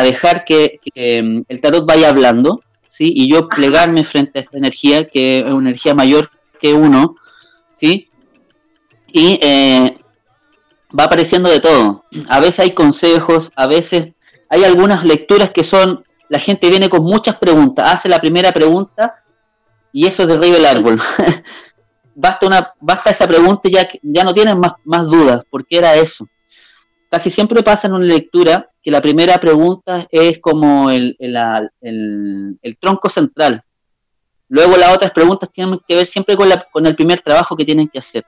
dejar 0.00 0.46
que, 0.46 0.80
em, 0.94 1.44
el 1.48 1.60
tarot 1.60 1.84
vaya 1.84 2.08
hablando, 2.08 2.62
¿sí? 2.88 3.12
Y 3.14 3.30
yo 3.30 3.48
plegarme 3.48 4.04
frente 4.04 4.38
a 4.38 4.42
esta 4.42 4.56
energía, 4.56 5.06
que 5.06 5.40
es 5.40 5.44
una 5.44 5.68
energía 5.68 5.94
mayor 5.94 6.30
que 6.58 6.72
uno, 6.72 7.16
¿sí? 7.74 8.08
Y 9.08 9.38
eh, 9.42 9.98
va 10.98 11.04
apareciendo 11.04 11.50
de 11.50 11.60
todo. 11.60 12.04
A 12.28 12.40
veces 12.40 12.60
hay 12.60 12.70
consejos, 12.72 13.52
a 13.54 13.66
veces 13.66 14.14
hay 14.48 14.64
algunas 14.64 15.04
lecturas 15.04 15.50
que 15.50 15.64
son, 15.64 16.04
la 16.28 16.38
gente 16.38 16.70
viene 16.70 16.88
con 16.88 17.02
muchas 17.02 17.36
preguntas, 17.36 17.92
hace 17.92 18.08
la 18.08 18.20
primera 18.20 18.52
pregunta 18.52 19.22
y 19.92 20.06
eso 20.06 20.26
derriba 20.26 20.56
el 20.56 20.64
árbol. 20.64 21.02
basta, 22.14 22.46
una, 22.46 22.72
basta 22.80 23.10
esa 23.10 23.26
pregunta 23.26 23.62
y 23.64 23.72
ya, 23.72 23.88
ya 24.02 24.24
no 24.24 24.32
tienen 24.32 24.58
más, 24.58 24.72
más 24.84 25.04
dudas, 25.04 25.42
porque 25.50 25.76
era 25.76 25.94
eso. 25.96 26.26
Casi 27.12 27.30
siempre 27.30 27.62
pasa 27.62 27.88
en 27.88 27.92
una 27.92 28.06
lectura 28.06 28.70
que 28.82 28.90
la 28.90 29.02
primera 29.02 29.36
pregunta 29.36 30.08
es 30.10 30.38
como 30.38 30.90
el, 30.90 31.14
el, 31.18 32.78
tronco 32.80 33.10
central. 33.10 33.62
Luego 34.48 34.78
las 34.78 34.94
otras 34.94 35.12
preguntas 35.12 35.50
tienen 35.52 35.78
que 35.86 35.94
ver 35.94 36.06
siempre 36.06 36.38
con, 36.38 36.48
la, 36.48 36.66
con 36.72 36.86
el 36.86 36.96
primer 36.96 37.20
trabajo 37.20 37.54
que 37.54 37.66
tienen 37.66 37.86
que 37.86 37.98
hacer. 37.98 38.24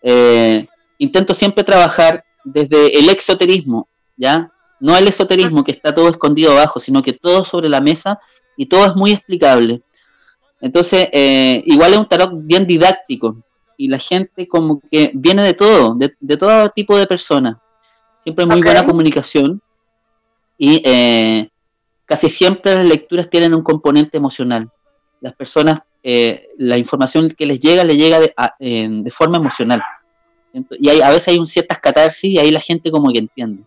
Eh, 0.00 0.68
intento 0.98 1.34
siempre 1.34 1.64
trabajar 1.64 2.22
desde 2.44 2.96
el 2.96 3.10
exoterismo, 3.10 3.88
¿ya? 4.16 4.52
No 4.78 4.96
el 4.96 5.08
esoterismo 5.08 5.64
que 5.64 5.72
está 5.72 5.92
todo 5.92 6.08
escondido 6.08 6.52
abajo, 6.52 6.78
sino 6.78 7.02
que 7.02 7.14
todo 7.14 7.44
sobre 7.44 7.68
la 7.68 7.80
mesa 7.80 8.20
y 8.56 8.66
todo 8.66 8.86
es 8.86 8.94
muy 8.94 9.10
explicable. 9.10 9.82
Entonces, 10.60 11.08
eh, 11.12 11.64
igual 11.66 11.94
es 11.94 11.98
un 11.98 12.08
tarot 12.08 12.30
bien 12.32 12.64
didáctico 12.64 13.38
y 13.76 13.88
la 13.88 13.98
gente 13.98 14.46
como 14.46 14.80
que 14.88 15.10
viene 15.14 15.42
de 15.42 15.54
todo, 15.54 15.96
de, 15.96 16.36
todo 16.36 16.68
tipo 16.70 16.96
de 16.96 17.08
personas. 17.08 17.56
Siempre 18.22 18.46
muy 18.46 18.60
buena 18.62 18.84
comunicación 18.84 19.60
y 20.56 20.82
eh, 20.84 21.50
casi 22.04 22.30
siempre 22.30 22.74
las 22.74 22.86
lecturas 22.86 23.30
tienen 23.30 23.54
un 23.54 23.62
componente 23.62 24.16
emocional. 24.16 24.70
Las 25.20 25.34
personas, 25.34 25.80
eh, 26.02 26.48
la 26.58 26.76
información 26.76 27.30
que 27.30 27.46
les 27.46 27.60
llega, 27.60 27.84
le 27.84 27.96
llega 27.96 28.20
de, 28.20 28.34
de 28.58 29.10
forma 29.10 29.38
emocional. 29.38 29.82
Y 30.80 30.88
hay, 30.88 31.00
a 31.00 31.10
veces 31.10 31.28
hay 31.28 31.38
un 31.38 31.46
ciertas 31.46 31.78
catarsis 31.78 32.32
y 32.32 32.38
ahí 32.38 32.50
la 32.50 32.60
gente 32.60 32.90
como 32.90 33.12
que 33.12 33.18
entiende. 33.18 33.62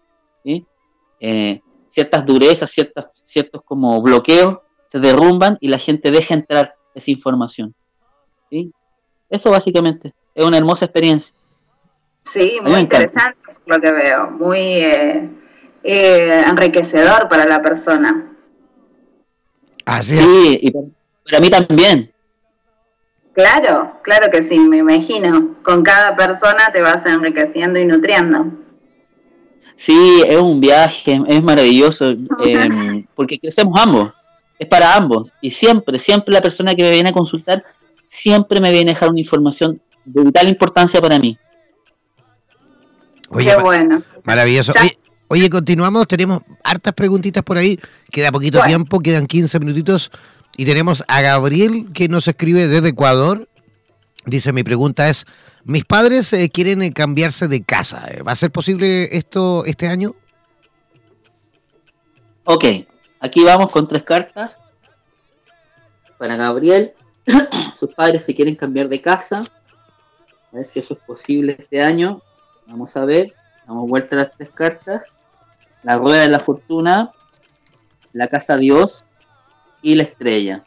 ciertas 1.89 2.25
durezas, 2.25 2.71
ciertas, 2.71 3.07
ciertos 3.25 3.61
como 3.63 4.01
bloqueos 4.01 4.59
se 4.91 4.99
derrumban 4.99 5.57
y 5.61 5.69
la 5.69 5.79
gente 5.79 6.11
deja 6.11 6.33
entrar 6.33 6.75
esa 6.93 7.11
información. 7.11 7.73
¿sí? 8.49 8.71
Eso 9.29 9.49
básicamente 9.49 10.13
es 10.35 10.45
una 10.45 10.57
hermosa 10.57 10.85
experiencia. 10.85 11.33
Sí, 12.23 12.59
muy 12.63 12.79
interesante 12.79 13.37
lo 13.65 13.79
que 13.79 13.91
veo, 13.91 14.31
muy 14.31 14.59
eh, 14.59 15.29
eh, 15.83 16.43
enriquecedor 16.47 17.27
para 17.29 17.45
la 17.45 17.61
persona. 17.61 18.31
Así 19.85 20.17
sí, 20.17 20.59
y 20.61 20.71
para, 20.71 21.39
mí 21.39 21.49
también. 21.49 22.11
Claro, 23.33 23.99
claro 24.03 24.29
que 24.29 24.43
sí, 24.43 24.59
me 24.59 24.77
imagino. 24.77 25.55
Con 25.63 25.83
cada 25.83 26.15
persona 26.15 26.71
te 26.73 26.81
vas 26.81 27.05
enriqueciendo 27.05 27.79
y 27.79 27.85
nutriendo. 27.85 28.45
Sí, 29.77 30.23
es 30.27 30.37
un 30.37 30.59
viaje, 30.61 31.19
es 31.27 31.41
maravilloso, 31.41 32.11
eh, 32.45 33.05
porque 33.15 33.39
crecemos 33.39 33.79
ambos 33.79 34.11
es 34.61 34.67
para 34.67 34.95
ambos. 34.95 35.33
Y 35.41 35.49
siempre, 35.49 35.97
siempre 35.97 36.31
la 36.31 36.41
persona 36.41 36.75
que 36.75 36.83
me 36.83 36.91
viene 36.91 37.09
a 37.09 37.13
consultar, 37.13 37.63
siempre 38.07 38.61
me 38.61 38.71
viene 38.71 38.91
a 38.91 38.93
dejar 38.93 39.09
una 39.09 39.19
información 39.19 39.81
de 40.05 40.23
vital 40.23 40.47
importancia 40.47 41.01
para 41.01 41.17
mí. 41.17 41.35
Oye, 43.31 43.49
Qué 43.49 43.61
bueno. 43.61 44.03
Maravilloso. 44.23 44.73
Oye, 45.27 45.49
continuamos, 45.49 46.07
tenemos 46.07 46.41
hartas 46.61 46.93
preguntitas 46.93 47.41
por 47.41 47.57
ahí, 47.57 47.79
queda 48.11 48.33
poquito 48.33 48.61
tiempo, 48.63 48.99
quedan 48.99 49.27
15 49.27 49.59
minutitos 49.59 50.11
y 50.57 50.65
tenemos 50.65 51.05
a 51.07 51.21
Gabriel 51.21 51.87
que 51.93 52.09
nos 52.09 52.27
escribe 52.27 52.67
desde 52.67 52.89
Ecuador. 52.89 53.47
Dice, 54.25 54.51
mi 54.51 54.63
pregunta 54.63 55.07
es, 55.07 55.25
mis 55.63 55.85
padres 55.85 56.33
eh, 56.33 56.49
quieren 56.49 56.81
eh, 56.81 56.91
cambiarse 56.91 57.47
de 57.47 57.63
casa, 57.63 58.05
¿va 58.27 58.33
a 58.33 58.35
ser 58.35 58.51
posible 58.51 59.15
esto 59.15 59.63
este 59.65 59.87
año? 59.87 60.15
Ok, 62.43 62.65
aquí 63.21 63.43
vamos 63.45 63.71
con 63.71 63.87
tres 63.87 64.03
cartas. 64.03 64.57
Para 66.17 66.35
Gabriel, 66.35 66.91
sus 67.79 67.93
padres 67.93 68.25
se 68.25 68.35
quieren 68.35 68.55
cambiar 68.55 68.89
de 68.89 69.01
casa. 69.01 69.45
A 70.51 70.55
ver 70.57 70.65
si 70.65 70.79
eso 70.79 70.95
es 70.95 70.99
posible 70.99 71.55
este 71.57 71.81
año. 71.81 72.21
Vamos 72.67 72.95
a 72.97 73.05
ver. 73.05 73.33
Damos 73.67 73.89
vuelta 73.89 74.15
a 74.15 74.19
las 74.19 74.31
tres 74.31 74.49
cartas. 74.49 75.03
La 75.83 75.97
rueda 75.97 76.21
de 76.21 76.29
la 76.29 76.39
fortuna, 76.39 77.11
la 78.13 78.27
casa 78.27 78.57
Dios 78.57 79.05
y 79.81 79.95
la 79.95 80.03
estrella. 80.03 80.63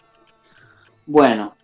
Bueno, 1.07 1.55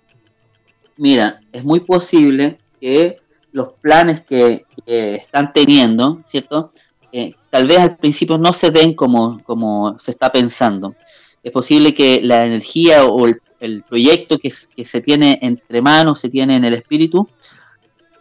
mira, 0.96 1.40
es 1.50 1.64
muy 1.64 1.80
posible 1.80 2.58
que 2.80 3.18
los 3.52 3.72
planes 3.80 4.22
que, 4.22 4.64
están 4.86 5.52
teniendo, 5.52 6.22
¿cierto? 6.26 6.72
Eh, 7.12 7.34
tal 7.48 7.66
vez 7.66 7.78
al 7.78 7.96
principio 7.96 8.38
no 8.38 8.52
se 8.52 8.70
den 8.70 8.94
como, 8.94 9.40
como 9.44 9.98
se 10.00 10.10
está 10.10 10.32
pensando. 10.32 10.94
Es 11.42 11.52
posible 11.52 11.94
que 11.94 12.20
la 12.22 12.44
energía 12.44 13.04
o 13.04 13.26
el, 13.26 13.40
proyecto 13.88 14.38
que, 14.38 14.52
que, 14.74 14.84
se 14.84 15.00
tiene 15.00 15.38
entre 15.42 15.82
manos, 15.82 16.20
se 16.20 16.28
tiene 16.28 16.56
en 16.56 16.64
el 16.64 16.74
espíritu, 16.74 17.28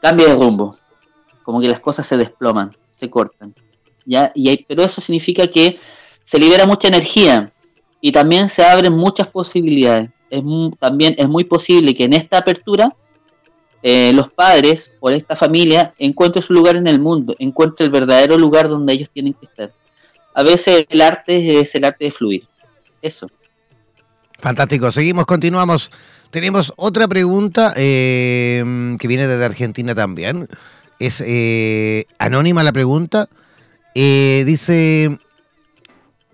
cambie 0.01 0.28
de 0.28 0.36
rumbo. 0.36 0.76
Como 1.49 1.61
que 1.61 1.67
las 1.67 1.79
cosas 1.79 2.05
se 2.05 2.15
desploman, 2.15 2.77
se 2.91 3.09
cortan. 3.09 3.55
¿ya? 4.05 4.31
Y 4.35 4.55
pero 4.65 4.83
eso 4.83 5.01
significa 5.01 5.47
que 5.47 5.79
se 6.23 6.37
libera 6.37 6.67
mucha 6.67 6.89
energía 6.89 7.51
y 7.99 8.11
también 8.11 8.49
se 8.49 8.63
abren 8.63 8.93
muchas 8.93 9.25
posibilidades. 9.29 10.11
Es 10.29 10.43
también 10.79 11.15
es 11.17 11.27
muy 11.27 11.45
posible 11.45 11.95
que 11.95 12.03
en 12.03 12.13
esta 12.13 12.37
apertura 12.37 12.95
eh, 13.81 14.13
los 14.13 14.31
padres 14.31 14.91
o 14.99 15.09
esta 15.09 15.35
familia 15.35 15.91
encuentren 15.97 16.43
su 16.43 16.53
lugar 16.53 16.75
en 16.75 16.85
el 16.85 16.99
mundo, 16.99 17.35
encuentren 17.39 17.87
el 17.87 17.91
verdadero 17.91 18.37
lugar 18.37 18.69
donde 18.69 18.93
ellos 18.93 19.09
tienen 19.11 19.33
que 19.33 19.47
estar. 19.47 19.73
A 20.35 20.43
veces 20.43 20.85
el 20.87 21.01
arte 21.01 21.61
es 21.61 21.73
el 21.73 21.83
arte 21.83 22.05
de 22.05 22.11
fluir. 22.11 22.47
Eso. 23.01 23.27
Fantástico. 24.37 24.91
Seguimos, 24.91 25.25
continuamos. 25.25 25.89
Tenemos 26.29 26.71
otra 26.75 27.07
pregunta 27.07 27.73
eh, 27.75 28.95
que 28.99 29.07
viene 29.07 29.25
desde 29.25 29.45
Argentina 29.45 29.95
también. 29.95 30.47
Es 30.99 31.23
eh, 31.25 32.05
anónima 32.17 32.63
la 32.63 32.73
pregunta. 32.73 33.29
dice, 33.95 35.17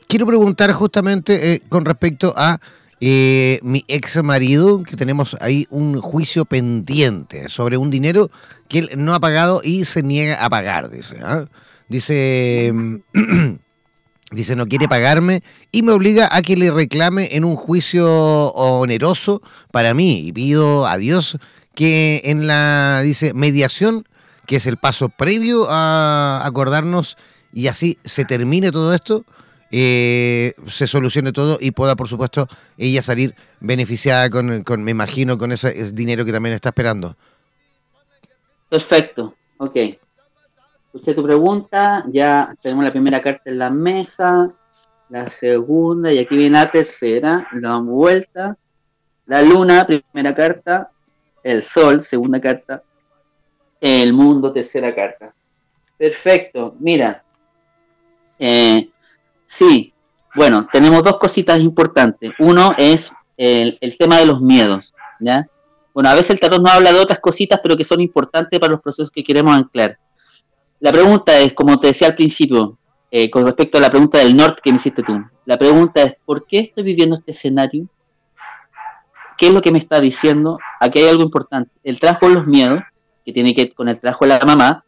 quiero 0.07 0.25
preguntar 0.25 0.73
justamente 0.73 1.61
con 1.69 1.85
respecto 1.85 2.33
a 2.35 2.59
eh, 3.01 3.59
mi 3.61 3.83
ex 3.87 4.23
marido, 4.23 4.83
que 4.83 4.95
tenemos 4.95 5.35
ahí 5.41 5.67
un 5.69 5.99
juicio 5.99 6.45
pendiente 6.45 7.49
sobre 7.49 7.77
un 7.77 7.91
dinero 7.91 8.31
que 8.69 8.79
él 8.79 8.89
no 8.97 9.13
ha 9.13 9.19
pagado 9.19 9.61
y 9.63 9.83
se 9.85 10.01
niega 10.01 10.43
a 10.43 10.49
pagar, 10.49 10.89
dice. 10.89 11.17
¿ah? 11.21 11.45
Dice, 11.89 12.73
dice, 14.31 14.55
no 14.55 14.67
quiere 14.67 14.87
pagarme 14.87 15.43
y 15.71 15.83
me 15.83 15.91
obliga 15.91 16.29
a 16.31 16.41
que 16.41 16.55
le 16.55 16.71
reclame 16.71 17.35
en 17.35 17.43
un 17.43 17.57
juicio 17.57 18.07
oneroso 18.53 19.41
para 19.71 19.93
mí. 19.93 20.25
Y 20.25 20.31
pido 20.31 20.87
a 20.87 20.97
Dios 20.97 21.37
que 21.75 22.21
en 22.23 22.47
la, 22.47 23.01
dice, 23.03 23.33
mediación, 23.33 24.07
que 24.45 24.57
es 24.57 24.67
el 24.67 24.77
paso 24.77 25.09
previo 25.09 25.67
a 25.69 26.41
acordarnos 26.45 27.17
y 27.53 27.67
así 27.67 27.97
se 28.03 28.25
termine 28.25 28.71
todo 28.71 28.93
esto, 28.93 29.23
eh, 29.71 30.53
se 30.67 30.87
solucione 30.87 31.31
todo 31.31 31.57
y 31.59 31.71
pueda, 31.71 31.95
por 31.95 32.07
supuesto, 32.07 32.47
ella 32.77 33.01
salir 33.01 33.35
beneficiada 33.59 34.29
con, 34.29 34.83
me 34.83 34.91
imagino, 34.91 35.37
con 35.37 35.51
ese, 35.51 35.73
dinero 35.93 36.25
que 36.25 36.31
también 36.31 36.55
está 36.55 36.69
esperando. 36.69 37.15
Perfecto, 38.69 39.35
ok. 39.57 39.75
Escuché 40.85 41.13
tu 41.13 41.23
pregunta, 41.23 42.05
ya 42.07 42.55
tenemos 42.61 42.85
la 42.85 42.91
primera 42.91 43.21
carta 43.21 43.49
en 43.49 43.59
la 43.59 43.69
mesa, 43.69 44.49
la 45.09 45.29
segunda, 45.29 46.11
y 46.11 46.19
aquí 46.19 46.37
viene 46.37 46.57
la 46.57 46.71
tercera, 46.71 47.47
la 47.53 47.69
damos 47.69 47.93
vuelta. 47.93 48.57
La 49.27 49.41
luna, 49.41 49.87
primera 49.87 50.35
carta, 50.35 50.91
el 51.43 51.63
sol, 51.63 52.03
segunda 52.03 52.39
carta, 52.39 52.83
el 53.85 54.13
mundo, 54.13 54.51
tercera 54.51 54.93
carta. 54.93 55.33
Perfecto, 55.97 56.75
mira, 56.79 57.23
eh, 58.37 58.89
Sí, 59.57 59.93
bueno, 60.35 60.67
tenemos 60.71 61.01
dos 61.01 61.17
cositas 61.17 61.59
importantes. 61.61 62.33
Uno 62.39 62.73
es 62.77 63.09
el, 63.37 63.77
tema 63.97 64.19
de 64.19 64.25
los 64.25 64.41
miedos, 64.41 64.93
¿ya? 65.19 65.47
Bueno, 65.93 66.09
a 66.09 66.13
veces 66.13 66.31
el 66.31 66.39
tarot 66.41 66.61
no 66.61 66.69
habla 66.69 66.91
de 66.91 66.99
otras 66.99 67.19
cositas, 67.19 67.59
pero 67.63 67.77
que 67.77 67.85
son 67.85 68.01
importantes 68.01 68.59
para 68.59 68.71
los 68.71 68.81
procesos 68.81 69.09
que 69.09 69.23
queremos 69.23 69.55
anclar. 69.55 69.97
La 70.81 70.91
pregunta 70.91 71.39
es, 71.39 71.53
como 71.53 71.79
te 71.79 71.87
decía 71.87 72.09
al 72.09 72.15
principio, 72.15 72.77
eh, 73.09 73.29
con 73.29 73.45
respecto 73.45 73.77
a 73.77 73.81
la 73.81 73.89
pregunta 73.89 74.19
del 74.19 74.35
norte 74.35 74.61
que 74.61 74.71
me 74.71 74.75
hiciste 74.75 75.03
tú, 75.03 75.23
la 75.45 75.57
pregunta 75.57 76.01
es, 76.01 76.15
¿por 76.25 76.45
qué 76.45 76.59
estoy 76.59 76.83
viviendo 76.83 77.15
este 77.15 77.31
escenario? 77.31 77.87
¿Qué 79.37 79.47
es 79.47 79.53
lo 79.53 79.61
que 79.61 79.71
me 79.71 79.79
está 79.79 80.01
diciendo? 80.01 80.59
Aquí 80.81 80.99
hay 80.99 81.07
algo 81.07 81.23
importante. 81.23 81.71
El 81.81 81.99
trabajo 81.99 82.27
los 82.27 82.45
miedos, 82.45 82.81
que 83.25 83.33
tiene 83.33 83.53
que 83.53 83.65
ver 83.65 83.73
con 83.73 83.89
el 83.89 83.99
trabajo 83.99 84.25
de 84.25 84.37
la 84.37 84.45
mamá, 84.45 84.85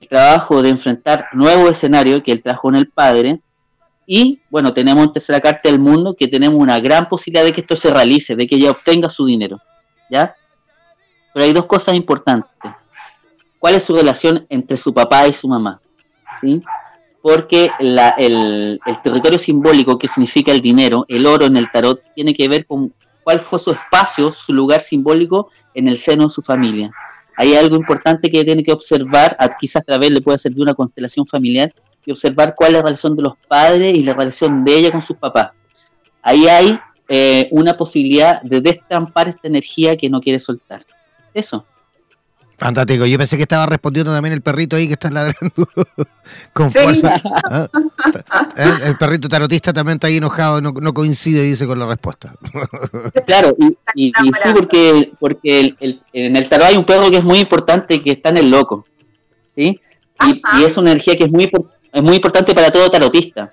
el 0.00 0.08
trabajo 0.08 0.62
de 0.62 0.68
enfrentar 0.68 1.26
nuevo 1.32 1.68
escenario, 1.68 2.22
que 2.22 2.32
el 2.32 2.42
trabajo 2.42 2.68
en 2.68 2.76
el 2.76 2.88
padre, 2.88 3.40
y 4.10 4.40
bueno, 4.48 4.72
tenemos 4.72 5.04
en 5.04 5.12
tercera 5.12 5.38
carta 5.38 5.68
del 5.68 5.78
mundo 5.78 6.14
que 6.14 6.28
tenemos 6.28 6.58
una 6.58 6.80
gran 6.80 7.10
posibilidad 7.10 7.44
de 7.44 7.52
que 7.52 7.60
esto 7.60 7.76
se 7.76 7.90
realice, 7.90 8.34
de 8.34 8.46
que 8.46 8.56
ella 8.56 8.70
obtenga 8.70 9.10
su 9.10 9.26
dinero. 9.26 9.60
¿Ya? 10.10 10.34
Pero 11.34 11.44
hay 11.44 11.52
dos 11.52 11.66
cosas 11.66 11.94
importantes. 11.94 12.50
¿Cuál 13.58 13.74
es 13.74 13.84
su 13.84 13.94
relación 13.94 14.46
entre 14.48 14.78
su 14.78 14.94
papá 14.94 15.26
y 15.26 15.34
su 15.34 15.46
mamá? 15.46 15.82
¿Sí? 16.40 16.62
Porque 17.20 17.70
el, 17.78 18.80
territorio 19.02 19.38
simbólico 19.38 19.98
que 19.98 20.08
significa 20.08 20.52
el 20.52 20.62
dinero, 20.62 21.04
el 21.08 21.26
oro 21.26 21.44
en 21.44 21.58
el 21.58 21.70
tarot, 21.70 22.02
tiene 22.14 22.32
que 22.32 22.48
ver 22.48 22.64
con 22.64 22.94
cuál 23.22 23.40
fue 23.40 23.58
su 23.58 23.72
espacio, 23.72 24.32
su 24.32 24.54
lugar 24.54 24.80
simbólico 24.80 25.50
en 25.74 25.86
el 25.86 25.98
seno 25.98 26.24
de 26.24 26.30
su 26.30 26.40
familia. 26.40 26.90
Hay 27.40 27.54
algo 27.54 27.76
importante 27.76 28.28
que 28.28 28.44
tiene 28.44 28.64
que 28.64 28.72
observar, 28.72 29.36
quizás 29.60 29.82
a 29.82 29.84
través 29.84 30.10
le 30.10 30.20
puede 30.20 30.38
servir 30.38 30.60
una 30.60 30.74
constelación 30.74 31.24
familiar, 31.24 31.72
y 32.04 32.10
observar 32.10 32.56
cuál 32.56 32.70
es 32.70 32.74
la 32.78 32.82
relación 32.82 33.14
de 33.14 33.22
los 33.22 33.34
padres 33.46 33.94
y 33.94 34.02
la 34.02 34.12
relación 34.12 34.64
de 34.64 34.76
ella 34.76 34.90
con 34.90 35.02
sus 35.02 35.16
papás. 35.16 35.50
Ahí 36.20 36.48
hay 36.48 36.80
eh, 37.08 37.48
una 37.52 37.76
posibilidad 37.76 38.42
de 38.42 38.60
destampar 38.60 39.28
esta 39.28 39.46
energía 39.46 39.96
que 39.96 40.10
no 40.10 40.20
quiere 40.20 40.40
soltar. 40.40 40.84
Eso. 41.32 41.64
Fantástico. 42.58 43.06
Yo 43.06 43.16
pensé 43.18 43.36
que 43.36 43.42
estaba 43.42 43.66
respondiendo 43.66 44.12
también 44.12 44.32
el 44.32 44.42
perrito 44.42 44.76
ahí 44.76 44.86
que 44.86 44.94
está 44.94 45.10
ladrando 45.10 45.68
con 46.52 46.72
fuerza. 46.72 47.14
¿Ah? 47.50 47.68
¿Eh? 48.56 48.74
El 48.84 48.96
perrito 48.96 49.28
tarotista 49.28 49.72
también 49.72 49.96
está 49.96 50.08
ahí 50.08 50.16
enojado, 50.16 50.60
no, 50.60 50.92
coincide, 50.92 51.42
dice, 51.42 51.66
con 51.66 51.78
la 51.78 51.86
respuesta. 51.86 52.34
claro, 53.26 53.54
y, 53.94 54.12
sí, 54.12 54.32
porque, 54.54 55.12
porque 55.20 55.74
en 56.12 56.36
el 56.36 56.48
tarot 56.48 56.66
hay 56.66 56.76
un 56.76 56.84
perro 56.84 57.10
que 57.10 57.18
es 57.18 57.24
muy 57.24 57.38
importante, 57.38 58.02
que 58.02 58.12
está 58.12 58.30
en 58.30 58.38
el 58.38 58.50
loco. 58.50 58.84
¿sí? 59.54 59.80
Y, 60.26 60.42
y, 60.58 60.64
es 60.64 60.76
una 60.76 60.90
energía 60.90 61.16
que 61.16 61.24
es 61.24 61.30
muy 61.30 61.44
importante 61.44 61.78
es 61.92 62.02
muy 62.02 62.16
importante 62.16 62.54
para 62.54 62.70
todo 62.70 62.90
tarotista, 62.90 63.52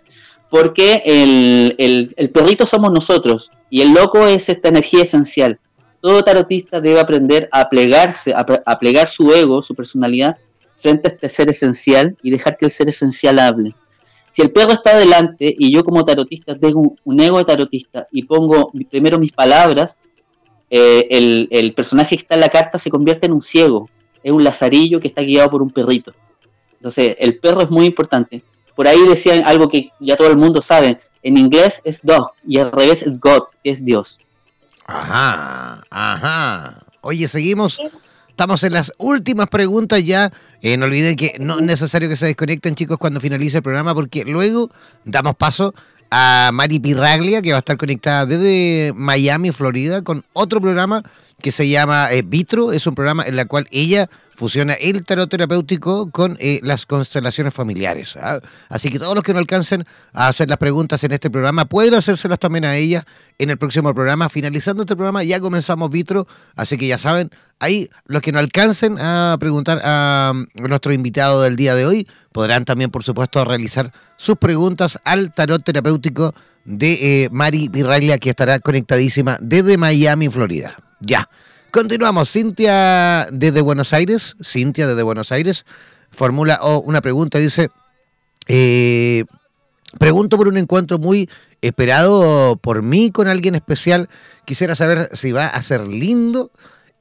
porque 0.50 1.02
el, 1.06 1.76
el, 2.18 2.30
perrito 2.30 2.66
somos 2.66 2.92
nosotros 2.92 3.52
y 3.70 3.82
el 3.82 3.94
loco 3.94 4.28
es 4.28 4.50
esta 4.50 4.70
energía 4.70 5.04
esencial. 5.04 5.60
Todo 6.06 6.22
tarotista 6.22 6.80
debe 6.80 7.00
aprender 7.00 7.50
a 7.52 7.68
plegarse, 7.68 8.32
a, 8.32 8.78
plegar 8.78 9.10
su 9.10 9.34
ego, 9.34 9.64
su 9.64 9.74
personalidad, 9.74 10.38
frente 10.76 11.10
a 11.10 11.12
este 11.12 11.30
ser 11.30 11.50
esencial 11.50 12.16
y 12.22 12.30
dejar 12.30 12.58
que 12.58 12.68
el 12.68 12.72
ser 12.72 12.90
esencial 12.90 13.40
hable. 13.40 13.74
Si 14.32 14.44
el 14.44 14.52
perro 14.52 14.74
está 14.74 14.92
adelante 14.92 15.56
y 15.58 15.72
yo 15.72 15.84
como 15.84 16.06
tarotista 16.06 16.56
tengo 16.56 16.96
un, 17.04 17.20
ego 17.20 17.40
de 17.40 17.46
tarotista 17.46 18.08
y 18.12 18.22
pongo 18.22 18.72
primero 18.88 19.18
mis 19.18 19.32
palabras, 19.32 19.98
eh, 20.70 21.48
el, 21.50 21.74
personaje 21.74 22.18
que 22.18 22.22
está 22.22 22.36
en 22.36 22.42
la 22.42 22.50
carta 22.50 22.78
se 22.78 22.92
convierte 22.92 23.26
en 23.26 23.32
un 23.32 23.42
ciego, 23.42 23.90
es 24.22 24.32
un 24.32 24.44
lazarillo 24.44 25.00
que 25.00 25.08
está 25.08 25.24
guiado 25.24 25.50
por 25.50 25.64
un 25.64 25.72
perrito. 25.72 26.14
Entonces, 26.74 27.16
el 27.18 27.40
perro 27.40 27.62
es 27.62 27.72
muy 27.72 27.88
importante. 27.88 28.44
Por 28.76 28.88
ahí 28.88 29.00
decían 29.08 29.42
algo 29.44 29.70
que 29.70 29.90
ya 30.00 30.16
todo 30.16 30.28
el 30.28 30.38
mundo 30.38 30.62
sabe. 30.62 31.00
En 31.24 31.36
inglés 31.36 31.82
es 31.84 32.00
dog 32.04 32.34
y 32.48 32.60
al 32.60 32.72
revés 32.72 33.02
es 33.02 33.20
God, 33.20 33.46
que 33.64 33.72
es 33.72 33.84
Dios. 33.84 34.20
Ajá, 34.86 35.84
ajá. 35.90 36.86
Oye, 37.02 37.28
seguimos. 37.28 37.80
Estamos 38.30 38.64
en 38.64 38.74
las 38.74 38.92
últimas 38.98 39.48
preguntas 39.48 40.04
ya. 40.04 40.32
Eh, 40.62 40.78
no 40.78 40.86
olviden 40.86 41.16
que 41.16 41.36
no 41.40 41.56
es 41.56 41.62
necesario 41.62 42.10
que 42.10 42.16
se 42.16 42.26
desconecten, 42.26 42.76
chicos, 42.76 42.98
cuando 42.98 43.22
finalice 43.22 43.58
el 43.58 43.64
programa, 43.64 43.94
porque 43.94 44.26
luego 44.26 44.70
damos 45.06 45.36
paso 45.36 45.74
a 46.12 46.52
Mari 46.54 46.80
Pirraglia, 46.80 47.42
que 47.42 47.52
va 47.52 47.58
a 47.58 47.60
estar 47.60 47.78
conectada 47.78 48.26
desde 48.26 48.94
Miami, 48.96 49.52
Florida, 49.52 50.02
con 50.02 50.26
otro 50.34 50.62
programa 50.62 51.04
que 51.42 51.52
se 51.52 51.68
llama 51.68 52.12
eh, 52.12 52.24
Vitro. 52.26 52.72
Es 52.72 52.88
un 52.88 52.96
programa 52.96 53.24
en 53.26 53.38
el 53.38 53.48
cual 53.48 53.68
ella 53.72 54.10
fusiona 54.36 54.74
el 54.74 55.04
tarot 55.06 55.30
terapéutico 55.30 56.10
con 56.12 56.38
eh, 56.40 56.60
las 56.64 56.86
constelaciones 56.86 57.54
familiares. 57.54 58.16
¿ah? 58.18 58.40
Así 58.70 58.90
que 58.90 59.00
todos 59.00 59.16
los 59.16 59.24
que 59.24 59.34
no 59.34 59.40
alcancen 59.40 59.86
a 60.14 60.28
hacer 60.28 60.50
las 60.50 60.58
preguntas 60.58 61.04
en 61.04 61.12
este 61.12 61.30
programa, 61.30 61.66
pueden 61.66 61.94
hacérselas 61.94 62.40
también 62.40 62.66
a 62.66 62.76
ella 62.76 63.06
en 63.38 63.50
el 63.50 63.58
próximo 63.58 63.94
programa. 63.94 64.30
Finalizando 64.30 64.84
este 64.84 64.96
programa, 64.96 65.24
ya 65.24 65.40
comenzamos 65.40 65.90
Vitro, 65.90 66.28
así 66.56 66.78
que 66.78 66.88
ya 66.88 66.98
saben, 66.98 67.32
ahí 67.60 67.90
los 68.06 68.22
que 68.22 68.32
no 68.32 68.40
alcancen 68.40 68.98
a 69.00 69.38
preguntar 69.40 69.82
a, 69.84 70.34
nuestro 70.56 70.94
invitado 70.94 71.42
del 71.42 71.56
día 71.56 71.76
de 71.76 71.86
hoy, 71.86 72.08
podrán 72.32 72.66
también, 72.66 72.92
por 72.92 73.04
supuesto, 73.04 73.44
realizar 73.46 73.94
sus 74.18 74.38
preguntas 74.38 75.00
al 75.06 75.34
tarot 75.34 75.64
terapéutico 75.64 76.34
de 76.66 77.24
eh, 77.24 77.30
Mari 77.32 77.70
Virraglia, 77.70 78.18
que 78.18 78.32
estará 78.32 78.60
conectadísima 78.60 79.38
desde 79.40 79.78
Miami, 79.78 80.30
Florida. 80.30 80.78
Ya. 81.00 81.30
Continuamos. 81.72 82.32
Cintia 82.32 83.28
desde 83.32 83.62
Buenos 83.62 83.92
Aires, 83.92 84.36
Cintia 84.42 84.88
desde 84.88 85.04
Buenos 85.04 85.32
Aires, 85.34 85.66
formula 86.10 86.60
una 86.86 87.02
pregunta. 87.02 87.38
Dice, 87.38 87.70
eh, 88.48 89.26
pregunto 90.00 90.38
por 90.38 90.48
un 90.48 90.58
encuentro 90.58 91.00
muy 91.00 91.30
esperado 91.62 92.56
por 92.56 92.82
mí 92.82 93.12
con 93.12 93.28
alguien 93.28 93.56
especial. 93.56 94.08
Quisiera 94.46 94.76
saber 94.76 95.10
si 95.14 95.34
va 95.34 95.48
a 95.48 95.62
ser 95.62 95.82
lindo 95.86 96.50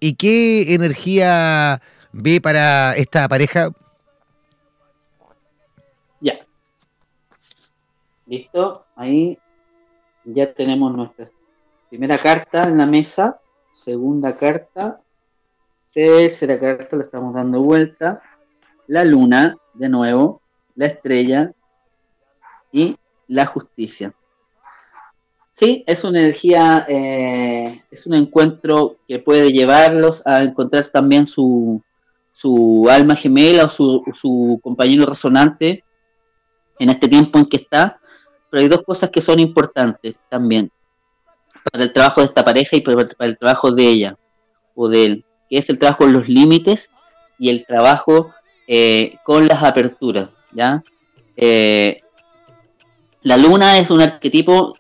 y 0.01 0.15
qué 0.15 0.75
energía 0.75 1.81
ve 2.13 2.41
para 2.41 2.97
esta 2.97 3.29
pareja. 3.29 3.71
Ya. 6.21 6.45
Listo. 8.27 8.87
Ahí 8.97 9.39
ya 10.25 10.53
tenemos 10.53 10.95
nuestra 10.97 11.31
primera 11.91 12.19
carta 12.19 12.63
en 12.63 12.79
la 12.79 12.87
mesa 12.87 13.39
segunda 13.75 14.37
carta, 14.37 15.01
tercera 15.93 16.59
carta, 16.59 16.97
la 16.97 17.03
estamos 17.03 17.35
dando 17.35 17.61
vuelta, 17.61 18.23
la 18.87 19.05
luna, 19.05 19.57
de 19.75 19.89
nuevo, 19.89 20.41
la 20.77 20.87
estrella. 20.87 21.53
Y 22.73 22.97
la 23.29 23.47
justicia. 23.47 24.13
Sí, 25.53 25.85
es 25.87 26.03
una 26.03 26.19
energía, 26.19 26.85
eh, 26.89 27.85
es 27.89 28.05
un 28.07 28.15
encuentro 28.15 28.97
que 29.07 29.21
puede 29.21 29.53
llevarlos 29.53 30.21
a 30.27 30.43
encontrar 30.43 30.91
también 30.91 31.29
su, 31.29 31.81
su 32.33 32.89
alma 32.91 33.15
gemela 33.15 33.67
o 33.67 33.71
su, 33.71 34.03
su 34.21 34.59
compañero 34.61 35.07
resonante 35.07 35.85
en 36.81 36.91
este 36.91 37.07
tiempo 37.07 37.39
en 37.39 37.47
que 37.47 37.59
está. 37.59 38.01
Pero 38.51 38.61
hay 38.61 38.69
dos 38.69 38.83
cosas 38.83 39.11
que 39.11 39.21
son 39.21 39.39
importantes 39.39 40.17
también 40.29 40.73
para 41.71 41.85
el 41.85 41.93
trabajo 41.93 42.21
de 42.21 42.27
esta 42.27 42.45
pareja 42.45 42.77
y 42.77 42.81
para, 42.81 43.09
el 43.21 43.39
trabajo 43.39 43.73
de 43.73 43.87
ella 43.87 44.17
o 44.75 44.89
de 44.89 45.05
él, 45.05 45.25
que 45.49 45.59
es 45.59 45.69
el 45.69 45.79
trabajo 45.79 46.05
en 46.05 46.13
los 46.13 46.29
límites 46.29 46.91
y 47.39 47.49
el 47.49 47.65
trabajo 47.67 48.33
eh, 48.67 49.17
con 49.25 49.47
las 49.47 49.63
aperturas, 49.63 50.31
¿ya? 50.53 50.83
Eh, 51.37 52.01
la 53.23 53.37
luna 53.37 53.79
es 53.79 53.91
un 53.91 54.03
arquetipo 54.03 54.77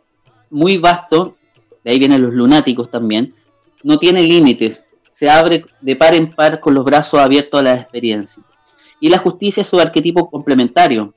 muy 0.51 0.76
vasto, 0.76 1.37
de 1.82 1.91
ahí 1.91 1.99
vienen 1.99 2.22
los 2.22 2.32
lunáticos 2.32 2.91
también, 2.91 3.35
no 3.82 3.99
tiene 3.99 4.22
límites, 4.22 4.87
se 5.12 5.28
abre 5.28 5.64
de 5.80 5.97
par 5.97 6.14
en 6.14 6.30
par 6.30 6.61
con 6.61 6.74
los 6.74 6.85
brazos 6.85 7.20
abiertos 7.20 7.61
a 7.61 7.62
la 7.62 7.74
experiencia. 7.74 8.43
Y 9.01 9.09
la 9.09 9.18
justicia 9.18 9.62
es 9.62 9.68
su 9.68 9.78
arquetipo 9.78 10.30
complementario, 10.30 11.14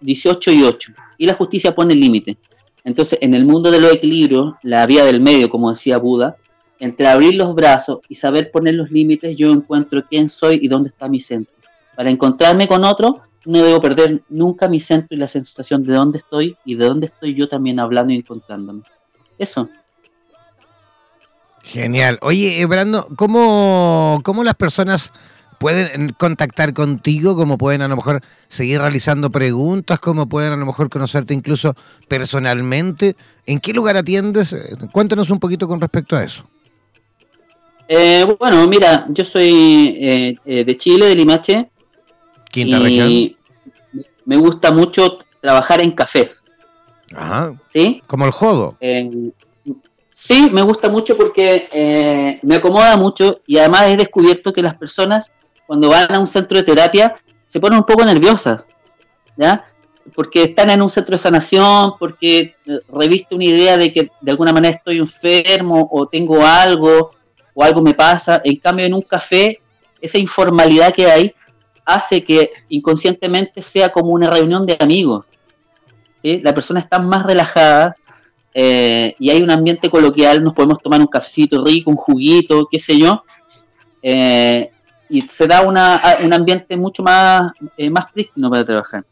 18 0.00 0.52
y 0.52 0.62
8. 0.62 0.92
Y 1.18 1.26
la 1.26 1.34
justicia 1.34 1.74
pone 1.74 1.94
límite. 1.94 2.36
Entonces, 2.84 3.18
en 3.22 3.34
el 3.34 3.44
mundo 3.44 3.70
de 3.70 3.80
los 3.80 3.92
equilibrios, 3.92 4.54
la 4.62 4.84
vía 4.86 5.04
del 5.04 5.20
medio, 5.20 5.48
como 5.48 5.70
decía 5.70 5.98
Buda, 5.98 6.36
entre 6.80 7.06
abrir 7.06 7.36
los 7.36 7.54
brazos 7.54 8.00
y 8.08 8.16
saber 8.16 8.50
poner 8.50 8.74
los 8.74 8.90
límites, 8.90 9.36
yo 9.36 9.52
encuentro 9.52 10.02
quién 10.08 10.28
soy 10.28 10.58
y 10.60 10.68
dónde 10.68 10.88
está 10.88 11.08
mi 11.08 11.20
centro. 11.20 11.54
Para 11.94 12.10
encontrarme 12.10 12.66
con 12.66 12.84
otro, 12.84 13.20
no 13.44 13.62
debo 13.62 13.80
perder 13.80 14.22
nunca 14.28 14.68
mi 14.68 14.80
centro 14.80 15.16
y 15.16 15.18
la 15.18 15.28
sensación 15.28 15.84
de 15.84 15.94
dónde 15.94 16.18
estoy 16.18 16.56
y 16.64 16.74
de 16.74 16.86
dónde 16.86 17.06
estoy 17.06 17.34
yo 17.34 17.48
también 17.48 17.78
hablando 17.78 18.12
y 18.12 18.16
encontrándome. 18.16 18.82
Eso. 19.38 19.68
Genial. 21.62 22.18
Oye, 22.22 22.64
Brando, 22.66 23.06
¿cómo, 23.16 24.20
cómo 24.24 24.42
las 24.42 24.54
personas 24.54 25.12
pueden 25.62 26.12
contactar 26.18 26.74
contigo, 26.74 27.36
como 27.36 27.56
pueden 27.56 27.82
a 27.82 27.88
lo 27.88 27.94
mejor 27.94 28.20
seguir 28.48 28.80
realizando 28.80 29.30
preguntas, 29.30 30.00
como 30.00 30.28
pueden 30.28 30.52
a 30.52 30.56
lo 30.56 30.66
mejor 30.66 30.90
conocerte 30.90 31.34
incluso 31.34 31.76
personalmente. 32.08 33.14
¿En 33.46 33.60
qué 33.60 33.72
lugar 33.72 33.96
atiendes? 33.96 34.52
Eh, 34.52 34.76
cuéntanos 34.90 35.30
un 35.30 35.38
poquito 35.38 35.68
con 35.68 35.80
respecto 35.80 36.16
a 36.16 36.24
eso. 36.24 36.44
Eh, 37.86 38.26
bueno, 38.40 38.66
mira, 38.66 39.06
yo 39.10 39.24
soy 39.24 39.96
eh, 40.44 40.64
de 40.64 40.76
Chile, 40.76 41.06
de 41.06 41.14
Limache. 41.14 41.70
Quinta 42.50 42.78
y 42.78 42.82
región. 42.82 44.04
Me 44.24 44.38
gusta 44.38 44.72
mucho 44.72 45.18
trabajar 45.40 45.80
en 45.80 45.92
cafés. 45.92 46.42
Ajá. 47.14 47.54
¿Sí? 47.72 48.02
Como 48.08 48.26
el 48.26 48.32
jodo. 48.32 48.76
sí, 50.10 50.50
me 50.50 50.62
gusta 50.62 50.88
mucho 50.88 51.16
porque 51.16 52.40
me 52.42 52.56
acomoda 52.56 52.96
mucho 52.96 53.42
y 53.46 53.58
además 53.58 53.82
he 53.86 53.96
descubierto 53.96 54.52
que 54.52 54.62
las 54.62 54.74
personas 54.74 55.30
cuando 55.66 55.88
van 55.88 56.14
a 56.14 56.18
un 56.18 56.26
centro 56.26 56.58
de 56.58 56.64
terapia, 56.64 57.14
se 57.46 57.60
ponen 57.60 57.78
un 57.78 57.84
poco 57.84 58.04
nerviosas, 58.04 58.66
¿ya? 59.36 59.64
Porque 60.14 60.44
están 60.44 60.70
en 60.70 60.82
un 60.82 60.90
centro 60.90 61.12
de 61.12 61.22
sanación, 61.22 61.92
porque 61.98 62.56
eh, 62.66 62.80
reviste 62.92 63.34
una 63.34 63.44
idea 63.44 63.76
de 63.76 63.92
que 63.92 64.10
de 64.20 64.30
alguna 64.30 64.52
manera 64.52 64.76
estoy 64.76 64.98
enfermo 64.98 65.88
o 65.90 66.06
tengo 66.06 66.44
algo 66.44 67.12
o 67.54 67.62
algo 67.62 67.82
me 67.82 67.94
pasa. 67.94 68.40
En 68.44 68.56
cambio, 68.56 68.86
en 68.86 68.94
un 68.94 69.02
café, 69.02 69.60
esa 70.00 70.18
informalidad 70.18 70.92
que 70.92 71.06
hay 71.06 71.34
hace 71.84 72.24
que 72.24 72.50
inconscientemente 72.68 73.62
sea 73.62 73.90
como 73.90 74.10
una 74.10 74.28
reunión 74.28 74.66
de 74.66 74.76
amigos. 74.80 75.26
La 76.22 76.54
persona 76.54 76.80
está 76.80 76.98
más 77.00 77.26
relajada 77.26 77.96
eh, 78.54 79.14
y 79.18 79.30
hay 79.30 79.42
un 79.42 79.50
ambiente 79.50 79.90
coloquial, 79.90 80.42
nos 80.42 80.54
podemos 80.54 80.78
tomar 80.80 81.00
un 81.00 81.06
cafecito 81.06 81.64
rico, 81.64 81.90
un 81.90 81.96
juguito, 81.96 82.68
qué 82.70 82.78
sé 82.78 82.98
yo. 82.98 83.24
Eh, 84.02 84.70
y 85.12 85.22
se 85.22 85.46
da 85.46 85.60
una, 85.60 86.02
un 86.24 86.32
ambiente 86.32 86.76
mucho 86.76 87.02
más, 87.02 87.52
eh, 87.76 87.90
más 87.90 88.10
prístino 88.10 88.50
para 88.50 88.64
trabajar. 88.64 89.04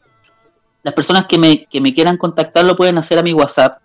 Las 0.83 0.95
personas 0.95 1.27
que 1.27 1.37
me, 1.37 1.67
que 1.67 1.79
me 1.79 1.93
quieran 1.93 2.17
contactar 2.17 2.65
lo 2.65 2.75
pueden 2.75 2.97
hacer 2.97 3.19
a 3.19 3.23
mi 3.23 3.35
WhatsApp 3.35 3.83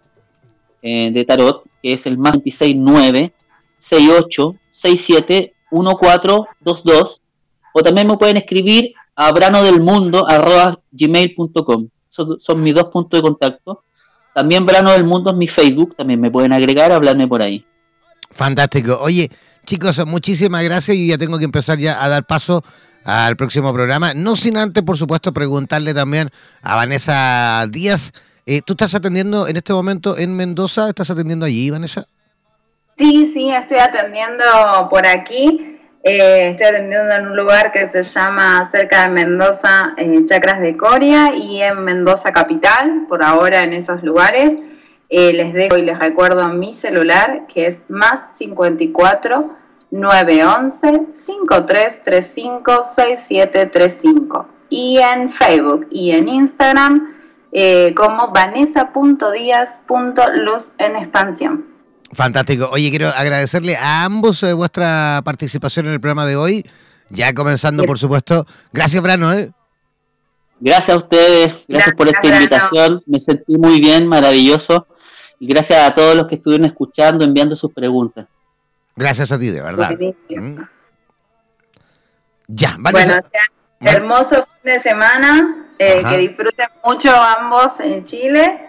eh, 0.81 1.11
de 1.11 1.25
Tarot, 1.25 1.63
que 1.83 1.91
es 1.91 2.05
el 2.05 2.17
más 2.17 2.31
269 2.33 3.33
68 3.79 4.55
67 4.71 5.53
1422 5.71 7.21
o 7.73 7.83
también 7.83 8.07
me 8.07 8.17
pueden 8.17 8.37
escribir 8.37 8.93
a 9.13 9.33
branodelmundo.gmail.com 9.33 11.89
son, 12.07 12.39
son 12.39 12.63
mis 12.63 12.73
dos 12.73 12.85
puntos 12.85 13.17
de 13.17 13.21
contacto. 13.21 13.83
También 14.33 14.65
Brano 14.65 14.91
del 14.91 15.03
Mundo 15.03 15.31
es 15.31 15.37
mi 15.37 15.49
Facebook, 15.49 15.97
también 15.97 16.21
me 16.21 16.31
pueden 16.31 16.53
agregar, 16.53 16.93
hablarme 16.93 17.27
por 17.27 17.41
ahí. 17.41 17.65
Fantástico. 18.31 18.99
Oye, 19.01 19.29
Chicos, 19.65 20.05
muchísimas 20.05 20.63
gracias 20.63 20.95
y 20.95 21.07
ya 21.07 21.17
tengo 21.17 21.37
que 21.39 21.45
empezar 21.45 21.77
ya 21.79 22.03
a 22.03 22.07
dar 22.07 22.25
paso 22.25 22.63
al 23.03 23.35
próximo 23.35 23.73
programa. 23.73 24.13
No 24.13 24.35
sin 24.35 24.57
antes, 24.57 24.83
por 24.83 24.97
supuesto, 24.97 25.33
preguntarle 25.33 25.93
también 25.93 26.29
a 26.61 26.75
Vanessa 26.75 27.65
Díaz. 27.69 28.13
Eh, 28.45 28.61
¿Tú 28.63 28.73
estás 28.73 28.93
atendiendo 28.93 29.47
en 29.47 29.57
este 29.57 29.73
momento 29.73 30.17
en 30.17 30.35
Mendoza? 30.35 30.89
¿Estás 30.89 31.09
atendiendo 31.09 31.45
allí, 31.45 31.69
Vanessa? 31.71 32.05
Sí, 32.97 33.31
sí, 33.33 33.49
estoy 33.49 33.79
atendiendo 33.79 34.43
por 34.89 35.05
aquí. 35.05 35.79
Eh, 36.03 36.49
estoy 36.49 36.67
atendiendo 36.67 37.11
en 37.15 37.27
un 37.27 37.35
lugar 37.35 37.71
que 37.71 37.87
se 37.87 38.03
llama 38.03 38.69
cerca 38.71 39.03
de 39.03 39.09
Mendoza, 39.09 39.95
eh, 39.97 40.23
Chacras 40.27 40.59
de 40.59 40.77
Coria, 40.77 41.35
y 41.35 41.63
en 41.63 41.83
Mendoza 41.83 42.31
Capital, 42.31 43.05
por 43.09 43.23
ahora 43.23 43.63
en 43.63 43.73
esos 43.73 44.03
lugares. 44.03 44.57
Eh, 45.09 45.33
les 45.33 45.53
dejo 45.53 45.77
y 45.77 45.83
les 45.83 45.99
recuerdo 45.99 46.49
mi 46.49 46.73
celular 46.73 47.45
que 47.47 47.67
es 47.67 47.83
más 47.89 48.35
54 48.37 49.55
911 49.91 51.07
5335 51.11 52.83
6735 52.83 54.47
y 54.69 54.97
en 54.97 55.29
Facebook 55.29 55.87
y 55.91 56.09
en 56.11 56.27
Instagram 56.27 57.13
eh, 57.51 57.93
como 57.95 58.29
vanessa.díaz.luz 58.29 60.73
en 60.79 60.95
expansión. 60.95 61.67
Fantástico. 62.11 62.67
Oye, 62.71 62.89
quiero 62.89 63.09
agradecerle 63.09 63.77
a 63.77 64.05
ambos 64.05 64.41
eh, 64.43 64.53
vuestra 64.53 65.21
participación 65.23 65.85
en 65.85 65.93
el 65.93 66.01
programa 66.01 66.25
de 66.25 66.35
hoy. 66.35 66.65
Ya 67.09 67.35
comenzando, 67.35 67.83
por 67.83 67.99
supuesto. 67.99 68.47
Gracias, 68.73 69.03
Brano. 69.03 69.31
Gracias 70.59 70.89
a 70.89 70.97
ustedes, 70.97 71.53
gracias, 71.67 71.95
por 71.95 72.07
esta 72.07 72.27
invitación. 72.27 73.03
Me 73.05 73.19
sentí 73.19 73.55
muy 73.57 73.79
bien, 73.79 74.07
maravilloso 74.07 74.87
y 75.39 75.47
gracias 75.47 75.79
a 75.79 75.93
todos 75.93 76.15
los 76.15 76.27
que 76.27 76.35
estuvieron 76.35 76.65
escuchando, 76.65 77.25
enviando 77.25 77.55
sus 77.55 77.73
preguntas. 77.73 78.27
Gracias 78.95 79.31
a 79.31 79.39
ti, 79.39 79.49
de 79.49 79.61
verdad. 79.61 79.91
Mm. 80.29 80.61
Ya, 82.47 82.75
vale. 82.79 82.99
Bueno, 82.99 83.21
hermoso 83.81 84.35
fin 84.43 84.73
de 84.73 84.79
semana, 84.79 85.67
eh, 85.77 86.01
que 86.09 86.17
disfruten 86.17 86.67
mucho 86.83 87.11
ambos 87.13 87.79
en 87.79 88.05
Chile. 88.05 88.61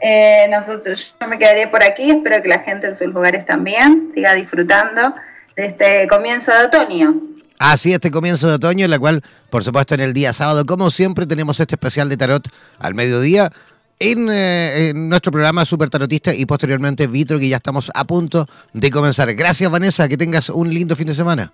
Eh, 0.00 0.46
nosotros, 0.50 1.14
yo 1.20 1.28
me 1.28 1.38
quedaré 1.38 1.68
por 1.68 1.82
aquí, 1.82 2.10
espero 2.10 2.42
que 2.42 2.48
la 2.48 2.60
gente 2.60 2.86
en 2.86 2.96
sus 2.96 3.08
lugares 3.08 3.44
también 3.44 4.10
siga 4.14 4.34
disfrutando 4.34 5.14
este 5.56 6.06
comienzo 6.08 6.52
de 6.52 6.64
otoño. 6.64 7.14
Así, 7.58 7.92
este 7.92 8.10
comienzo 8.10 8.48
de 8.48 8.54
otoño, 8.54 8.84
en 8.84 8.90
la 8.90 8.98
cual, 8.98 9.22
por 9.50 9.62
supuesto, 9.62 9.94
en 9.94 10.00
el 10.00 10.12
día 10.12 10.32
sábado, 10.32 10.64
como 10.66 10.90
siempre, 10.90 11.26
tenemos 11.26 11.60
este 11.60 11.76
especial 11.76 12.08
de 12.08 12.16
tarot 12.16 12.48
al 12.78 12.94
mediodía 12.94 13.52
en, 14.10 14.28
eh, 14.30 14.88
en, 14.90 15.08
nuestro 15.08 15.32
programa 15.32 15.64
Super 15.64 15.88
Tarotista 15.90 16.34
y 16.34 16.46
posteriormente 16.46 17.06
Vitro, 17.06 17.38
que 17.38 17.48
ya 17.48 17.56
estamos 17.56 17.90
a 17.94 18.04
punto 18.04 18.46
de 18.72 18.90
comenzar. 18.90 19.32
Gracias, 19.34 19.70
Vanessa, 19.70 20.08
que 20.08 20.16
tengas 20.16 20.50
un 20.50 20.72
lindo 20.72 20.94
fin 20.96 21.06
de 21.06 21.14
semana. 21.14 21.52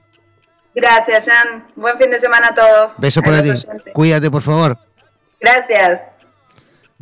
Gracias, 0.75 1.27
Jan. 1.27 1.67
Buen 1.77 1.99
fin 1.99 2.11
de 2.11 2.21
semana 2.21 2.49
a 2.49 2.55
todos. 2.55 2.93
Besos 2.99 3.23
para 3.23 3.43
ti. 3.43 3.51
Cuídate, 3.93 4.31
por 4.31 4.43
favor. 4.43 4.79
Gracias. 5.41 6.03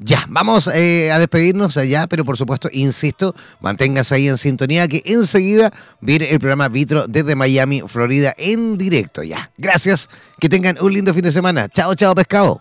Ya, 0.01 0.25
vamos 0.29 0.71
eh, 0.73 1.11
a 1.11 1.19
despedirnos 1.19 1.77
allá, 1.77 2.07
pero 2.07 2.25
por 2.25 2.37
supuesto, 2.37 2.69
insisto, 2.71 3.35
manténgase 3.61 4.15
ahí 4.15 4.29
en 4.29 4.39
sintonía 4.39 4.87
que 4.87 5.03
enseguida 5.05 5.73
viene 6.01 6.31
el 6.31 6.39
programa 6.39 6.69
Vitro 6.69 7.09
desde 7.09 7.35
Miami, 7.35 7.83
Florida, 7.85 8.33
en 8.39 8.79
directo 8.79 9.25
ya. 9.25 9.51
Gracias, 9.59 10.09
que 10.39 10.49
tengan 10.49 10.79
un 10.81 10.93
lindo 10.93 11.13
fin 11.13 11.25
de 11.25 11.33
semana. 11.33 11.69
Chao, 11.69 11.97
chao, 11.97 12.15
pescado. 12.15 12.61